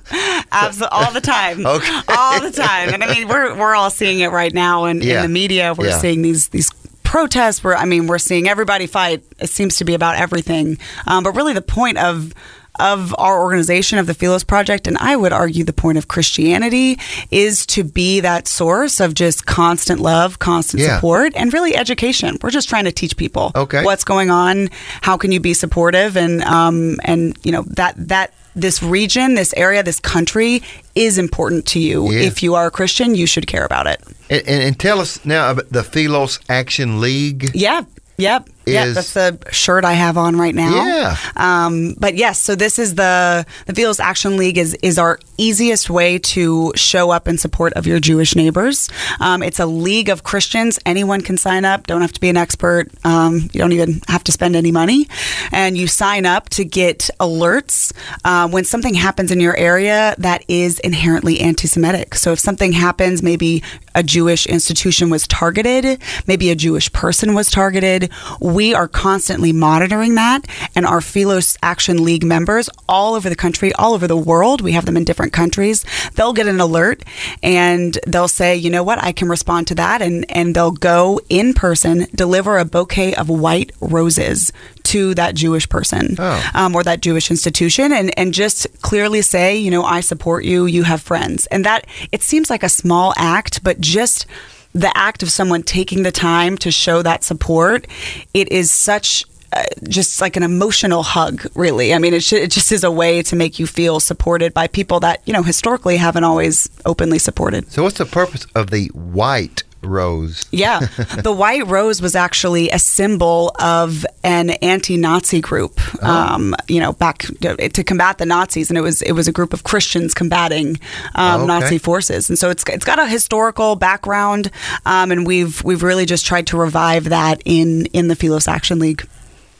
absolutely, 0.52 0.96
all 0.98 1.12
the 1.12 1.20
time. 1.20 1.64
Okay. 1.66 2.00
all 2.08 2.40
the 2.40 2.50
time. 2.50 2.92
And 2.92 3.02
I 3.04 3.14
mean, 3.14 3.28
we're 3.28 3.54
we're 3.56 3.74
all 3.74 3.90
seeing 3.90 4.20
it 4.20 4.28
right 4.30 4.52
now 4.52 4.84
in, 4.86 5.00
Yeah. 5.00 5.16
in 5.16 5.22
the 5.22 5.28
media. 5.32 5.74
We're 5.76 5.88
Yeah. 5.88 5.98
seeing 5.98 6.22
these 6.22 6.48
these 6.48 6.70
protests. 7.04 7.62
We're 7.62 7.74
I 7.76 7.84
mean, 7.84 8.06
we're 8.06 8.18
seeing 8.18 8.48
everybody 8.48 8.86
fight. 8.86 9.22
It 9.38 9.48
seems 9.50 9.76
to 9.76 9.84
be 9.84 9.94
about 9.94 10.16
everything. 10.16 10.78
Um, 11.06 11.22
but 11.24 11.32
really, 11.36 11.52
the 11.54 11.62
point 11.62 11.98
of 11.98 12.34
of 12.80 13.14
our 13.18 13.42
organization 13.42 13.98
of 13.98 14.06
the 14.06 14.14
Philos 14.14 14.44
Project, 14.44 14.86
and 14.86 14.96
I 14.98 15.14
would 15.16 15.32
argue 15.32 15.62
the 15.64 15.72
point 15.72 15.98
of 15.98 16.08
Christianity 16.08 16.98
is 17.30 17.66
to 17.66 17.84
be 17.84 18.20
that 18.20 18.48
source 18.48 18.98
of 19.00 19.14
just 19.14 19.44
constant 19.46 20.00
love, 20.00 20.38
constant 20.38 20.82
Yeah. 20.82 20.94
support, 20.96 21.32
and 21.36 21.52
really 21.52 21.76
education. 21.76 22.38
We're 22.42 22.50
just 22.50 22.68
trying 22.68 22.84
to 22.84 22.92
teach 22.92 23.16
people 23.16 23.52
Okay. 23.54 23.84
what's 23.84 24.04
going 24.04 24.30
on, 24.30 24.70
how 25.02 25.16
can 25.16 25.32
you 25.32 25.40
be 25.40 25.54
supportive, 25.54 26.16
and 26.16 26.42
um, 26.44 26.98
and 27.04 27.36
you 27.44 27.52
know 27.52 27.64
that 27.76 27.94
that 28.08 28.32
this 28.54 28.82
region, 28.82 29.34
this 29.34 29.54
area, 29.56 29.82
this 29.82 29.98
country 30.00 30.62
is 30.94 31.16
important 31.18 31.64
to 31.66 31.78
you. 31.78 32.10
Yeah. 32.10 32.20
If 32.20 32.42
you 32.42 32.54
are 32.54 32.66
a 32.66 32.70
Christian, 32.70 33.14
you 33.14 33.26
should 33.26 33.46
care 33.46 33.64
about 33.64 33.86
it. 33.86 34.00
and, 34.28 34.42
and, 34.46 34.62
and 34.62 34.78
tell 34.78 35.00
us 35.00 35.24
now 35.24 35.50
about 35.50 35.70
the 35.70 35.82
Philos 35.82 36.38
Action 36.50 37.00
League. 37.00 37.50
Yeah. 37.54 37.82
Yep. 38.18 38.48
Yeah, 38.66 38.92
that's 38.92 39.14
the 39.14 39.38
shirt 39.50 39.84
I 39.84 39.92
have 39.92 40.16
on 40.16 40.36
right 40.36 40.54
now. 40.54 40.84
Yeah. 40.84 41.16
Um, 41.36 41.94
but 41.98 42.14
yes, 42.14 42.40
so 42.40 42.54
this 42.54 42.78
is 42.78 42.94
the 42.94 43.46
the 43.66 43.74
Philos 43.74 44.00
Action 44.00 44.36
League 44.36 44.58
is 44.58 44.74
is 44.82 44.98
our 44.98 45.18
easiest 45.38 45.90
way 45.90 46.18
to 46.18 46.72
show 46.76 47.10
up 47.10 47.26
in 47.26 47.38
support 47.38 47.72
of 47.74 47.86
your 47.86 47.98
Jewish 47.98 48.36
neighbors. 48.36 48.88
Um, 49.20 49.42
it's 49.42 49.58
a 49.58 49.66
league 49.66 50.08
of 50.08 50.22
Christians. 50.22 50.78
Anyone 50.86 51.20
can 51.22 51.36
sign 51.36 51.64
up. 51.64 51.86
Don't 51.86 52.00
have 52.00 52.12
to 52.12 52.20
be 52.20 52.28
an 52.28 52.36
expert. 52.36 52.88
Um, 53.04 53.48
you 53.52 53.58
don't 53.58 53.72
even 53.72 54.00
have 54.08 54.24
to 54.24 54.32
spend 54.32 54.56
any 54.56 54.72
money, 54.72 55.08
and 55.50 55.76
you 55.76 55.86
sign 55.86 56.26
up 56.26 56.48
to 56.50 56.64
get 56.64 57.10
alerts 57.18 57.92
uh, 58.24 58.48
when 58.48 58.64
something 58.64 58.94
happens 58.94 59.30
in 59.30 59.40
your 59.40 59.56
area 59.56 60.14
that 60.18 60.44
is 60.48 60.78
inherently 60.80 61.40
anti-Semitic. 61.40 62.14
So 62.14 62.32
if 62.32 62.38
something 62.38 62.72
happens, 62.72 63.22
maybe 63.22 63.62
a 63.94 64.02
Jewish 64.02 64.46
institution 64.46 65.10
was 65.10 65.26
targeted, 65.26 66.00
maybe 66.26 66.50
a 66.50 66.54
Jewish 66.54 66.92
person 66.92 67.34
was 67.34 67.50
targeted, 67.50 68.10
we 68.54 68.74
are 68.74 68.88
constantly 68.88 69.52
monitoring 69.52 70.14
that. 70.16 70.46
And 70.74 70.86
our 70.86 71.00
Philos 71.00 71.56
Action 71.62 72.04
League 72.04 72.24
members 72.24 72.68
all 72.88 73.14
over 73.14 73.28
the 73.28 73.36
country, 73.36 73.72
all 73.74 73.94
over 73.94 74.06
the 74.06 74.16
world, 74.16 74.60
we 74.60 74.72
have 74.72 74.86
them 74.86 74.96
in 74.96 75.04
different 75.04 75.32
countries, 75.32 75.84
they'll 76.14 76.32
get 76.32 76.46
an 76.46 76.60
alert 76.60 77.04
and 77.42 77.98
they'll 78.06 78.28
say, 78.28 78.56
you 78.56 78.70
know 78.70 78.82
what, 78.82 79.02
I 79.02 79.12
can 79.12 79.28
respond 79.28 79.66
to 79.68 79.74
that. 79.76 80.02
And, 80.02 80.24
and 80.30 80.54
they'll 80.54 80.70
go 80.72 81.20
in 81.28 81.54
person, 81.54 82.06
deliver 82.14 82.58
a 82.58 82.64
bouquet 82.64 83.14
of 83.14 83.28
white 83.28 83.72
roses 83.80 84.52
to 84.84 85.14
that 85.14 85.34
Jewish 85.34 85.68
person 85.68 86.16
Oh. 86.18 86.50
um, 86.54 86.74
or 86.74 86.82
that 86.82 87.00
Jewish 87.00 87.30
institution 87.30 87.92
and, 87.92 88.16
and 88.18 88.34
just 88.34 88.66
clearly 88.82 89.22
say, 89.22 89.56
you 89.56 89.70
know, 89.70 89.84
I 89.84 90.00
support 90.00 90.44
you, 90.44 90.66
you 90.66 90.82
have 90.82 91.00
friends. 91.00 91.46
And 91.46 91.64
that 91.64 91.86
it 92.10 92.22
seems 92.22 92.50
like 92.50 92.62
a 92.62 92.68
small 92.68 93.14
act, 93.16 93.62
but 93.62 93.80
just 93.80 94.26
the 94.72 94.96
act 94.96 95.22
of 95.22 95.30
someone 95.30 95.62
taking 95.62 96.02
the 96.02 96.12
time 96.12 96.56
to 96.58 96.70
show 96.70 97.02
that 97.02 97.24
support, 97.24 97.86
it 98.34 98.50
is 98.50 98.70
such. 98.70 99.24
Uh, 99.54 99.64
just 99.86 100.22
like 100.22 100.34
an 100.38 100.42
emotional 100.42 101.02
hug, 101.02 101.46
really. 101.54 101.92
I 101.92 101.98
mean, 101.98 102.14
it, 102.14 102.22
sh- 102.22 102.32
it 102.32 102.50
just 102.50 102.72
is 102.72 102.84
a 102.84 102.90
way 102.90 103.20
to 103.24 103.36
make 103.36 103.58
you 103.58 103.66
feel 103.66 104.00
supported 104.00 104.54
by 104.54 104.66
people 104.66 104.98
that, 105.00 105.20
you 105.26 105.34
know, 105.34 105.42
historically 105.42 105.98
haven't 105.98 106.24
always 106.24 106.70
openly 106.86 107.18
supported. 107.18 107.70
So, 107.70 107.82
what's 107.82 107.98
the 107.98 108.06
purpose 108.06 108.46
of 108.54 108.70
the 108.70 108.86
white 108.94 109.62
rose? 109.82 110.46
Yeah. 110.50 110.80
the 111.22 111.32
white 111.32 111.66
rose 111.66 112.00
was 112.00 112.14
actually 112.14 112.70
a 112.70 112.78
symbol 112.78 113.54
of 113.60 114.06
an 114.22 114.50
anti-Nazi 114.50 115.40
group, 115.40 115.80
um, 116.02 116.54
you 116.68 116.80
know, 116.80 116.92
back 116.92 117.26
to 117.40 117.84
combat 117.84 118.18
the 118.18 118.26
Nazis, 118.26 118.70
and 118.70 118.78
it 118.78 118.82
was 118.82 119.02
it 119.02 119.12
was 119.12 119.28
a 119.28 119.32
group 119.32 119.52
of 119.52 119.64
Christians 119.64 120.14
combating 120.14 120.78
um, 121.14 121.42
Okay. 121.42 121.46
Nazi 121.46 121.78
forces, 121.78 122.28
and 122.28 122.38
so 122.38 122.50
it's 122.50 122.64
it's 122.68 122.84
got 122.84 122.98
a 122.98 123.06
historical 123.06 123.76
background, 123.76 124.50
um, 124.86 125.10
and 125.10 125.26
we've 125.26 125.62
we've 125.64 125.82
really 125.82 126.06
just 126.06 126.26
tried 126.26 126.46
to 126.48 126.56
revive 126.56 127.04
that 127.04 127.42
in 127.44 127.86
in 127.86 128.08
the 128.08 128.16
Philos 128.16 128.48
Action 128.48 128.78
League. 128.78 129.06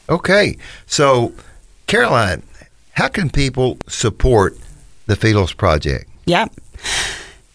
Okay. 0.09 0.57
So, 0.85 1.33
Caroline, 1.87 2.43
how 2.91 3.07
can 3.07 3.29
people 3.29 3.77
support 3.87 4.57
the 5.05 5.15
Philos 5.15 5.53
Project? 5.53 6.09
Yeah. 6.25 6.47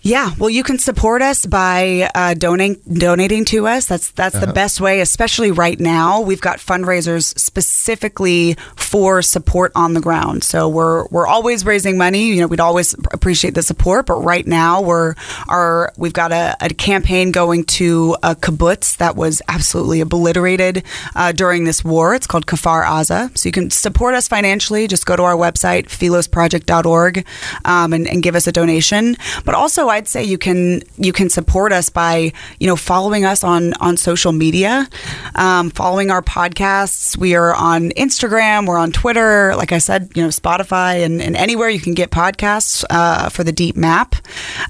Yeah, 0.09 0.31
well, 0.39 0.49
you 0.49 0.63
can 0.63 0.79
support 0.79 1.21
us 1.21 1.45
by 1.45 2.11
uh, 2.15 2.33
donating 2.33 2.81
donating 2.91 3.45
to 3.47 3.67
us. 3.67 3.85
That's 3.85 4.11
that's 4.13 4.41
the 4.41 4.47
best 4.47 4.81
way, 4.81 5.03
especially 5.03 5.51
right 5.51 5.79
now. 5.79 6.23
We've 6.23 6.41
got 6.41 6.61
fundraisers 6.61 7.39
specifically 7.39 8.57
for 8.75 9.21
support 9.21 9.71
on 9.75 9.93
the 9.93 10.01
ground. 10.01 10.45
So 10.45 10.67
we're 10.67 11.07
we're 11.09 11.27
always 11.27 11.67
raising 11.67 11.99
money. 11.99 12.29
You 12.29 12.41
know, 12.41 12.47
we'd 12.47 12.59
always 12.59 12.95
appreciate 13.13 13.55
the 13.55 13.63
support, 13.63 14.07
but 14.07 14.15
right 14.23 14.47
now 14.47 14.81
we're 14.81 15.15
our 15.47 15.93
we've 15.99 16.15
got 16.15 16.33
a, 16.33 16.57
a 16.59 16.71
campaign 16.71 17.31
going 17.31 17.65
to 17.65 18.17
a 18.23 18.35
kibbutz 18.35 18.97
that 18.97 19.15
was 19.15 19.43
absolutely 19.47 20.01
obliterated 20.01 20.85
uh, 21.17 21.33
during 21.33 21.65
this 21.65 21.85
war. 21.85 22.15
It's 22.15 22.27
called 22.27 22.47
Kfar 22.47 22.83
Aza. 22.83 23.37
So 23.37 23.47
you 23.47 23.53
can 23.53 23.69
support 23.69 24.15
us 24.15 24.27
financially. 24.27 24.87
Just 24.87 25.05
go 25.05 25.17
to 25.17 25.23
our 25.23 25.37
website 25.37 25.89
philosproject.org 25.89 27.27
um, 27.67 27.93
and, 27.93 28.09
and 28.09 28.23
give 28.23 28.35
us 28.35 28.47
a 28.47 28.53
donation. 28.53 29.15
But 29.45 29.55
also, 29.55 29.98
I'd 29.99 30.07
say 30.07 30.23
you 30.23 30.39
can 30.39 30.83
you 30.97 31.13
can 31.13 31.29
support 31.29 31.73
us 31.73 31.91
by 31.91 32.33
you 32.61 32.69
know 32.69 32.77
following 32.77 33.25
us 33.25 33.43
on 33.43 33.75
on 33.75 33.97
social 33.97 34.31
media, 34.31 34.89
um, 35.35 35.71
following 35.71 36.13
our 36.13 36.23
podcasts. 36.23 37.17
We 37.17 37.35
are 37.35 37.53
on 37.53 37.91
Instagram. 37.91 38.67
We're 38.69 38.79
on 38.79 38.93
Twitter. 38.93 39.57
Like 39.57 39.73
I 39.73 39.79
said, 39.79 40.11
you 40.15 40.23
know 40.23 40.29
Spotify 40.29 41.05
and, 41.05 41.21
and 41.21 41.35
anywhere 41.37 41.69
you 41.69 41.81
can 41.81 41.95
get 41.95 42.11
podcasts 42.13 42.85
uh, 42.91 43.29
for 43.29 43.43
the 43.43 43.51
Deep 43.51 43.75
Map. 43.77 44.15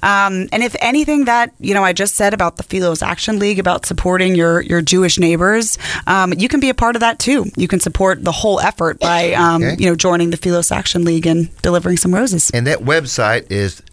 Um, 0.01 0.47
and 0.51 0.63
if 0.63 0.75
anything 0.81 1.25
that 1.25 1.53
you 1.59 1.75
know 1.75 1.83
I 1.83 1.93
just 1.93 2.15
said 2.15 2.33
about 2.33 2.57
the 2.57 2.63
Philos 2.63 3.03
Action 3.03 3.37
League 3.37 3.59
about 3.59 3.85
supporting 3.85 4.33
your 4.33 4.61
your 4.61 4.81
Jewish 4.81 5.19
neighbors, 5.19 5.77
um, 6.07 6.33
you 6.33 6.47
can 6.47 6.59
be 6.59 6.69
a 6.69 6.73
part 6.73 6.95
of 6.95 7.01
that 7.01 7.19
too. 7.19 7.45
You 7.55 7.67
can 7.67 7.79
support 7.79 8.23
the 8.23 8.31
whole 8.31 8.59
effort 8.59 8.99
by 8.99 9.33
um, 9.33 9.61
Okay. 9.61 9.75
you 9.77 9.89
know 9.91 9.95
joining 9.95 10.31
the 10.31 10.37
Philos 10.37 10.71
Action 10.71 11.05
League 11.05 11.27
and 11.27 11.55
delivering 11.61 11.97
some 11.97 12.15
roses. 12.15 12.49
And 12.49 12.65
that 12.65 12.79
website 12.79 13.51
is 13.51 13.83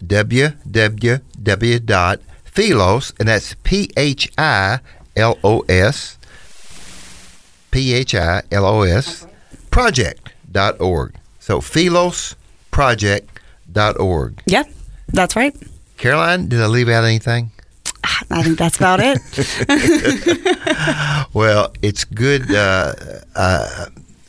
www.philos, 1.41 3.13
and 3.19 3.27
that's 3.27 3.55
P 3.63 3.89
H 3.97 4.31
I 4.37 4.79
L 5.15 5.37
O 5.43 5.61
S, 5.69 6.17
P 7.71 7.93
H 7.93 8.13
I 8.15 8.43
L 8.51 8.65
O 8.65 8.81
S, 8.83 9.25
project.org. 9.71 11.15
So 11.39 11.61
philosproject.org. 11.61 14.41
Yeah, 14.45 14.63
that's 15.07 15.35
right. 15.35 15.55
Caroline, 15.97 16.47
did 16.49 16.61
I 16.61 16.67
leave 16.67 16.89
out 16.89 17.03
anything? 17.03 17.49
I 18.29 18.43
think 18.43 18.57
that's 18.57 18.77
about 18.77 18.99
it. 19.01 19.17
Well, 21.33 21.73
it's 21.81 22.03
good. 22.03 22.53
Uh, 22.53 22.93
uh, 23.35 23.85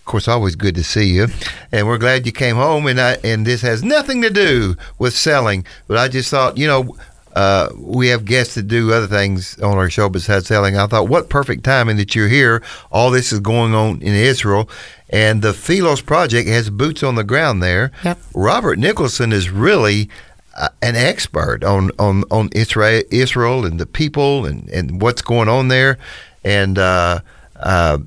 course, 0.09 0.27
always 0.27 0.57
good 0.57 0.75
to 0.75 0.83
see 0.83 1.15
you, 1.15 1.29
and 1.71 1.87
we're 1.87 1.99
glad 1.99 2.27
you 2.27 2.33
came 2.33 2.57
home. 2.57 2.87
And 2.87 3.01
I, 3.01 3.19
and 3.23 3.47
this 3.47 3.63
has 3.63 3.85
nothing 3.85 4.23
to 4.23 4.31
do 4.31 4.77
with 4.99 5.15
selling, 5.15 5.65
but 5.87 5.97
I 5.97 6.09
just 6.09 6.31
thought, 6.31 6.59
you 6.59 6.67
know, 6.67 6.97
uh, 7.39 7.69
we 7.77 8.09
have 8.09 8.25
guests 8.25 8.57
that 8.57 8.65
do 8.65 8.93
other 8.93 9.07
things 9.07 9.57
on 9.61 9.79
our 9.79 9.89
show 9.89 10.09
besides 10.09 10.49
selling. 10.49 10.77
I 10.77 10.89
thought, 10.89 11.09
what 11.09 11.29
perfect 11.29 11.63
timing 11.63 11.97
that 11.99 12.17
you're 12.17 12.27
here. 12.27 12.65
All 12.91 13.13
this 13.13 13.33
is 13.33 13.39
going 13.39 13.75
on 13.75 14.03
in 14.03 14.15
Israel, 14.15 14.69
and 15.11 15.41
the 15.41 15.53
Philos 15.53 16.01
Project 16.01 16.49
has 16.49 16.69
boots 16.69 17.05
on 17.05 17.15
the 17.15 17.23
ground 17.23 17.63
there. 17.63 17.93
Yep. 18.03 18.19
Robert 18.35 18.79
Nicholson 18.79 19.33
is 19.33 19.51
really 19.51 20.11
uh, 20.57 20.71
an 20.83 20.97
expert 20.97 21.63
on 21.63 21.93
on 21.99 22.25
on 22.31 22.49
Israel, 22.53 23.03
Israel 23.11 23.65
and 23.65 23.79
the 23.79 23.87
people 23.87 24.45
and 24.45 24.69
and 24.71 25.01
what's 25.01 25.23
going 25.23 25.49
on 25.49 25.69
there, 25.69 25.97
and 26.43 26.77
uh, 26.77 27.21
uh, 27.55 27.99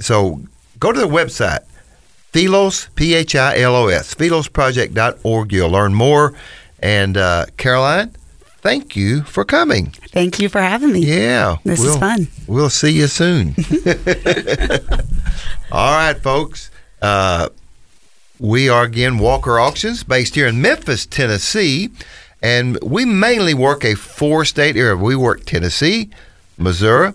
so 0.00 0.42
go 0.82 0.90
to 0.92 0.98
the 0.98 1.06
website 1.06 1.60
Philos 2.32 2.88
P 2.96 3.14
H 3.14 3.36
I 3.36 3.60
L 3.60 3.76
O 3.76 3.86
S 3.86 4.14
philosproject.org. 4.14 5.52
You'll 5.52 5.70
learn 5.70 5.94
more. 5.94 6.34
And 6.80 7.16
uh, 7.16 7.46
Caroline, 7.56 8.10
thank 8.62 8.96
you 8.96 9.22
for 9.22 9.44
coming. 9.44 9.92
Thank 10.10 10.40
you 10.40 10.48
for 10.48 10.60
having 10.60 10.92
me. 10.92 11.06
Yeah, 11.06 11.58
This 11.64 11.78
is 11.78 11.84
we'll- 11.86 12.00
fun. 12.00 12.26
We'll 12.48 12.70
see 12.70 12.90
you 12.90 13.06
soon. 13.06 13.54
All 15.70 15.92
right, 15.94 16.20
folks. 16.20 16.72
Uh, 17.00 17.48
we 18.40 18.68
are 18.68 18.82
again 18.82 19.18
Walker 19.18 19.60
Auctions, 19.60 20.02
based 20.02 20.34
here 20.34 20.48
in 20.48 20.60
Memphis, 20.60 21.06
Tennessee, 21.06 21.90
and 22.42 22.76
we 22.82 23.04
mainly 23.04 23.54
work 23.54 23.84
a 23.84 23.94
four-state 23.94 24.76
area. 24.76 24.96
We 24.96 25.14
work 25.14 25.44
Tennessee, 25.44 26.10
Missouri, 26.58 27.12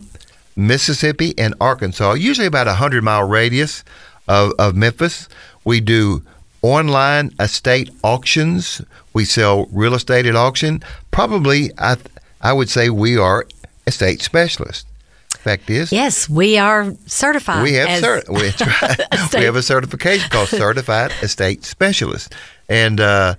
Mississippi, 0.58 1.34
and 1.38 1.54
Arkansas. 1.62 2.14
Usually 2.14 2.48
about 2.48 2.68
a 2.68 2.74
hundred-mile 2.74 3.28
radius 3.28 3.84
of, 4.28 4.52
of 4.60 4.76
Memphis. 4.76 5.30
We 5.64 5.80
do 5.80 6.24
online 6.62 7.32
estate 7.40 7.90
auctions. 8.04 8.82
We 9.14 9.24
sell 9.24 9.68
real 9.72 9.94
estate 9.94 10.26
at 10.26 10.36
auction. 10.36 10.84
Probably, 11.12 11.72
I 11.78 11.98
I 12.42 12.54
would 12.54 12.70
say 12.70 12.90
we 12.90 13.18
are 13.18 13.46
estate 13.86 14.22
specialists. 14.22 14.86
Fact 15.30 15.70
is, 15.70 15.92
Yes, 15.92 16.28
we 16.30 16.58
are 16.58 16.94
certified. 17.06 17.64
we 17.64 17.74
have 17.74 18.04
cert- 18.04 18.28
we, 18.30 18.50
right. 19.22 19.34
we 19.34 19.46
have 19.46 19.56
a 19.56 19.62
certification 19.62 20.30
called 20.30 20.50
Certified 20.50 21.12
Estate 21.22 21.64
Specialist, 21.64 22.34
and 22.68 23.00
uh, 23.00 23.36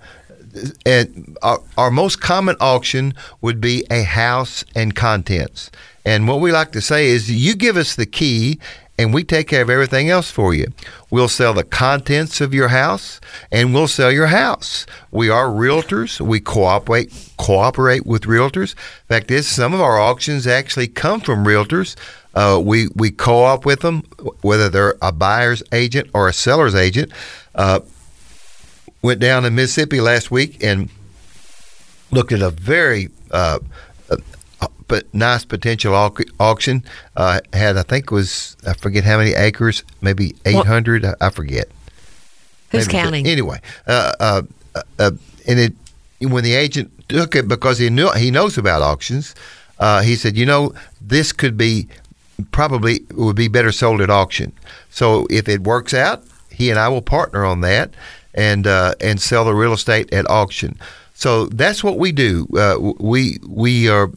and 0.85 1.37
our, 1.43 1.61
our 1.77 1.91
most 1.91 2.19
common 2.21 2.55
auction 2.59 3.13
would 3.41 3.61
be 3.61 3.85
a 3.91 4.03
house 4.03 4.63
and 4.75 4.95
contents. 4.95 5.69
And 6.09 6.27
what 6.27 6.39
we 6.39 6.51
like 6.51 6.71
to 6.71 6.81
say 6.81 7.09
is, 7.09 7.29
you 7.29 7.53
give 7.53 7.77
us 7.77 7.95
the 7.95 8.07
key, 8.07 8.59
and 8.97 9.13
we 9.13 9.23
take 9.23 9.47
care 9.47 9.61
of 9.61 9.69
everything 9.69 10.09
else 10.09 10.31
for 10.31 10.55
you. 10.55 10.65
We'll 11.11 11.27
sell 11.27 11.53
the 11.53 11.63
contents 11.63 12.41
of 12.41 12.51
your 12.51 12.69
house, 12.69 13.21
and 13.51 13.75
we'll 13.75 13.87
sell 13.87 14.11
your 14.11 14.25
house. 14.25 14.87
We 15.11 15.29
are 15.29 15.45
realtors. 15.45 16.19
We 16.19 16.39
cooperate 16.39 17.13
cooperate 17.37 18.07
with 18.07 18.23
realtors. 18.23 18.71
In 18.71 19.07
fact 19.07 19.29
is, 19.29 19.47
some 19.47 19.71
of 19.71 19.81
our 19.81 19.99
auctions 19.99 20.47
actually 20.47 20.87
come 20.87 21.21
from 21.21 21.45
realtors. 21.45 21.95
Uh, 22.33 22.59
we 22.59 22.87
we 22.95 23.11
co-op 23.11 23.63
with 23.63 23.81
them, 23.81 24.01
whether 24.41 24.67
they're 24.67 24.95
a 25.03 25.11
buyer's 25.11 25.61
agent 25.71 26.09
or 26.15 26.27
a 26.27 26.33
seller's 26.33 26.73
agent. 26.73 27.11
Uh, 27.53 27.81
went 29.03 29.19
down 29.19 29.43
to 29.43 29.51
Mississippi 29.51 30.01
last 30.01 30.31
week 30.31 30.63
and 30.63 30.89
looked 32.09 32.31
at 32.31 32.41
a 32.41 32.49
very 32.49 33.09
uh, 33.29 33.59
but 34.89 35.11
nice 35.13 35.45
potential 35.45 35.95
au- 35.95 36.15
auction. 36.41 36.83
Uh, 37.15 37.39
had 37.53 37.77
I 37.77 37.83
think 37.83 38.05
it 38.07 38.11
was 38.11 38.57
I 38.67 38.73
forget 38.73 39.05
how 39.05 39.17
many 39.17 39.31
acres, 39.31 39.83
maybe 40.01 40.35
eight 40.45 40.65
hundred. 40.65 41.05
I, 41.05 41.13
I 41.21 41.29
forget. 41.29 41.69
Who's 42.71 42.87
Maybe- 42.87 42.99
counting? 42.99 43.27
Anyway, 43.27 43.61
uh, 43.87 44.11
uh, 44.19 44.41
uh, 44.99 45.11
and 45.47 45.59
it 45.59 45.73
when 46.19 46.43
the 46.43 46.53
agent 46.53 46.91
took 47.07 47.35
it 47.35 47.47
because 47.47 47.77
he 47.77 47.89
knew 47.89 48.11
he 48.11 48.29
knows 48.29 48.57
about 48.57 48.81
auctions, 48.81 49.33
uh, 49.79 50.01
he 50.01 50.15
said, 50.15 50.35
you 50.35 50.45
know, 50.45 50.73
this 50.99 51.31
could 51.31 51.55
be 51.55 51.87
probably 52.51 53.01
would 53.13 53.35
be 53.35 53.47
better 53.47 53.71
sold 53.71 54.01
at 54.01 54.09
auction. 54.09 54.51
So 54.89 55.25
if 55.29 55.47
it 55.47 55.61
works 55.61 55.93
out, 55.93 56.23
he 56.51 56.69
and 56.69 56.77
I 56.79 56.89
will 56.89 57.01
partner 57.01 57.45
on 57.45 57.61
that 57.61 57.93
and 58.33 58.67
uh, 58.67 58.95
and 59.01 59.21
sell 59.21 59.45
the 59.45 59.53
real 59.55 59.73
estate 59.73 60.11
at 60.13 60.29
auction. 60.29 60.77
So 61.13 61.47
that's 61.47 61.83
what 61.83 61.97
we 61.97 62.11
do. 62.11 62.47
Uh, 62.57 62.93
we 62.99 63.39
we 63.47 63.89
are 63.89 64.09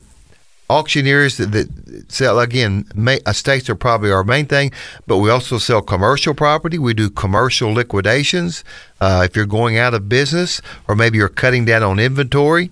auctioneers 0.72 1.36
that, 1.36 1.52
that 1.52 2.10
sell 2.10 2.40
again. 2.40 2.86
Ma- 2.94 3.18
estates 3.26 3.68
are 3.68 3.74
probably 3.74 4.10
our 4.10 4.24
main 4.24 4.46
thing, 4.46 4.72
but 5.06 5.18
we 5.18 5.30
also 5.30 5.58
sell 5.58 5.82
commercial 5.82 6.34
property. 6.34 6.78
We 6.78 6.94
do 6.94 7.10
commercial 7.10 7.72
liquidations. 7.72 8.64
Uh, 9.00 9.26
if 9.28 9.36
you're 9.36 9.46
going 9.46 9.76
out 9.76 9.94
of 9.94 10.08
business, 10.08 10.60
or 10.88 10.94
maybe 10.96 11.18
you're 11.18 11.28
cutting 11.28 11.64
down 11.64 11.82
on 11.82 11.98
inventory, 11.98 12.70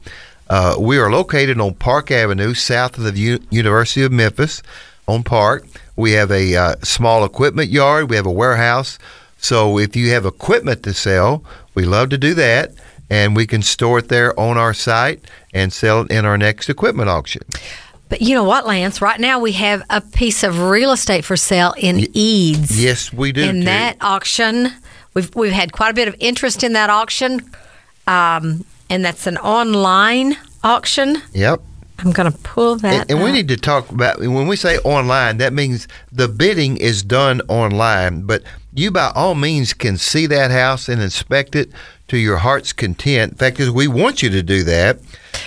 uh, 0.48 0.76
we 0.78 0.98
are 0.98 1.10
located 1.10 1.60
on 1.60 1.74
Park 1.74 2.10
Avenue, 2.10 2.54
south 2.54 2.98
of 2.98 3.04
the 3.04 3.20
U- 3.20 3.44
University 3.50 4.02
of 4.02 4.12
Memphis, 4.12 4.62
on 5.06 5.22
Park. 5.22 5.66
We 5.94 6.12
have 6.12 6.30
a 6.30 6.56
uh, 6.56 6.74
small 6.82 7.24
equipment 7.24 7.70
yard. 7.70 8.10
We 8.10 8.16
have 8.16 8.26
a 8.26 8.32
warehouse. 8.32 8.98
So 9.36 9.78
if 9.78 9.94
you 9.94 10.10
have 10.10 10.26
equipment 10.26 10.82
to 10.84 10.94
sell, 10.94 11.44
we 11.74 11.84
love 11.84 12.08
to 12.10 12.18
do 12.18 12.34
that 12.34 12.72
and 13.10 13.34
we 13.34 13.46
can 13.46 13.60
store 13.60 13.98
it 13.98 14.08
there 14.08 14.38
on 14.38 14.56
our 14.56 14.72
site 14.72 15.24
and 15.52 15.72
sell 15.72 16.02
it 16.02 16.10
in 16.10 16.24
our 16.24 16.38
next 16.38 16.70
equipment 16.70 17.10
auction. 17.10 17.42
But 18.10 18.20
you 18.20 18.34
know 18.34 18.44
what, 18.44 18.66
Lance? 18.66 19.00
Right 19.00 19.20
now 19.20 19.38
we 19.38 19.52
have 19.52 19.84
a 19.88 20.00
piece 20.00 20.42
of 20.42 20.60
real 20.68 20.90
estate 20.90 21.24
for 21.24 21.36
sale 21.36 21.72
in 21.78 22.06
Eads. 22.12 22.82
Yes, 22.82 23.12
we 23.12 23.30
do. 23.30 23.42
In 23.42 23.64
that 23.64 23.96
auction, 24.00 24.68
we've 25.14 25.34
we've 25.34 25.52
had 25.52 25.72
quite 25.72 25.92
a 25.92 25.94
bit 25.94 26.08
of 26.08 26.16
interest 26.18 26.64
in 26.64 26.72
that 26.72 26.90
auction, 26.90 27.40
um, 28.08 28.64
and 28.90 29.04
that's 29.04 29.28
an 29.28 29.38
online 29.38 30.36
auction. 30.64 31.22
Yep. 31.32 31.62
I'm 32.00 32.12
going 32.12 32.32
to 32.32 32.38
pull 32.38 32.76
that. 32.76 33.02
And, 33.02 33.10
and 33.10 33.22
we 33.22 33.30
need 33.30 33.48
to 33.48 33.56
talk 33.56 33.90
about 33.90 34.18
when 34.18 34.48
we 34.48 34.56
say 34.56 34.78
online, 34.78 35.36
that 35.36 35.52
means 35.52 35.86
the 36.10 36.28
bidding 36.28 36.78
is 36.78 37.02
done 37.02 37.42
online, 37.48 38.22
but 38.22 38.42
you 38.72 38.90
by 38.90 39.12
all 39.14 39.34
means 39.34 39.74
can 39.74 39.98
see 39.98 40.26
that 40.26 40.50
house 40.50 40.88
and 40.88 41.02
inspect 41.02 41.54
it 41.54 41.70
to 42.10 42.18
your 42.18 42.38
heart's 42.38 42.72
content. 42.72 43.32
In 43.32 43.38
fact, 43.38 43.60
is 43.60 43.70
we 43.70 43.86
want 43.86 44.20
you 44.20 44.30
to 44.30 44.42
do 44.42 44.64
that. 44.64 44.98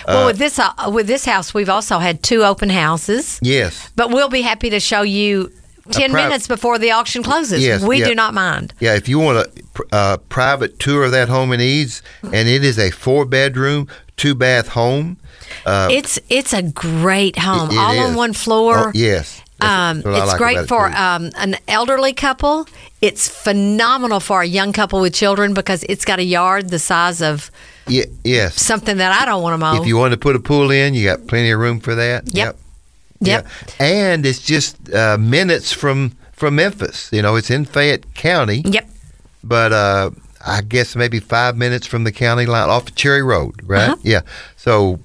well, 0.06 0.26
with 0.26 0.38
this 0.38 0.58
uh, 0.58 0.72
with 0.92 1.06
this 1.06 1.26
house, 1.26 1.52
we've 1.52 1.68
also 1.68 1.98
had 1.98 2.22
two 2.22 2.42
open 2.42 2.70
houses. 2.70 3.38
Yes. 3.42 3.90
But 3.96 4.08
we'll 4.10 4.30
be 4.30 4.40
happy 4.40 4.70
to 4.70 4.80
show 4.80 5.02
you 5.02 5.52
10 5.90 6.10
pri- 6.10 6.24
minutes 6.24 6.48
before 6.48 6.78
the 6.78 6.90
auction 6.90 7.22
closes. 7.22 7.62
Yes, 7.62 7.82
we 7.82 7.98
yeah. 7.98 8.06
do 8.08 8.14
not 8.14 8.32
mind. 8.32 8.72
Yeah, 8.80 8.94
if 8.94 9.10
you 9.10 9.18
want 9.18 9.46
a 9.46 9.94
uh, 9.94 10.16
private 10.30 10.78
tour 10.78 11.04
of 11.04 11.12
that 11.12 11.28
home 11.28 11.52
in 11.52 11.60
Eads, 11.60 12.02
and 12.22 12.48
it 12.48 12.64
is 12.64 12.78
a 12.78 12.90
four 12.90 13.26
bedroom, 13.26 13.86
two 14.16 14.34
bath 14.34 14.68
home. 14.68 15.18
Uh, 15.66 15.88
It's 15.90 16.18
it's 16.30 16.54
a 16.54 16.62
great 16.62 17.38
home, 17.38 17.70
it 17.70 17.76
all 17.76 17.98
on 17.98 18.14
one 18.14 18.32
floor. 18.32 18.88
Oh, 18.88 18.92
yes. 18.94 19.42
Um, 19.64 19.98
it's 19.98 20.06
like 20.06 20.38
great 20.38 20.58
it, 20.58 20.68
for 20.68 20.86
um, 20.88 21.30
an 21.36 21.56
elderly 21.68 22.12
couple. 22.12 22.66
It's 23.00 23.28
phenomenal 23.28 24.20
for 24.20 24.42
a 24.42 24.46
young 24.46 24.72
couple 24.72 25.00
with 25.00 25.14
children 25.14 25.54
because 25.54 25.84
it's 25.88 26.04
got 26.04 26.18
a 26.18 26.24
yard 26.24 26.70
the 26.70 26.78
size 26.78 27.20
of 27.20 27.50
Ye- 27.86 28.06
yes. 28.24 28.60
something 28.60 28.96
that 28.96 29.12
I 29.20 29.24
don't 29.26 29.42
want 29.42 29.54
to 29.54 29.58
mow. 29.58 29.80
If 29.80 29.86
you 29.86 29.96
want 29.96 30.12
to 30.12 30.18
put 30.18 30.36
a 30.36 30.40
pool 30.40 30.70
in, 30.70 30.94
you 30.94 31.04
got 31.04 31.26
plenty 31.26 31.50
of 31.50 31.58
room 31.60 31.80
for 31.80 31.94
that. 31.94 32.32
Yep. 32.34 32.56
Yep. 33.20 33.44
Yep. 33.46 33.46
And 33.80 34.26
it's 34.26 34.40
just 34.40 34.92
uh, 34.92 35.16
minutes 35.18 35.72
from 35.72 36.12
from 36.32 36.56
Memphis. 36.56 37.10
You 37.12 37.22
know, 37.22 37.36
it's 37.36 37.50
in 37.50 37.64
Fayette 37.64 38.14
County, 38.14 38.62
Yep. 38.64 38.88
but 39.42 39.72
uh, 39.72 40.10
I 40.46 40.62
guess 40.62 40.96
maybe 40.96 41.20
five 41.20 41.56
minutes 41.56 41.86
from 41.86 42.04
the 42.04 42.12
county 42.12 42.46
line 42.46 42.68
off 42.68 42.88
of 42.88 42.94
Cherry 42.94 43.22
Road, 43.22 43.54
right? 43.64 43.90
Uh-huh. 43.90 43.96
Yeah. 44.02 44.20
So 44.56 44.98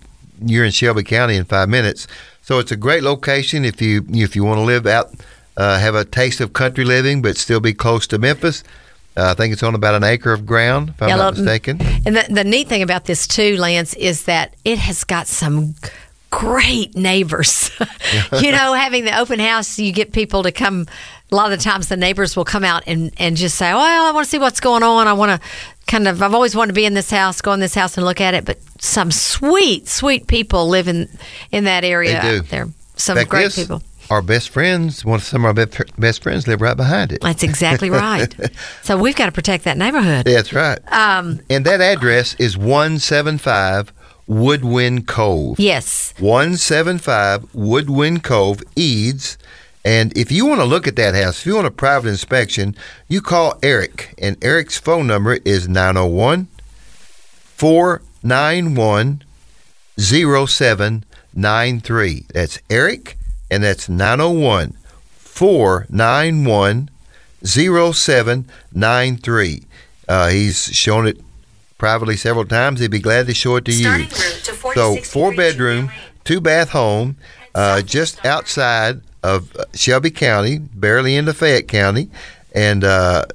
you're 0.45 0.65
in 0.65 0.71
Shelby 0.71 1.03
County 1.03 1.35
in 1.35 1.45
five 1.45 1.69
minutes. 1.69 2.07
So 2.49 2.57
it's 2.57 2.71
a 2.71 2.75
great 2.75 3.03
location 3.03 3.63
if 3.63 3.79
you 3.79 4.03
if 4.09 4.35
you 4.35 4.43
want 4.43 4.57
to 4.57 4.63
live 4.63 4.87
out, 4.87 5.13
uh, 5.55 5.77
have 5.77 5.93
a 5.93 6.03
taste 6.03 6.41
of 6.41 6.51
country 6.51 6.83
living, 6.83 7.21
but 7.21 7.37
still 7.37 7.59
be 7.59 7.75
close 7.75 8.07
to 8.07 8.17
Memphis. 8.17 8.63
Uh, 9.15 9.29
I 9.29 9.33
think 9.35 9.53
it's 9.53 9.61
on 9.61 9.75
about 9.75 9.93
an 9.93 10.03
acre 10.03 10.33
of 10.33 10.47
ground, 10.47 10.89
if 10.89 10.99
I'm 10.99 11.09
Yeah, 11.09 11.17
not 11.17 11.37
mistaken. 11.37 11.79
And 12.07 12.15
the, 12.17 12.25
the 12.27 12.43
neat 12.43 12.67
thing 12.67 12.81
about 12.81 13.05
this 13.05 13.27
too, 13.27 13.55
Lance, 13.57 13.93
is 13.93 14.23
that 14.23 14.55
it 14.65 14.79
has 14.79 15.03
got 15.03 15.27
some 15.27 15.75
great 16.31 16.95
neighbors. 16.95 17.69
you 18.41 18.51
know, 18.51 18.73
having 18.73 19.05
the 19.05 19.15
open 19.19 19.37
house, 19.37 19.77
you 19.77 19.91
get 19.91 20.11
people 20.11 20.41
to 20.41 20.51
come. 20.51 20.87
A 21.31 21.35
lot 21.35 21.51
of 21.51 21.57
the 21.59 21.63
times, 21.63 21.89
the 21.89 21.97
neighbors 21.97 22.35
will 22.35 22.45
come 22.45 22.63
out 22.63 22.83
and, 22.87 23.11
and 23.17 23.37
just 23.37 23.55
say, 23.55 23.71
"Well, 23.71 24.07
I 24.07 24.11
want 24.11 24.25
to 24.25 24.29
see 24.29 24.39
what's 24.39 24.59
going 24.59 24.81
on. 24.83 25.07
I 25.07 25.13
want 25.13 25.39
to 25.41 25.47
kind 25.85 26.07
of. 26.07 26.21
I've 26.23 26.33
always 26.33 26.55
wanted 26.55 26.69
to 26.69 26.73
be 26.75 26.85
in 26.85 26.95
this 26.95 27.11
house, 27.11 27.39
go 27.41 27.51
in 27.53 27.59
this 27.59 27.75
house 27.75 27.97
and 27.97 28.05
look 28.05 28.19
at 28.19 28.33
it." 28.33 28.45
But 28.45 28.57
some 28.79 29.11
sweet, 29.11 29.87
sweet 29.87 30.25
people 30.27 30.67
live 30.67 30.87
in 30.87 31.07
in 31.51 31.65
that 31.65 31.83
area 31.83 32.19
They 32.21 32.31
do. 32.31 32.37
out 32.39 32.47
there. 32.49 32.67
Some 32.95 33.15
fact, 33.17 33.29
great 33.29 33.43
this, 33.43 33.55
people. 33.57 33.83
Our 34.09 34.23
best 34.23 34.49
friends, 34.49 35.05
one 35.05 35.17
of 35.17 35.23
some 35.23 35.45
of 35.45 35.55
our 35.55 35.65
best 35.99 36.23
friends 36.23 36.47
live 36.47 36.61
right 36.61 36.75
behind 36.75 37.11
it. 37.11 37.21
That's 37.21 37.43
exactly 37.43 37.91
right. 37.91 38.33
so 38.81 38.97
we've 38.97 39.15
got 39.15 39.27
to 39.27 39.31
protect 39.31 39.65
that 39.65 39.77
neighborhood. 39.77 40.25
That's 40.25 40.51
right. 40.51 40.79
Um, 40.91 41.41
And 41.47 41.63
that 41.67 41.79
address 41.79 42.33
is 42.39 42.57
175 42.57 43.93
Woodwind 44.25 45.07
Cove. 45.07 45.59
yes. 45.59 46.15
175 46.19 47.53
Woodwind 47.53 48.23
Cove, 48.23 48.61
Eads. 48.75 49.37
And 49.85 50.15
if 50.17 50.31
you 50.31 50.45
want 50.45 50.59
to 50.61 50.65
look 50.65 50.87
at 50.87 50.95
that 50.97 51.15
house, 51.15 51.39
if 51.39 51.45
you 51.45 51.55
want 51.55 51.67
a 51.67 51.71
private 51.71 52.09
inspection, 52.09 52.75
you 53.07 53.21
call 53.21 53.57
Eric. 53.63 54.13
And 54.17 54.35
Eric's 54.43 54.77
phone 54.77 55.07
number 55.07 55.39
is 55.45 55.69
901 55.69 56.47
491 57.55 59.23
0793. 59.97 62.25
That's 62.33 62.59
Eric, 62.69 63.17
and 63.49 63.63
that's 63.63 63.87
901 63.89 64.73
491 65.11 66.89
0793. 67.43 69.63
Uh, 70.07 70.29
he's 70.29 70.63
shown 70.65 71.07
it 71.07 71.19
privately 71.77 72.15
several 72.17 72.45
times. 72.45 72.79
He'd 72.79 72.91
be 72.91 72.99
glad 72.99 73.25
to 73.27 73.33
show 73.33 73.55
it 73.55 73.65
to 73.65 73.71
you. 73.71 73.79
Starting 73.79 74.09
route 74.09 74.41
to 74.43 74.53
So, 74.73 74.97
four 74.97 75.33
bedroom, 75.33 75.89
two 76.25 76.41
bath 76.41 76.71
home, 76.71 77.15
uh, 77.55 77.81
just 77.81 78.25
outside 78.25 78.99
of 79.23 79.55
Shelby 79.73 80.11
County, 80.11 80.57
barely 80.59 81.15
into 81.15 81.33
Fayette 81.33 81.67
County, 81.67 82.09
and 82.53 82.83
uh, 82.83 83.25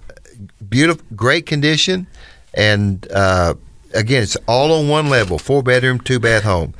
beautiful, 0.68 1.04
great 1.14 1.46
condition. 1.46 2.06
And 2.54 3.10
uh, 3.12 3.54
again, 3.94 4.22
it's 4.22 4.36
all 4.46 4.72
on 4.72 4.88
one 4.88 5.08
level, 5.08 5.38
four 5.38 5.62
bedroom, 5.62 6.00
two 6.00 6.18
bath 6.18 6.44
home. 6.44 6.74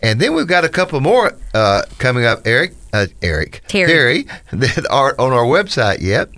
And 0.00 0.20
then 0.20 0.34
we've 0.34 0.46
got 0.46 0.64
a 0.64 0.68
couple 0.68 1.00
more 1.00 1.34
uh, 1.54 1.82
coming 1.98 2.24
up, 2.24 2.46
Eric, 2.46 2.74
uh, 2.92 3.06
Eric, 3.20 3.62
Terry. 3.66 4.22
that 4.52 4.86
aren't 4.90 5.18
on 5.18 5.32
our 5.32 5.44
website 5.44 6.00
yet. 6.00 6.28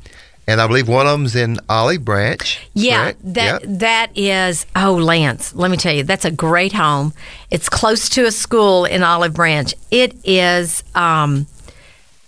And 0.46 0.61
I 0.61 0.66
believe 0.66 0.88
one 0.88 1.06
of 1.06 1.12
them's 1.12 1.36
in 1.36 1.61
Olive 1.68 2.04
Branch. 2.04 2.58
Yeah, 2.74 3.02
correct? 3.02 3.34
that 3.34 3.62
Yep. 3.62 3.78
that 3.78 4.11
is. 4.16 4.66
Oh, 4.74 4.94
Lance, 4.94 5.54
let 5.54 5.70
me 5.70 5.76
tell 5.76 5.92
you, 5.92 6.02
that's 6.02 6.24
a 6.24 6.30
great 6.30 6.72
home. 6.72 7.12
It's 7.50 7.68
close 7.68 8.08
to 8.11 8.24
a 8.24 8.32
school 8.32 8.84
in 8.84 9.02
Olive 9.04 9.34
Branch. 9.34 9.72
It 9.92 10.16
is. 10.24 10.82
Um, 10.94 11.46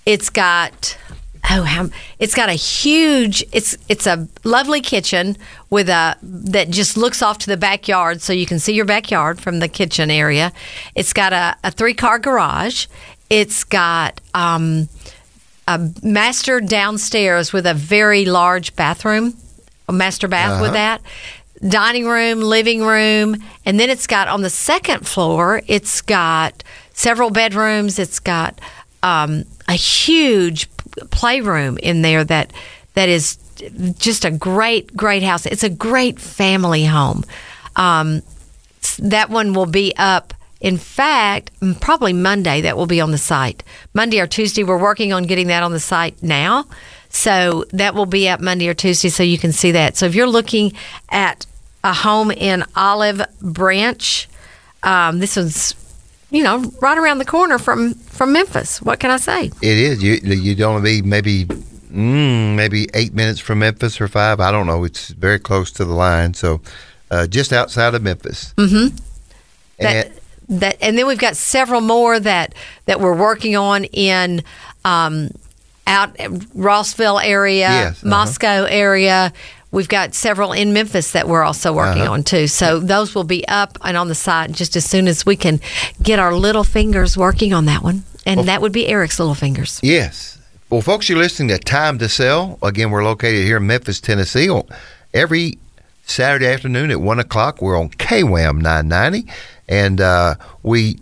it's 0.06 0.30
got. 0.30 0.98
Oh, 1.50 1.90
it's 2.20 2.34
got 2.34 2.48
a 2.48 2.54
huge. 2.54 3.44
It's 3.52 3.76
it's 3.88 4.06
a 4.06 4.28
lovely 4.44 4.80
kitchen 4.80 5.36
with 5.70 5.88
a 5.88 6.16
that 6.22 6.70
just 6.70 6.96
looks 6.96 7.20
off 7.20 7.38
to 7.38 7.46
the 7.48 7.56
backyard, 7.56 8.22
so 8.22 8.32
you 8.32 8.46
can 8.46 8.58
see 8.58 8.74
your 8.74 8.84
backyard 8.84 9.40
from 9.40 9.58
the 9.58 9.68
kitchen 9.68 10.10
area. 10.10 10.52
It's 10.94 11.12
got 11.12 11.32
a, 11.32 11.56
a 11.64 11.70
three 11.70 11.94
car 11.94 12.18
garage. 12.18 12.86
It's 13.28 13.64
got. 13.64 14.20
Um, 14.34 14.88
a 15.68 15.90
master 16.02 16.60
downstairs 16.60 17.52
with 17.52 17.66
a 17.66 17.74
very 17.74 18.24
large 18.24 18.74
bathroom, 18.74 19.34
a 19.88 19.92
master 19.92 20.28
bath 20.28 20.60
with 20.60 20.72
that, 20.72 21.00
dining 21.66 22.06
room, 22.06 22.40
living 22.40 22.82
room, 22.82 23.36
and 23.64 23.78
then 23.78 23.88
it's 23.88 24.06
got 24.06 24.28
on 24.28 24.42
the 24.42 24.50
second 24.50 25.06
floor, 25.06 25.62
it's 25.68 26.02
got 26.02 26.64
several 26.92 27.30
bedrooms, 27.30 27.98
it's 27.98 28.18
got 28.18 28.60
um, 29.02 29.44
a 29.68 29.74
huge 29.74 30.68
playroom 31.10 31.78
in 31.78 32.02
there 32.02 32.24
that 32.24 32.52
that 32.94 33.08
is 33.08 33.38
just 33.98 34.24
a 34.24 34.30
great, 34.30 34.94
great 34.96 35.22
house. 35.22 35.46
It's 35.46 35.62
a 35.62 35.70
great 35.70 36.20
family 36.20 36.84
home. 36.84 37.24
Um, 37.76 38.22
that 38.98 39.30
one 39.30 39.54
will 39.54 39.66
be 39.66 39.94
up. 39.96 40.34
In 40.60 40.76
fact, 40.78 41.50
probably 41.80 42.12
Monday 42.12 42.60
that 42.60 42.76
will 42.76 42.86
be 42.86 43.00
on 43.00 43.10
the 43.10 43.18
site. 43.18 43.64
Monday 43.94 44.20
or 44.20 44.26
Tuesday, 44.26 44.62
we're 44.62 44.78
working 44.78 45.12
on 45.12 45.24
getting 45.24 45.48
that 45.48 45.62
on 45.62 45.72
the 45.72 45.80
site 45.80 46.22
now. 46.22 46.66
So 47.08 47.64
that 47.72 47.94
will 47.94 48.06
be 48.06 48.28
up 48.28 48.40
Monday 48.40 48.68
or 48.68 48.74
Tuesday 48.74 49.08
so 49.08 49.22
you 49.22 49.38
can 49.38 49.52
see 49.52 49.72
that. 49.72 49.96
So 49.96 50.06
if 50.06 50.14
you're 50.14 50.28
looking 50.28 50.72
at 51.08 51.46
a 51.84 51.92
home 51.92 52.30
in 52.30 52.64
Olive 52.76 53.22
Branch, 53.40 54.28
um, 54.82 55.18
this 55.18 55.36
one's, 55.36 55.74
you 56.32 56.42
know, 56.42 56.64
right 56.80 56.96
around 56.96 57.18
the 57.18 57.24
corner 57.26 57.58
from, 57.58 57.92
from 57.94 58.32
Memphis. 58.32 58.80
What 58.80 58.98
can 58.98 59.10
I 59.10 59.18
say? 59.18 59.50
It 59.60 59.78
is. 59.78 60.02
You 60.02 60.14
you'd 60.14 60.62
only 60.62 61.02
be 61.02 61.06
maybe 61.06 61.44
mm, 61.44 62.56
maybe 62.56 62.88
eight 62.94 63.12
minutes 63.12 63.38
from 63.38 63.58
Memphis 63.58 64.00
or 64.00 64.08
five. 64.08 64.40
I 64.40 64.50
don't 64.50 64.66
know. 64.66 64.82
It's 64.84 65.08
very 65.10 65.38
close 65.38 65.70
to 65.72 65.84
the 65.84 65.92
line. 65.92 66.32
So 66.32 66.62
uh, 67.10 67.26
just 67.26 67.52
outside 67.52 67.94
of 67.94 68.02
Memphis. 68.02 68.54
Mm-hmm. 68.56 68.96
that, 69.78 70.12
that 70.48 70.78
and 70.80 70.96
then 70.96 71.06
we've 71.06 71.18
got 71.18 71.36
several 71.36 71.82
more 71.82 72.18
that 72.18 72.54
that 72.86 72.98
we're 72.98 73.16
working 73.16 73.54
on 73.54 73.84
in 73.84 74.42
um, 74.86 75.28
out 75.86 76.16
Rossville 76.54 77.20
area, 77.22 77.68
Yes, 77.68 77.98
uh-huh. 77.98 78.08
Moscow 78.08 78.64
area. 78.64 79.34
We've 79.72 79.88
got 79.88 80.14
several 80.14 80.52
in 80.52 80.72
Memphis 80.72 81.10
that 81.12 81.26
we're 81.26 81.42
also 81.42 81.72
working 81.72 82.02
Uh-huh. 82.02 82.12
on 82.12 82.22
too. 82.24 82.46
So 82.46 82.78
those 82.78 83.14
will 83.14 83.24
be 83.24 83.46
up 83.48 83.78
and 83.82 83.96
on 83.96 84.08
the 84.08 84.14
site 84.14 84.52
just 84.52 84.76
as 84.76 84.84
soon 84.84 85.08
as 85.08 85.24
we 85.26 85.34
can 85.34 85.60
get 86.02 86.18
our 86.18 86.34
little 86.34 86.62
fingers 86.64 87.16
working 87.16 87.52
on 87.54 87.64
that 87.64 87.82
one. 87.82 88.04
And 88.24 88.46
that 88.48 88.60
would 88.60 88.72
be 88.72 88.86
Eric's 88.86 89.18
little 89.18 89.34
fingers. 89.34 89.80
Yes. 89.82 90.38
Well, 90.70 90.80
folks, 90.82 91.08
you're 91.08 91.18
listening 91.18 91.48
to 91.48 91.58
Time 91.58 91.98
to 91.98 92.08
Sell. 92.08 92.58
Again, 92.62 92.90
we're 92.90 93.02
located 93.02 93.44
here 93.44 93.56
in 93.56 93.66
Memphis, 93.66 94.00
Tennessee. 94.00 94.48
On- 94.48 94.64
Every 95.12 95.58
Saturday 96.06 96.46
afternoon 96.46 96.90
at 96.90 97.00
1 97.00 97.18
o'clock, 97.18 97.60
we're 97.60 97.78
on 97.78 97.88
KWAM 97.90 98.60
990. 98.60 99.26
And 99.68 100.00
uh, 100.00 100.34
we 100.62 100.98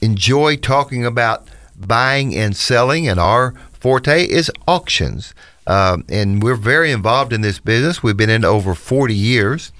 enjoy 0.00 0.56
talking 0.56 1.04
about 1.04 1.46
buying 1.76 2.34
and 2.34 2.56
selling, 2.56 3.08
and 3.08 3.18
our 3.20 3.54
forte 3.72 4.24
is 4.24 4.50
auctions. 4.66 5.34
Um, 5.68 6.04
and 6.08 6.42
we're 6.42 6.56
very 6.56 6.90
involved 6.90 7.32
in 7.32 7.42
this 7.42 7.58
business. 7.58 8.02
We've 8.02 8.16
been 8.16 8.30
in 8.30 8.44
over 8.44 8.74
40 8.74 9.14
years. 9.14 9.70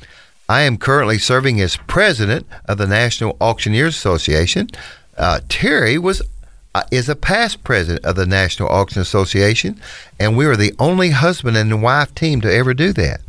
I 0.49 0.62
am 0.62 0.76
currently 0.76 1.18
serving 1.18 1.61
as 1.61 1.76
president 1.76 2.47
of 2.66 2.78
the 2.78 2.86
National 2.86 3.36
Auctioneers 3.41 3.97
Association. 3.97 4.68
Uh, 5.16 5.41
Terry 5.49 5.99
was 5.99 6.22
uh, 6.74 6.82
is 6.91 7.09
a 7.09 7.16
past 7.16 7.64
president 7.64 8.05
of 8.05 8.14
the 8.16 8.26
National 8.26 8.68
Auction 8.68 9.01
Association, 9.01 9.80
and 10.20 10.36
we 10.36 10.47
were 10.47 10.57
the 10.57 10.74
only 10.78 11.11
husband 11.11 11.57
and 11.57 11.82
wife 11.82 12.14
team 12.14 12.43
to 12.43 12.53
ever 12.53 12.74
do 12.74 12.93
that. 12.93 13.20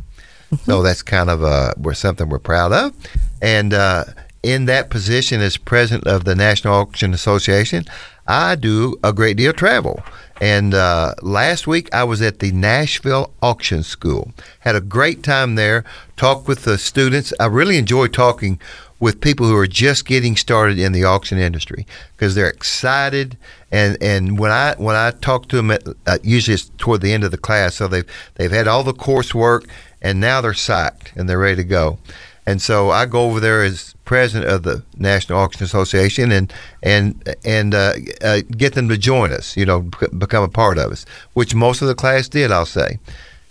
So 0.64 0.82
that's 0.82 1.02
kind 1.02 1.30
of 1.30 1.42
uh, 1.42 1.72
we're 1.78 1.94
something 1.94 2.28
we're 2.28 2.38
proud 2.38 2.72
of. 2.72 2.94
And 3.40 3.72
uh, 3.72 4.04
in 4.42 4.66
that 4.66 4.90
position 4.90 5.40
as 5.40 5.56
president 5.56 6.06
of 6.06 6.24
the 6.24 6.34
National 6.34 6.74
Auction 6.74 7.14
Association, 7.14 7.84
I 8.26 8.54
do 8.56 8.96
a 9.02 9.12
great 9.12 9.36
deal 9.36 9.50
of 9.50 9.56
travel. 9.56 10.02
And 10.40 10.72
uh, 10.72 11.14
last 11.22 11.66
week 11.66 11.88
I 11.92 12.04
was 12.04 12.22
at 12.22 12.38
the 12.38 12.50
Nashville 12.52 13.32
Auction 13.42 13.82
School. 13.82 14.32
Had 14.60 14.74
a 14.74 14.80
great 14.80 15.22
time 15.22 15.54
there. 15.54 15.84
Talked 16.16 16.48
with 16.48 16.64
the 16.64 16.78
students. 16.78 17.32
I 17.38 17.46
really 17.46 17.76
enjoy 17.76 18.06
talking 18.06 18.58
with 19.00 19.20
people 19.20 19.46
who 19.46 19.56
are 19.56 19.66
just 19.66 20.04
getting 20.04 20.36
started 20.36 20.78
in 20.78 20.92
the 20.92 21.04
auction 21.04 21.38
industry 21.38 21.86
because 22.12 22.34
they're 22.34 22.50
excited 22.50 23.36
and 23.72 23.96
and 24.02 24.38
when 24.38 24.50
I 24.50 24.74
when 24.76 24.94
I 24.94 25.10
talk 25.10 25.48
to 25.48 25.56
them 25.56 25.70
at, 25.70 25.82
uh, 26.06 26.18
usually 26.22 26.54
it's 26.54 26.70
toward 26.76 27.00
the 27.00 27.12
end 27.12 27.24
of 27.24 27.30
the 27.30 27.38
class 27.38 27.76
so 27.76 27.88
they've 27.88 28.04
they've 28.34 28.50
had 28.50 28.68
all 28.68 28.84
the 28.84 28.92
coursework 28.92 29.66
and 30.02 30.20
now 30.20 30.42
they're 30.42 30.52
psyched 30.52 31.16
and 31.16 31.28
they're 31.28 31.38
ready 31.38 31.56
to 31.56 31.64
go 31.64 31.98
and 32.46 32.60
so 32.60 32.90
I 32.90 33.06
go 33.06 33.22
over 33.22 33.40
there 33.40 33.62
as 33.62 33.94
president 34.04 34.50
of 34.50 34.62
the 34.62 34.82
National 34.96 35.38
Auction 35.38 35.64
Association 35.64 36.32
and 36.32 36.52
and 36.82 37.36
and 37.44 37.74
uh, 37.74 37.94
uh, 38.22 38.40
get 38.56 38.74
them 38.74 38.88
to 38.88 38.98
join 38.98 39.32
us 39.32 39.56
you 39.56 39.66
know 39.66 39.82
bec- 39.82 40.18
become 40.18 40.44
a 40.44 40.48
part 40.48 40.78
of 40.78 40.90
us 40.92 41.06
which 41.34 41.54
most 41.54 41.82
of 41.82 41.88
the 41.88 41.94
class 41.94 42.28
did 42.28 42.50
I'll 42.50 42.66
say 42.66 42.98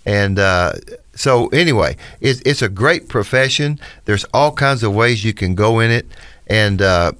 and 0.05 0.39
uh, 0.39 0.73
so 1.19 1.47
anyway, 1.49 1.97
it's, 2.21 2.41
it's 2.45 2.61
a 2.61 2.69
great 2.69 3.09
profession. 3.09 3.77
There's 4.05 4.23
all 4.33 4.53
kinds 4.53 4.83
of 4.83 4.95
ways 4.95 5.25
you 5.25 5.33
can 5.33 5.53
go 5.53 5.79
in 5.79 5.91
it, 5.91 6.07
and 6.47 6.81
uh, 6.81 7.11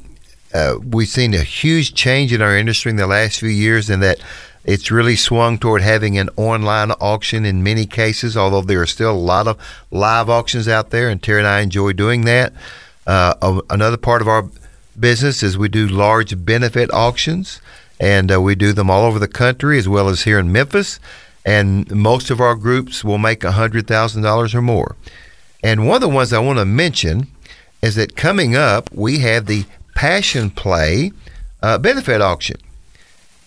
uh, 0.53 0.75
we've 0.81 1.09
seen 1.09 1.33
a 1.33 1.43
huge 1.43 1.93
change 1.95 2.31
in 2.31 2.41
our 2.41 2.57
industry 2.57 2.91
in 2.91 2.95
the 2.95 3.07
last 3.07 3.41
few 3.41 3.49
years, 3.49 3.89
in 3.89 3.99
that 3.99 4.21
it's 4.71 4.91
really 4.91 5.15
swung 5.15 5.57
toward 5.57 5.81
having 5.81 6.17
an 6.17 6.29
online 6.35 6.91
auction 6.91 7.45
in 7.45 7.63
many 7.63 7.85
cases. 7.85 8.37
Although 8.37 8.61
there 8.61 8.81
are 8.81 8.85
still 8.85 9.11
a 9.11 9.27
lot 9.33 9.47
of 9.47 9.57
live 9.91 10.29
auctions 10.29 10.67
out 10.67 10.91
there, 10.91 11.09
and 11.09 11.21
Terry 11.21 11.39
and 11.39 11.47
I 11.47 11.61
enjoy 11.61 11.93
doing 11.93 12.25
that. 12.25 12.53
Uh, 13.07 13.61
another 13.69 13.97
part 13.97 14.21
of 14.21 14.27
our 14.27 14.49
business 14.99 15.41
is 15.41 15.57
we 15.57 15.69
do 15.69 15.87
large 15.87 16.45
benefit 16.45 16.91
auctions, 16.93 17.61
and 17.99 18.31
uh, 18.31 18.41
we 18.41 18.55
do 18.55 18.73
them 18.73 18.89
all 18.89 19.05
over 19.05 19.19
the 19.19 19.27
country 19.27 19.77
as 19.77 19.89
well 19.89 20.09
as 20.09 20.23
here 20.23 20.39
in 20.39 20.51
Memphis 20.51 20.99
and 21.45 21.89
most 21.91 22.29
of 22.29 22.39
our 22.39 22.55
groups 22.55 23.03
will 23.03 23.17
make 23.17 23.41
$100,000 23.41 24.53
or 24.53 24.61
more. 24.61 24.95
And 25.63 25.87
one 25.87 25.95
of 25.95 26.01
the 26.01 26.09
ones 26.09 26.33
I 26.33 26.39
want 26.39 26.59
to 26.59 26.65
mention 26.65 27.27
is 27.81 27.95
that 27.95 28.15
coming 28.15 28.55
up, 28.55 28.91
we 28.91 29.19
have 29.19 29.45
the 29.45 29.65
Passion 29.95 30.51
Play 30.51 31.11
uh, 31.61 31.77
benefit 31.77 32.21
auction. 32.21 32.57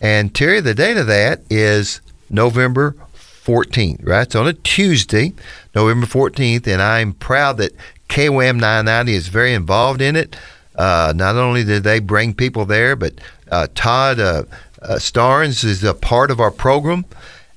And 0.03 0.35
Terry, 0.35 0.61
the 0.61 0.75
date 0.75 0.99
of 0.99 1.07
that 1.07 1.41
is 1.49 2.03
November 2.29 2.95
14th, 3.15 4.07
right? 4.07 4.23
It's 4.23 4.35
on 4.35 4.47
a 4.47 4.53
Tuesday, 4.53 5.33
November 5.75 6.07
14th, 6.07 6.67
and 6.67 6.83
I'm 6.83 7.15
proud 7.15 7.57
that 7.57 7.73
KWAM 8.09 8.57
990 8.57 9.15
is 9.15 9.29
very 9.29 9.55
involved 9.55 10.03
in 10.03 10.17
it. 10.17 10.37
Uh, 10.77 11.15
not 11.17 11.37
only 11.37 11.65
did 11.65 11.85
they 11.85 12.01
bring 12.01 12.35
people 12.35 12.67
there, 12.67 12.97
but 12.97 13.15
uh, 13.51 13.69
Todd 13.75 14.21
uh, 14.21 14.43
uh, 14.83 14.97
Starnes 14.97 15.65
is 15.65 15.83
a 15.85 15.95
part 15.95 16.31
of 16.31 16.41
our 16.41 16.51
program 16.51 17.07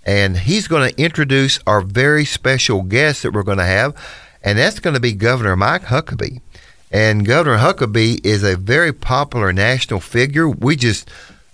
and 0.05 0.37
he's 0.37 0.67
going 0.67 0.89
to 0.89 1.01
introduce 1.01 1.59
our 1.65 1.81
very 1.81 2.25
special 2.25 2.83
guest 2.83 3.23
that 3.23 3.31
we're 3.31 3.43
going 3.43 3.57
to 3.57 3.65
have, 3.65 3.95
and 4.43 4.57
that's 4.57 4.79
going 4.79 4.93
to 4.93 4.99
be 4.99 5.13
Governor 5.13 5.55
Mike 5.55 5.85
Huckabee. 5.85 6.41
And 6.91 7.25
Governor 7.25 7.57
Huckabee 7.57 8.23
is 8.23 8.43
a 8.43 8.55
very 8.55 8.93
popular 8.93 9.51
national 9.51 9.99
figure. 9.99 10.47
We 10.47 10.75
just 10.75 11.09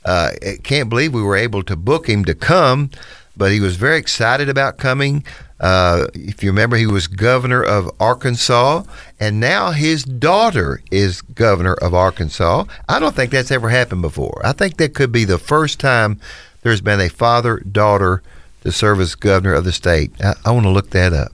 uh, 0.05 0.31
can't 0.63 0.89
believe 0.89 1.13
we 1.13 1.21
were 1.21 1.35
able 1.35 1.63
to 1.63 1.75
book 1.75 2.07
him 2.07 2.25
to 2.25 2.35
come, 2.35 2.89
but 3.37 3.51
he 3.51 3.59
was 3.59 3.75
very 3.75 3.97
excited 3.97 4.49
about 4.49 4.77
coming. 4.77 5.23
Uh, 5.59 6.07
if 6.15 6.43
you 6.43 6.49
remember, 6.49 6.75
he 6.75 6.87
was 6.87 7.05
governor 7.07 7.63
of 7.63 7.89
Arkansas, 7.99 8.83
and 9.19 9.39
now 9.39 9.71
his 9.71 10.03
daughter 10.03 10.81
is 10.89 11.21
governor 11.21 11.75
of 11.75 11.93
Arkansas. 11.93 12.65
I 12.89 12.99
don't 12.99 13.15
think 13.15 13.31
that's 13.31 13.51
ever 13.51 13.69
happened 13.69 14.01
before. 14.01 14.41
I 14.43 14.53
think 14.53 14.77
that 14.77 14.95
could 14.95 15.11
be 15.11 15.23
the 15.23 15.37
first 15.37 15.79
time 15.79 16.19
there's 16.63 16.81
been 16.81 16.99
a 16.99 17.09
father 17.09 17.59
daughter 17.59 18.23
to 18.63 18.71
serve 18.71 18.99
as 18.99 19.15
governor 19.15 19.53
of 19.53 19.65
the 19.65 19.71
state. 19.71 20.11
I, 20.23 20.33
I 20.45 20.51
want 20.51 20.65
to 20.65 20.71
look 20.71 20.89
that 20.91 21.13
up. 21.13 21.31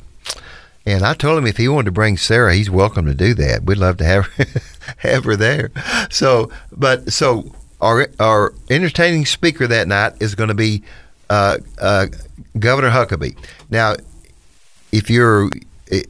And 0.85 1.03
I 1.03 1.13
told 1.13 1.37
him 1.37 1.47
if 1.47 1.57
he 1.57 1.67
wanted 1.67 1.85
to 1.85 1.91
bring 1.91 2.15
Sarah, 2.15 2.55
he's 2.55 2.69
welcome 2.69 3.05
to 3.07 3.13
do 3.13 3.33
that. 3.33 3.63
We'd 3.63 3.77
love 3.77 3.97
to 3.97 4.05
have 4.05 4.25
her, 4.27 4.45
have 4.97 5.25
her 5.25 5.35
there. 5.35 5.71
So, 6.09 6.49
but 6.71 7.11
so 7.11 7.53
our 7.81 8.07
our 8.19 8.53
entertaining 8.69 9.25
speaker 9.25 9.67
that 9.67 9.87
night 9.87 10.13
is 10.19 10.35
going 10.35 10.49
to 10.49 10.55
be 10.55 10.83
uh, 11.29 11.57
uh, 11.79 12.07
Governor 12.57 12.89
Huckabee. 12.89 13.37
Now, 13.69 13.95
if 14.91 15.09
you're 15.09 15.49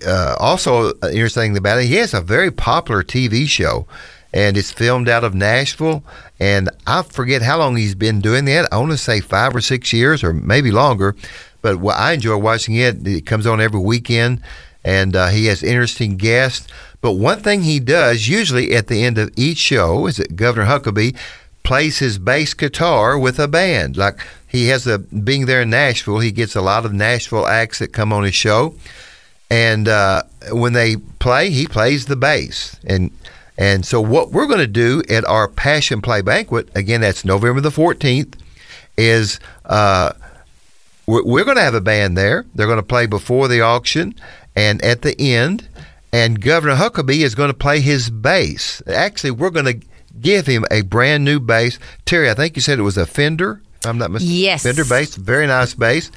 uh, 0.05 0.36
also 0.39 0.93
interesting 1.03 1.57
about 1.57 1.80
it, 1.80 1.86
he 1.86 1.95
has 1.95 2.13
a 2.13 2.22
very 2.22 2.51
popular 2.51 3.03
TV 3.03 3.47
show, 3.47 3.86
and 4.34 4.57
it's 4.57 4.72
filmed 4.72 5.09
out 5.09 5.24
of 5.24 5.34
Nashville. 5.34 6.03
And 6.39 6.70
I 6.86 7.01
forget 7.01 7.41
how 7.41 7.57
long 7.57 7.76
he's 7.76 7.95
been 7.95 8.22
doing 8.22 8.45
that. 8.45 8.68
I 8.72 8.78
want 8.78 8.91
to 8.91 8.97
say 8.97 9.20
five 9.20 9.55
or 9.55 9.61
six 9.61 9.91
years, 9.91 10.24
or 10.24 10.34
maybe 10.34 10.72
longer. 10.72 11.15
But 11.61 11.84
I 11.86 12.13
enjoy 12.13 12.38
watching 12.38 12.76
it. 12.76 13.05
It 13.05 13.26
comes 13.26 13.47
on 13.47 13.59
every 13.59 13.80
weekend, 13.80 14.41
and 14.84 15.15
uh, 15.15 15.28
he 15.28 15.47
has 15.47 15.63
interesting 15.63 16.15
guests. 16.15 16.68
But 17.01 17.13
one 17.13 17.39
thing 17.39 17.63
he 17.63 17.80
does 17.80 18.28
usually 18.28 18.76
at 18.76 18.88
the 18.88 19.03
end 19.03 19.18
of 19.18 19.32
each 19.36 19.57
show 19.57 20.07
is 20.07 20.18
that 20.18 20.36
Governor 20.36 20.68
Huckabee 20.68 21.15
plays 21.68 21.99
his 21.99 22.18
bass 22.18 22.53
guitar 22.53 23.20
with 23.20 23.38
a 23.39 23.47
band. 23.47 23.97
Like 23.97 24.26
he 24.47 24.70
has 24.70 24.88
a 24.88 24.99
being 24.99 25.47
there 25.47 25.63
in 25.63 25.70
Nashville, 25.70 26.20
he 26.20 26.32
gets 26.32 26.55
a 26.55 26.61
lot 26.61 26.86
of 26.86 26.93
Nashville 26.93 27.45
acts 27.45 27.80
that 27.80 27.91
come 27.91 28.13
on 28.13 28.24
his 28.24 28.34
show, 28.34 28.74
and 29.49 29.89
uh, 29.89 30.24
when 30.51 30.72
they 30.72 30.95
play, 30.95 31.49
he 31.49 31.68
plays 31.68 32.05
the 32.05 32.15
bass. 32.15 32.80
And 32.86 33.11
and 33.57 33.86
so 33.86 33.99
what 33.99 34.32
we're 34.32 34.47
going 34.47 34.59
to 34.59 34.65
do 34.88 35.03
at 35.09 35.26
our 35.26 35.49
Passion 35.49 36.01
Play 36.01 36.22
banquet 36.22 36.70
again, 36.74 37.01
that's 37.01 37.26
November 37.26 37.59
the 37.59 37.72
fourteenth, 37.72 38.38
is. 38.97 39.39
Uh, 39.65 40.13
we're, 41.05 41.26
we're 41.26 41.45
going 41.45 41.57
to 41.57 41.63
have 41.63 41.74
a 41.74 41.82
band 41.82 42.18
there. 42.18 42.45
They're 42.55 42.68
going 42.68 42.80
to 42.80 42.84
play 42.84 43.07
before 43.07 43.47
the 43.47 43.61
auction 43.61 44.15
and 44.55 44.82
at 44.82 45.01
the 45.01 45.15
end. 45.20 45.68
And 46.11 46.41
Governor 46.41 46.76
Huckabee 46.76 47.24
is 47.24 47.36
going 47.36 47.49
to 47.49 47.57
play 47.57 47.80
his 47.80 48.09
bass. 48.09 48.82
Actually, 48.88 49.32
we're 49.32 49.49
going 49.49 49.80
to 49.80 49.88
give 50.22 50.45
him 50.47 50.65
a 50.72 50.82
brand 50.82 51.24
new 51.24 51.39
bass. 51.39 51.80
Terry, 52.05 52.30
I 52.30 52.34
think 52.34 52.55
you 52.55 52.61
said 52.61 52.80
it 52.80 52.84
was 52.84 52.97
a 52.97 53.05
Fender. 53.05 53.61
I'm 53.86 53.97
not 53.97 54.11
mistaken. 54.11 54.36
Yes. 54.36 54.63
Fender 54.63 54.86
bass, 54.86 55.15
very 55.15 55.47
nice 55.47 55.74
bass. 55.74 56.11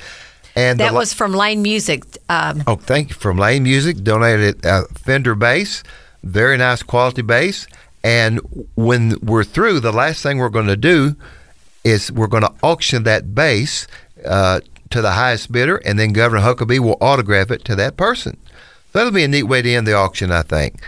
And 0.56 0.80
That 0.80 0.92
la- 0.94 1.00
was 1.00 1.12
from 1.12 1.32
Lane 1.32 1.62
Music. 1.62 2.02
Um, 2.28 2.62
Oh, 2.66 2.76
thank 2.76 3.10
you. 3.10 3.14
From 3.14 3.38
Lane 3.38 3.62
Music, 3.62 4.02
donated 4.02 4.64
a 4.64 4.84
Fender 4.94 5.34
bass, 5.34 5.82
very 6.24 6.56
nice 6.56 6.82
quality 6.82 7.22
bass. 7.22 7.66
And 8.02 8.40
when 8.76 9.16
we're 9.22 9.44
through, 9.44 9.80
the 9.80 9.92
last 9.92 10.22
thing 10.22 10.38
we're 10.38 10.48
going 10.48 10.66
to 10.66 10.76
do 10.76 11.14
is 11.84 12.10
we're 12.10 12.26
going 12.26 12.42
to 12.42 12.52
auction 12.62 13.04
that 13.04 13.34
bass 13.34 13.86
uh, 14.24 14.60
to 14.90 15.00
the 15.02 15.12
highest 15.12 15.52
bidder, 15.52 15.76
and 15.84 15.98
then 15.98 16.12
Governor 16.12 16.42
Huckabee 16.42 16.80
will 16.80 16.96
autograph 17.00 17.50
it 17.50 17.64
to 17.66 17.76
that 17.76 17.96
person. 17.96 18.36
That'll 18.92 19.12
be 19.12 19.22
a 19.22 19.28
neat 19.28 19.44
way 19.44 19.62
to 19.62 19.70
end 19.72 19.86
the 19.86 19.94
auction, 19.94 20.32
I 20.32 20.42
think. 20.42 20.80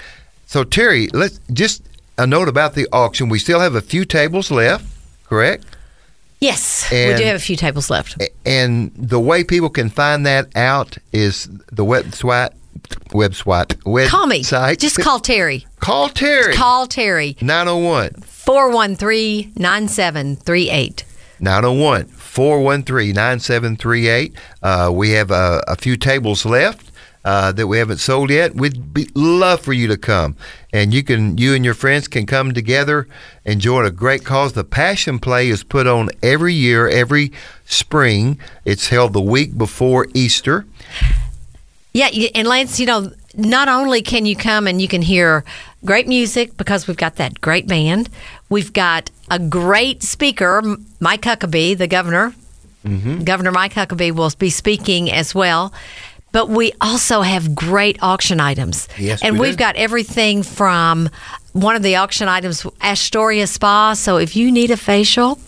So, 0.47 0.65
Terry, 0.65 1.09
let's 1.13 1.39
just 1.53 1.83
a 2.19 2.27
note 2.27 2.49
about 2.49 2.75
the 2.75 2.87
auction. 2.93 3.29
We 3.29 3.39
still 3.39 3.61
have 3.61 3.75
a 3.75 3.81
few 3.81 4.05
tables 4.05 4.51
left, 4.51 4.85
correct? 5.25 5.65
yes, 6.41 6.91
we 6.91 7.15
do 7.17 7.25
have 7.25 7.37
a 7.37 7.39
few 7.39 7.57
tables 7.57 7.89
left. 7.89 8.21
And 8.45 8.91
the 8.97 9.21
way 9.21 9.45
people 9.45 9.71
can 9.71 9.89
find 9.91 10.27
that 10.27 10.49
out 10.57 10.99
is 11.13 11.47
the 11.71 11.85
website, 11.85 12.51
website, 13.11 13.77
website. 13.85 14.09
Call 14.09 14.27
me. 14.27 14.43
Just 14.43 14.99
call 14.99 15.21
Terry. 15.21 15.67
Call 15.79 16.09
Terry. 16.09 16.53
Call 16.53 16.87
Terry. 16.89 17.37
901. 17.41 18.11
413 18.23 19.53
9738. 19.57 21.05
901 21.41 22.07
413 22.07 23.15
9738. 23.15 24.35
Uh, 24.63 24.91
We 24.93 25.11
have 25.11 25.31
uh, 25.31 25.61
a 25.69 25.77
few 25.77 25.97
tables 25.97 26.45
left. 26.45 26.92
Uh, 27.25 27.53
that 27.53 27.69
we 27.69 27.79
haven't 27.79 27.99
sold 27.99 28.31
yet, 28.31 28.53
we'd 28.57 28.93
be, 28.93 29.09
love 29.15 29.61
for 29.61 29.73
you 29.73 29.87
to 29.87 29.97
come, 29.97 30.35
and 30.73 30.93
you 30.93 31.05
can, 31.05 31.39
you 31.39 31.55
and 31.55 31.65
your 31.65 31.73
friends 31.73 32.09
can 32.09 32.27
come 32.27 32.53
together, 32.53 33.07
and 33.45 33.61
join 33.61 33.87
a 33.87 33.93
great 33.93 34.25
cause. 34.25 34.55
The 34.55 34.65
Passion 34.65 35.21
Play 35.21 35.49
is 35.49 35.63
put 35.63 35.87
on 35.87 36.11
every 36.21 36.53
year, 36.53 36.89
every 36.89 37.31
spring. 37.65 38.41
It's 38.65 38.89
held 38.89 39.13
the 39.13 39.21
week 39.21 39.57
before 39.57 40.09
Easter. 40.15 40.67
Yeah, 41.93 42.09
and 42.35 42.49
Lance, 42.49 42.81
you 42.81 42.87
know, 42.87 43.13
not 43.37 43.69
only 43.69 44.03
can 44.03 44.27
you 44.27 44.35
come 44.35 44.67
and 44.67 44.83
you 44.83 44.89
can 44.89 45.03
hear 45.03 45.45
great 45.85 46.09
music 46.09 46.57
because 46.57 46.89
we've 46.89 46.97
got 46.97 47.17
that 47.17 47.41
great 47.41 47.69
band, 47.69 48.09
we've 48.49 48.73
got 48.73 49.11
a 49.31 49.39
great 49.39 50.03
speaker, 50.03 50.61
Mike 50.99 51.23
Huckabee, 51.23 51.79
the 51.79 51.87
governor. 51.87 52.35
Governor 53.25 53.53
Mike 53.53 53.75
Huckabee 53.75 54.11
will 54.11 54.33
be 54.37 54.51
speaking 54.51 55.09
as 55.09 55.37
well. 55.37 55.73
But 56.33 56.49
we 56.49 56.73
also 56.81 57.21
have 57.21 57.55
great 57.55 58.03
auction 58.03 58.41
items. 58.41 58.89
Yes, 58.99 59.23
and 59.23 59.39
we 59.39 59.49
have 59.49 59.59
got 59.59 59.77
everything 59.77 60.43
from 60.43 61.11
one 61.53 61.77
of 61.77 61.83
the 61.83 61.97
auction 61.97 62.29
items, 62.29 62.67
Astoria 62.81 63.47
Spa. 63.47 63.93
So 63.95 64.17
if 64.17 64.35
you 64.35 64.51
need 64.51 64.71
a 64.71 64.77
facial 64.77 65.39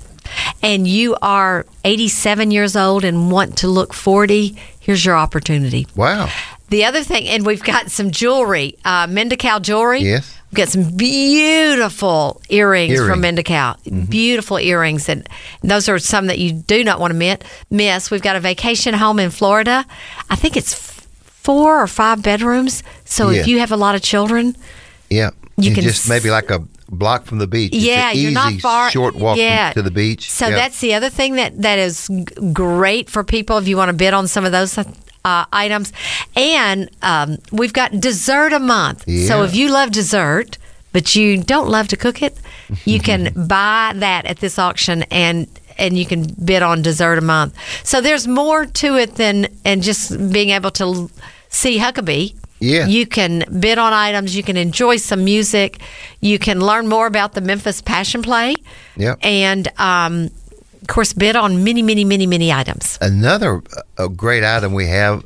and 0.62 0.86
you 0.86 1.16
are 1.22 1.66
87 1.84 2.50
years 2.50 2.76
old 2.76 3.04
and 3.04 3.30
want 3.30 3.58
to 3.58 3.68
look 3.68 3.94
40, 3.94 4.56
here's 4.80 5.04
your 5.04 5.16
opportunity. 5.16 5.86
Wow. 5.96 6.30
The 6.74 6.84
other 6.86 7.04
thing, 7.04 7.28
and 7.28 7.46
we've 7.46 7.62
got 7.62 7.88
some 7.92 8.10
jewelry, 8.10 8.76
uh, 8.84 9.06
Mednikow 9.06 9.62
jewelry. 9.62 10.00
Yes. 10.00 10.36
We've 10.50 10.56
got 10.56 10.68
some 10.70 10.90
beautiful 10.96 12.42
earrings 12.48 12.98
from 12.98 13.24
Earring. 13.24 13.36
Mednikow. 13.36 14.10
Beautiful 14.10 14.58
earrings. 14.58 15.08
And 15.08 15.28
those 15.62 15.88
are 15.88 16.00
some 16.00 16.26
that 16.26 16.38
you 16.40 16.50
do 16.52 16.82
not 16.82 16.98
want 16.98 17.12
to 17.12 17.16
miss. 17.16 17.38
miss. 17.70 18.10
We've 18.10 18.22
got 18.22 18.34
a 18.34 18.40
vacation 18.40 18.92
home 18.94 19.20
in 19.20 19.30
Florida. 19.30 19.86
I 20.28 20.34
think 20.34 20.56
it's 20.56 20.74
four 20.74 21.80
or 21.80 21.86
five 21.86 22.22
bedrooms. 22.24 22.82
So 23.04 23.30
Yeah. 23.30 23.42
if 23.42 23.46
you 23.46 23.60
have 23.60 23.70
a 23.70 23.76
lot 23.76 23.94
of 23.94 24.02
children, 24.02 24.56
Yeah. 25.10 25.30
You 25.56 25.72
can 25.72 25.84
just 25.84 26.08
maybe 26.08 26.28
like 26.32 26.50
a 26.50 26.58
block 26.90 27.24
from 27.26 27.38
the 27.38 27.46
beach. 27.46 27.72
Yeah, 27.72 28.10
you're 28.10 28.32
not 28.32 28.54
far. 28.54 28.90
Short 28.90 29.14
walk 29.14 29.36
from- 29.36 29.44
yeah. 29.46 29.72
to 29.74 29.82
the 29.82 29.92
beach. 29.92 30.28
So 30.28 30.48
Yeah. 30.48 30.56
that's 30.56 30.80
the 30.80 30.94
other 30.94 31.08
thing 31.08 31.36
that 31.36 31.62
that 31.62 31.78
is 31.78 32.08
g- 32.08 32.24
great 32.52 33.08
for 33.08 33.22
people 33.22 33.58
if 33.58 33.68
you 33.68 33.76
want 33.76 33.90
to 33.90 33.92
bid 33.92 34.12
on 34.12 34.26
some 34.26 34.44
of 34.44 34.50
those 34.50 34.76
uh, 35.24 35.44
items. 35.52 35.92
And 36.36 36.90
um, 37.02 37.38
we've 37.52 37.72
got 37.72 38.00
dessert 38.00 38.52
a 38.52 38.58
month. 38.60 39.04
So 39.26 39.42
if 39.42 39.54
you 39.54 39.70
love 39.70 39.90
dessert 39.92 40.58
but 40.92 41.16
you 41.16 41.42
don't 41.42 41.68
love 41.68 41.88
to 41.88 41.96
cook 41.96 42.22
it, 42.22 42.38
you 42.84 43.00
can 43.00 43.32
buy 43.48 43.92
that 43.96 44.26
at 44.26 44.38
this 44.38 44.58
auction 44.58 45.02
and. 45.10 45.48
And 45.76 45.98
you 45.98 46.06
can 46.06 46.32
bid 46.44 46.62
on 46.62 46.82
dessert 46.82 47.18
a 47.18 47.20
month. 47.20 47.56
So 47.82 48.00
there's 48.00 48.28
more 48.28 48.64
to 48.64 48.94
it 48.94 49.16
than 49.16 49.48
and 49.64 49.82
just 49.82 50.30
being 50.32 50.50
able 50.50 50.70
to 50.70 50.84
l- 50.84 51.10
see 51.48 51.78
Huckabee. 51.78 52.36
Yeah. 52.60 52.86
You 52.86 53.06
can 53.06 53.42
bid 53.58 53.76
on 53.78 53.92
items. 53.92 54.36
You 54.36 54.44
can 54.44 54.56
enjoy 54.56 54.98
some 54.98 55.24
music. 55.24 55.80
You 56.20 56.38
can 56.38 56.60
learn 56.60 56.86
more 56.86 57.08
about 57.08 57.32
the 57.32 57.40
Memphis 57.40 57.82
Passion 57.82 58.22
Play. 58.22 58.54
Yep. 58.96 59.18
And 59.22 59.66
um, 59.80 60.30
of 60.84 60.88
course, 60.88 61.14
bid 61.14 61.34
on 61.34 61.64
many, 61.64 61.80
many, 61.82 62.04
many, 62.04 62.26
many 62.26 62.52
items. 62.52 62.98
Another 63.00 63.62
uh, 63.96 64.08
great 64.08 64.44
item 64.44 64.74
we 64.74 64.86
have 64.88 65.24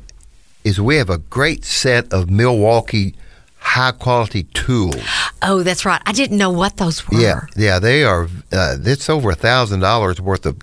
is 0.63 0.79
we 0.79 0.95
have 0.95 1.09
a 1.09 1.17
great 1.17 1.65
set 1.65 2.11
of 2.13 2.29
Milwaukee 2.29 3.13
high 3.57 3.91
quality 3.91 4.43
tools. 4.53 4.95
Oh, 5.41 5.61
that's 5.63 5.83
right. 5.83 6.01
I 6.05 6.13
didn't 6.13 6.37
know 6.37 6.49
what 6.49 6.77
those 6.77 7.05
were. 7.09 7.19
Yeah, 7.19 7.41
yeah, 7.57 7.77
they 7.79 8.05
are. 8.05 8.29
Uh, 8.53 8.77
it's 8.79 9.09
over 9.09 9.31
a 9.31 9.35
thousand 9.35 9.81
dollars 9.81 10.21
worth 10.21 10.45
of 10.45 10.57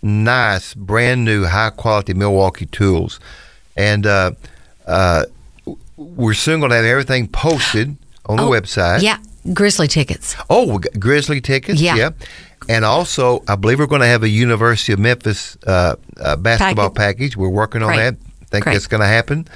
nice, 0.00 0.74
brand 0.74 1.24
new, 1.24 1.44
high 1.44 1.70
quality 1.70 2.14
Milwaukee 2.14 2.66
tools, 2.66 3.18
and 3.76 4.06
uh, 4.06 4.30
uh, 4.86 5.24
we're 5.96 6.34
soon 6.34 6.60
going 6.60 6.70
to 6.70 6.76
have 6.76 6.84
everything 6.84 7.26
posted 7.26 7.96
on 8.26 8.36
the 8.36 8.44
Oh, 8.44 8.50
website. 8.50 9.02
Yeah, 9.02 9.18
Grizzly 9.52 9.88
tickets. 9.88 10.36
Oh, 10.48 10.72
we 10.74 10.78
got 10.78 11.00
Grizzly 11.00 11.40
tickets. 11.40 11.80
Yeah. 11.80 12.10
And 12.68 12.84
also, 12.84 13.42
I 13.46 13.56
believe 13.56 13.78
we're 13.78 13.86
going 13.86 14.00
to 14.00 14.06
have 14.06 14.22
a 14.22 14.28
University 14.28 14.92
of 14.92 14.98
Memphis 14.98 15.56
uh, 15.66 15.96
uh, 16.20 16.36
basketball 16.36 16.90
Package. 16.90 17.32
package. 17.32 17.36
We're 17.36 17.48
working 17.48 17.82
on 17.82 17.94
Great. 17.94 17.96
that. 17.98 18.16
think 18.48 18.64
that's 18.64 18.86
going 18.86 19.00
to 19.00 19.06
happen. 19.06 19.46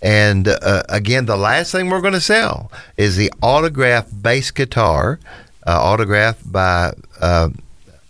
And 0.00 0.46
uh, 0.48 0.82
again, 0.88 1.26
the 1.26 1.36
last 1.36 1.72
thing 1.72 1.90
we're 1.90 2.00
going 2.00 2.14
to 2.14 2.20
sell 2.20 2.70
is 2.96 3.16
the 3.16 3.32
autographed 3.42 4.22
bass 4.22 4.50
guitar, 4.50 5.18
uh, 5.66 5.80
autographed 5.80 6.50
by 6.50 6.92
uh, 7.20 7.48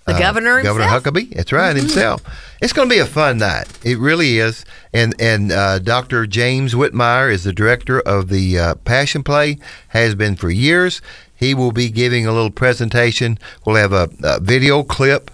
The 0.07 0.13
governor 0.19 0.63
Governor 0.63 0.85
himself? 0.85 1.03
Mm-hmm. 1.03 1.31
Huckabee. 1.31 1.35
That's 1.35 1.53
right, 1.53 1.77
himself. 1.77 2.23
It's 2.61 2.73
going 2.73 2.89
to 2.89 2.95
be 2.95 2.99
a 2.99 3.07
fun 3.07 3.39
night. 3.39 3.69
It 3.85 3.99
really 3.99 4.39
is. 4.39 4.65
And 4.93 5.15
and 5.21 5.53
uh, 5.53 5.79
Dr. 5.79 6.27
James 6.27 6.75
Whitmire 6.75 7.33
is 7.33 7.45
the 7.45 7.53
director 7.53 8.01
of 8.01 8.29
the 8.29 8.59
uh, 8.59 8.75
Passion 8.77 9.23
Play. 9.23 9.59
Has 9.89 10.15
been 10.15 10.37
for 10.37 10.51
years. 10.51 11.01
He 11.39 11.55
will 11.55 11.73
be 11.73 11.91
giving 11.91 12.27
a 12.27 12.33
little 12.33 12.51
presentation. 12.51 13.39
We'll 13.65 13.77
have 13.77 13.93
a, 13.93 14.09
a 14.23 14.41
video 14.41 14.83
clip, 14.83 15.31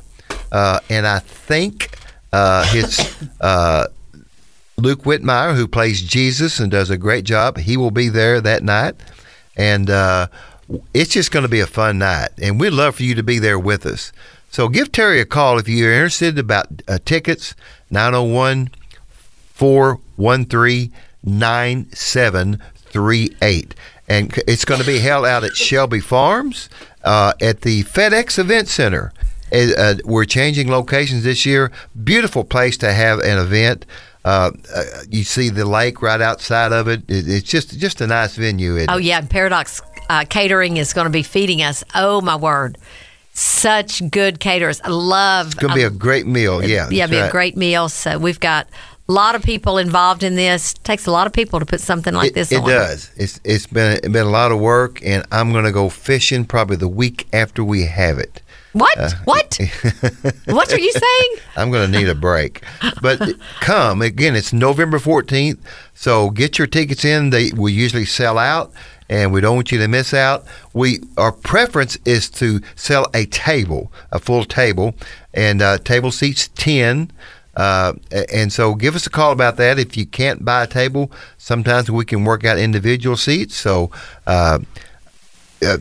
uh, 0.53 0.81
and 0.91 1.07
I 1.07 1.21
think 1.21 1.97
uh, 2.33 2.65
his. 2.67 3.17
Uh, 3.41 3.87
Luke 4.77 5.03
Whitmire, 5.03 5.55
who 5.55 5.69
plays 5.69 6.03
Jesus 6.03 6.59
and 6.59 6.71
does 6.71 6.91
a 6.91 6.97
great 6.97 7.25
job, 7.25 7.59
he 7.59 7.77
will 7.77 7.91
be 7.91 8.09
there 8.09 8.41
that 8.41 8.65
night. 8.65 8.97
And 9.57 9.89
uh, 9.89 10.27
it's 10.93 11.13
just 11.13 11.31
going 11.31 11.45
to 11.45 11.49
be 11.49 11.61
a 11.61 11.67
fun 11.67 11.99
night. 11.99 12.31
And 12.43 12.59
we'd 12.59 12.71
love 12.71 12.97
for 12.97 13.05
you 13.05 13.15
to 13.15 13.23
be 13.23 13.39
there 13.39 13.59
with 13.59 13.87
us. 13.87 14.13
So 14.51 14.69
give 14.69 14.93
Terry 14.93 15.21
a 15.21 15.25
call 15.25 15.59
if 15.59 15.69
you're 15.69 15.93
interested 15.93 16.39
about 16.39 16.67
uh, 16.89 16.99
tickets, 17.05 17.55
901 17.91 18.71
413 19.53 20.93
9738. 21.23 23.75
And 24.09 24.33
it's 24.47 24.65
going 24.65 24.81
to 24.81 24.87
be 24.87 24.99
held 24.99 25.25
out 25.25 25.45
at 25.45 25.57
Shelby 25.57 26.01
Farms 26.01 26.69
uh, 27.05 27.33
at 27.41 27.63
the 27.63 27.85
FedEx 27.85 28.39
Event 28.39 28.69
Center. 28.69 29.13
Uh, 29.53 29.95
we're 30.05 30.25
changing 30.25 30.69
locations 30.69 31.25
this 31.25 31.47
year. 31.47 31.71
Beautiful 32.03 32.45
place 32.45 32.77
to 32.79 32.93
have 32.93 33.21
an 33.21 33.39
event. 33.39 33.87
Uh, 34.25 34.51
uh, 34.75 34.83
you 35.09 35.23
see 35.23 35.51
the 35.51 35.65
lake 35.65 36.01
right 36.01 36.21
outside 36.21 36.73
of 36.73 36.89
it. 36.89 37.03
it 37.09 37.29
it's 37.29 37.49
just 37.49 37.79
just 37.79 38.01
a 38.01 38.07
nice 38.07 38.37
venue. 38.37 38.85
Oh, 38.89 38.97
yeah. 38.97 39.19
and 39.19 39.29
Paradox 39.29 39.83
uh, 40.09 40.25
Catering 40.29 40.77
is 40.77 40.93
going 40.93 41.05
to 41.07 41.11
be 41.11 41.23
feeding 41.23 41.63
us. 41.63 41.85
Oh, 41.95 42.21
my 42.21 42.37
word. 42.37 42.79
Such 43.33 44.09
good 44.11 44.39
caterers. 44.39 44.81
I 44.83 44.91
love 44.91 45.47
It's 45.47 45.55
going 45.57 45.73
to 45.73 45.77
be 45.77 45.83
a 45.83 45.91
great 45.91 46.27
meal. 46.27 46.63
Yeah, 46.65 46.89
yeah, 46.91 47.07
be 47.09 47.17
a 47.17 47.31
great 47.31 47.57
meal. 47.57 47.89
So 47.89 48.17
we've 48.17 48.39
got 48.39 48.69
a 49.09 49.13
lot 49.13 49.35
of 49.35 49.43
people 49.43 49.77
involved 49.79 50.23
in 50.23 50.35
this. 50.35 50.73
takes 50.73 51.07
a 51.07 51.11
lot 51.11 51.27
of 51.27 51.33
people 51.33 51.61
to 51.61 51.67
put 51.67 51.81
something 51.81 52.15
like 52.15 52.31
It, 52.31 52.35
this 52.35 52.53
it 52.53 52.61
on. 52.61 52.69
does. 52.69 53.11
It's 53.17 53.41
it's 53.45 53.67
been 53.67 53.99
it's 53.99 54.09
been 54.09 54.27
a 54.27 54.31
lot 54.31 54.51
of 54.53 54.61
work, 54.61 55.01
and 55.05 55.25
I'm 55.31 55.53
going 55.53 55.65
to 55.65 55.73
go 55.73 55.89
fishing 55.89 56.45
probably 56.45 56.77
the 56.77 56.89
week 56.89 57.27
after 57.33 57.63
we 57.63 57.85
have 57.85 58.19
it. 58.19 58.41
What? 58.73 58.99
Uh, 58.99 59.11
what? 59.25 59.57
what 60.47 60.73
are 60.73 60.79
you 60.81 60.91
saying? 60.93 61.31
I'm 61.57 61.71
going 61.71 61.91
to 61.93 61.97
need 61.99 62.09
a 62.09 62.15
break. 62.15 62.65
But 63.01 63.21
come 63.61 64.03
again. 64.03 64.35
It's 64.35 64.53
November 64.53 64.99
14th, 64.99 65.59
so 65.95 66.31
get 66.31 66.59
your 66.59 66.67
tickets 66.67 67.05
in. 67.05 67.31
They 67.31 67.53
we 67.55 67.73
usually 67.73 68.05
sell 68.05 68.37
out, 68.37 68.73
and 69.09 69.33
we 69.33 69.41
don't 69.41 69.55
want 69.55 69.71
you 69.71 69.79
to 69.79 69.87
miss 69.87 70.13
out. 70.13 70.45
We 70.73 71.01
our 71.17 71.31
preference 71.31 71.99
is 72.05 72.29
to 72.31 72.61
sell 72.75 73.07
a 73.15 73.27
table, 73.27 73.93
a 74.11 74.19
full 74.19 74.45
table, 74.45 74.95
and 75.33 75.63
uh, 75.63 75.79
table 75.79 76.11
seats 76.11 76.49
ten. 76.49 77.13
Uh, 77.57 77.95
and 78.33 78.53
so 78.53 78.75
give 78.75 78.97
us 78.97 79.07
a 79.07 79.11
call 79.11 79.33
about 79.33 79.57
that. 79.57 79.79
If 79.79 79.97
you 79.97 80.07
can't 80.07 80.45
buy 80.45 80.65
a 80.65 80.67
table, 80.67 81.11
sometimes 81.39 81.91
we 81.91 82.05
can 82.05 82.25
work 82.25 82.45
out 82.45 82.59
individual 82.59 83.17
seats. 83.17 83.57
So. 83.57 83.91
Uh, 84.27 84.61
uh, 85.65 85.79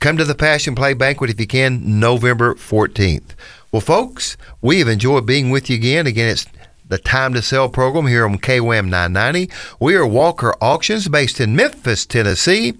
come 0.00 0.16
to 0.16 0.24
the 0.24 0.34
Passion 0.34 0.74
Play 0.74 0.94
Banquet 0.94 1.30
if 1.30 1.38
you 1.38 1.46
can, 1.46 2.00
November 2.00 2.54
14th. 2.54 3.34
Well, 3.70 3.82
folks, 3.82 4.36
we 4.60 4.80
have 4.80 4.88
enjoyed 4.88 5.26
being 5.26 5.50
with 5.50 5.70
you 5.70 5.76
again. 5.76 6.06
Again, 6.06 6.30
it's 6.30 6.46
the 6.88 6.98
Time 6.98 7.34
to 7.34 7.42
Sell 7.42 7.68
program 7.68 8.08
here 8.08 8.24
on 8.24 8.38
KWAM 8.38 8.88
990. 8.88 9.48
We 9.78 9.94
are 9.94 10.06
Walker 10.06 10.54
Auctions 10.60 11.06
based 11.06 11.40
in 11.40 11.54
Memphis, 11.54 12.04
Tennessee. 12.06 12.74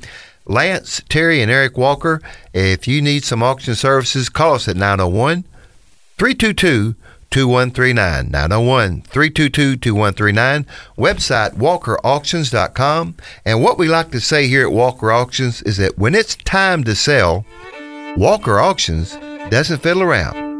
Lance, 0.46 1.00
Terry, 1.08 1.42
and 1.42 1.50
Eric 1.50 1.78
Walker. 1.78 2.20
If 2.52 2.88
you 2.88 3.00
need 3.00 3.24
some 3.24 3.42
auction 3.42 3.76
services, 3.76 4.28
call 4.28 4.54
us 4.54 4.66
at 4.66 4.76
901 4.76 5.44
322 6.18 6.96
2139. 7.30 8.30
901 8.30 9.02
322 9.02 9.76
2139. 9.76 10.66
Website 10.98 11.54
walkerauctions.com. 11.54 13.16
And 13.44 13.62
what 13.62 13.78
we 13.78 13.88
like 13.88 14.10
to 14.10 14.20
say 14.20 14.48
here 14.48 14.66
at 14.66 14.72
Walker 14.72 15.12
Auctions 15.12 15.62
is 15.62 15.76
that 15.78 15.98
when 15.98 16.14
it's 16.14 16.36
time 16.36 16.84
to 16.84 16.94
sell, 16.94 17.44
Walker 18.16 18.58
Auctions 18.60 19.16
doesn't 19.50 19.82
fiddle 19.82 20.02
around. 20.02 20.50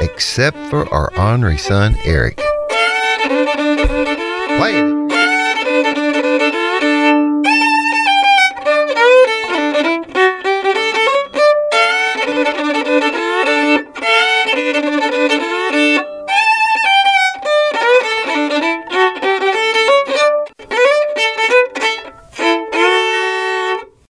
Except 0.00 0.56
for 0.68 0.92
our 0.92 1.12
ornery 1.18 1.58
son, 1.58 1.96
Eric. 2.04 2.36
Play. 4.58 5.01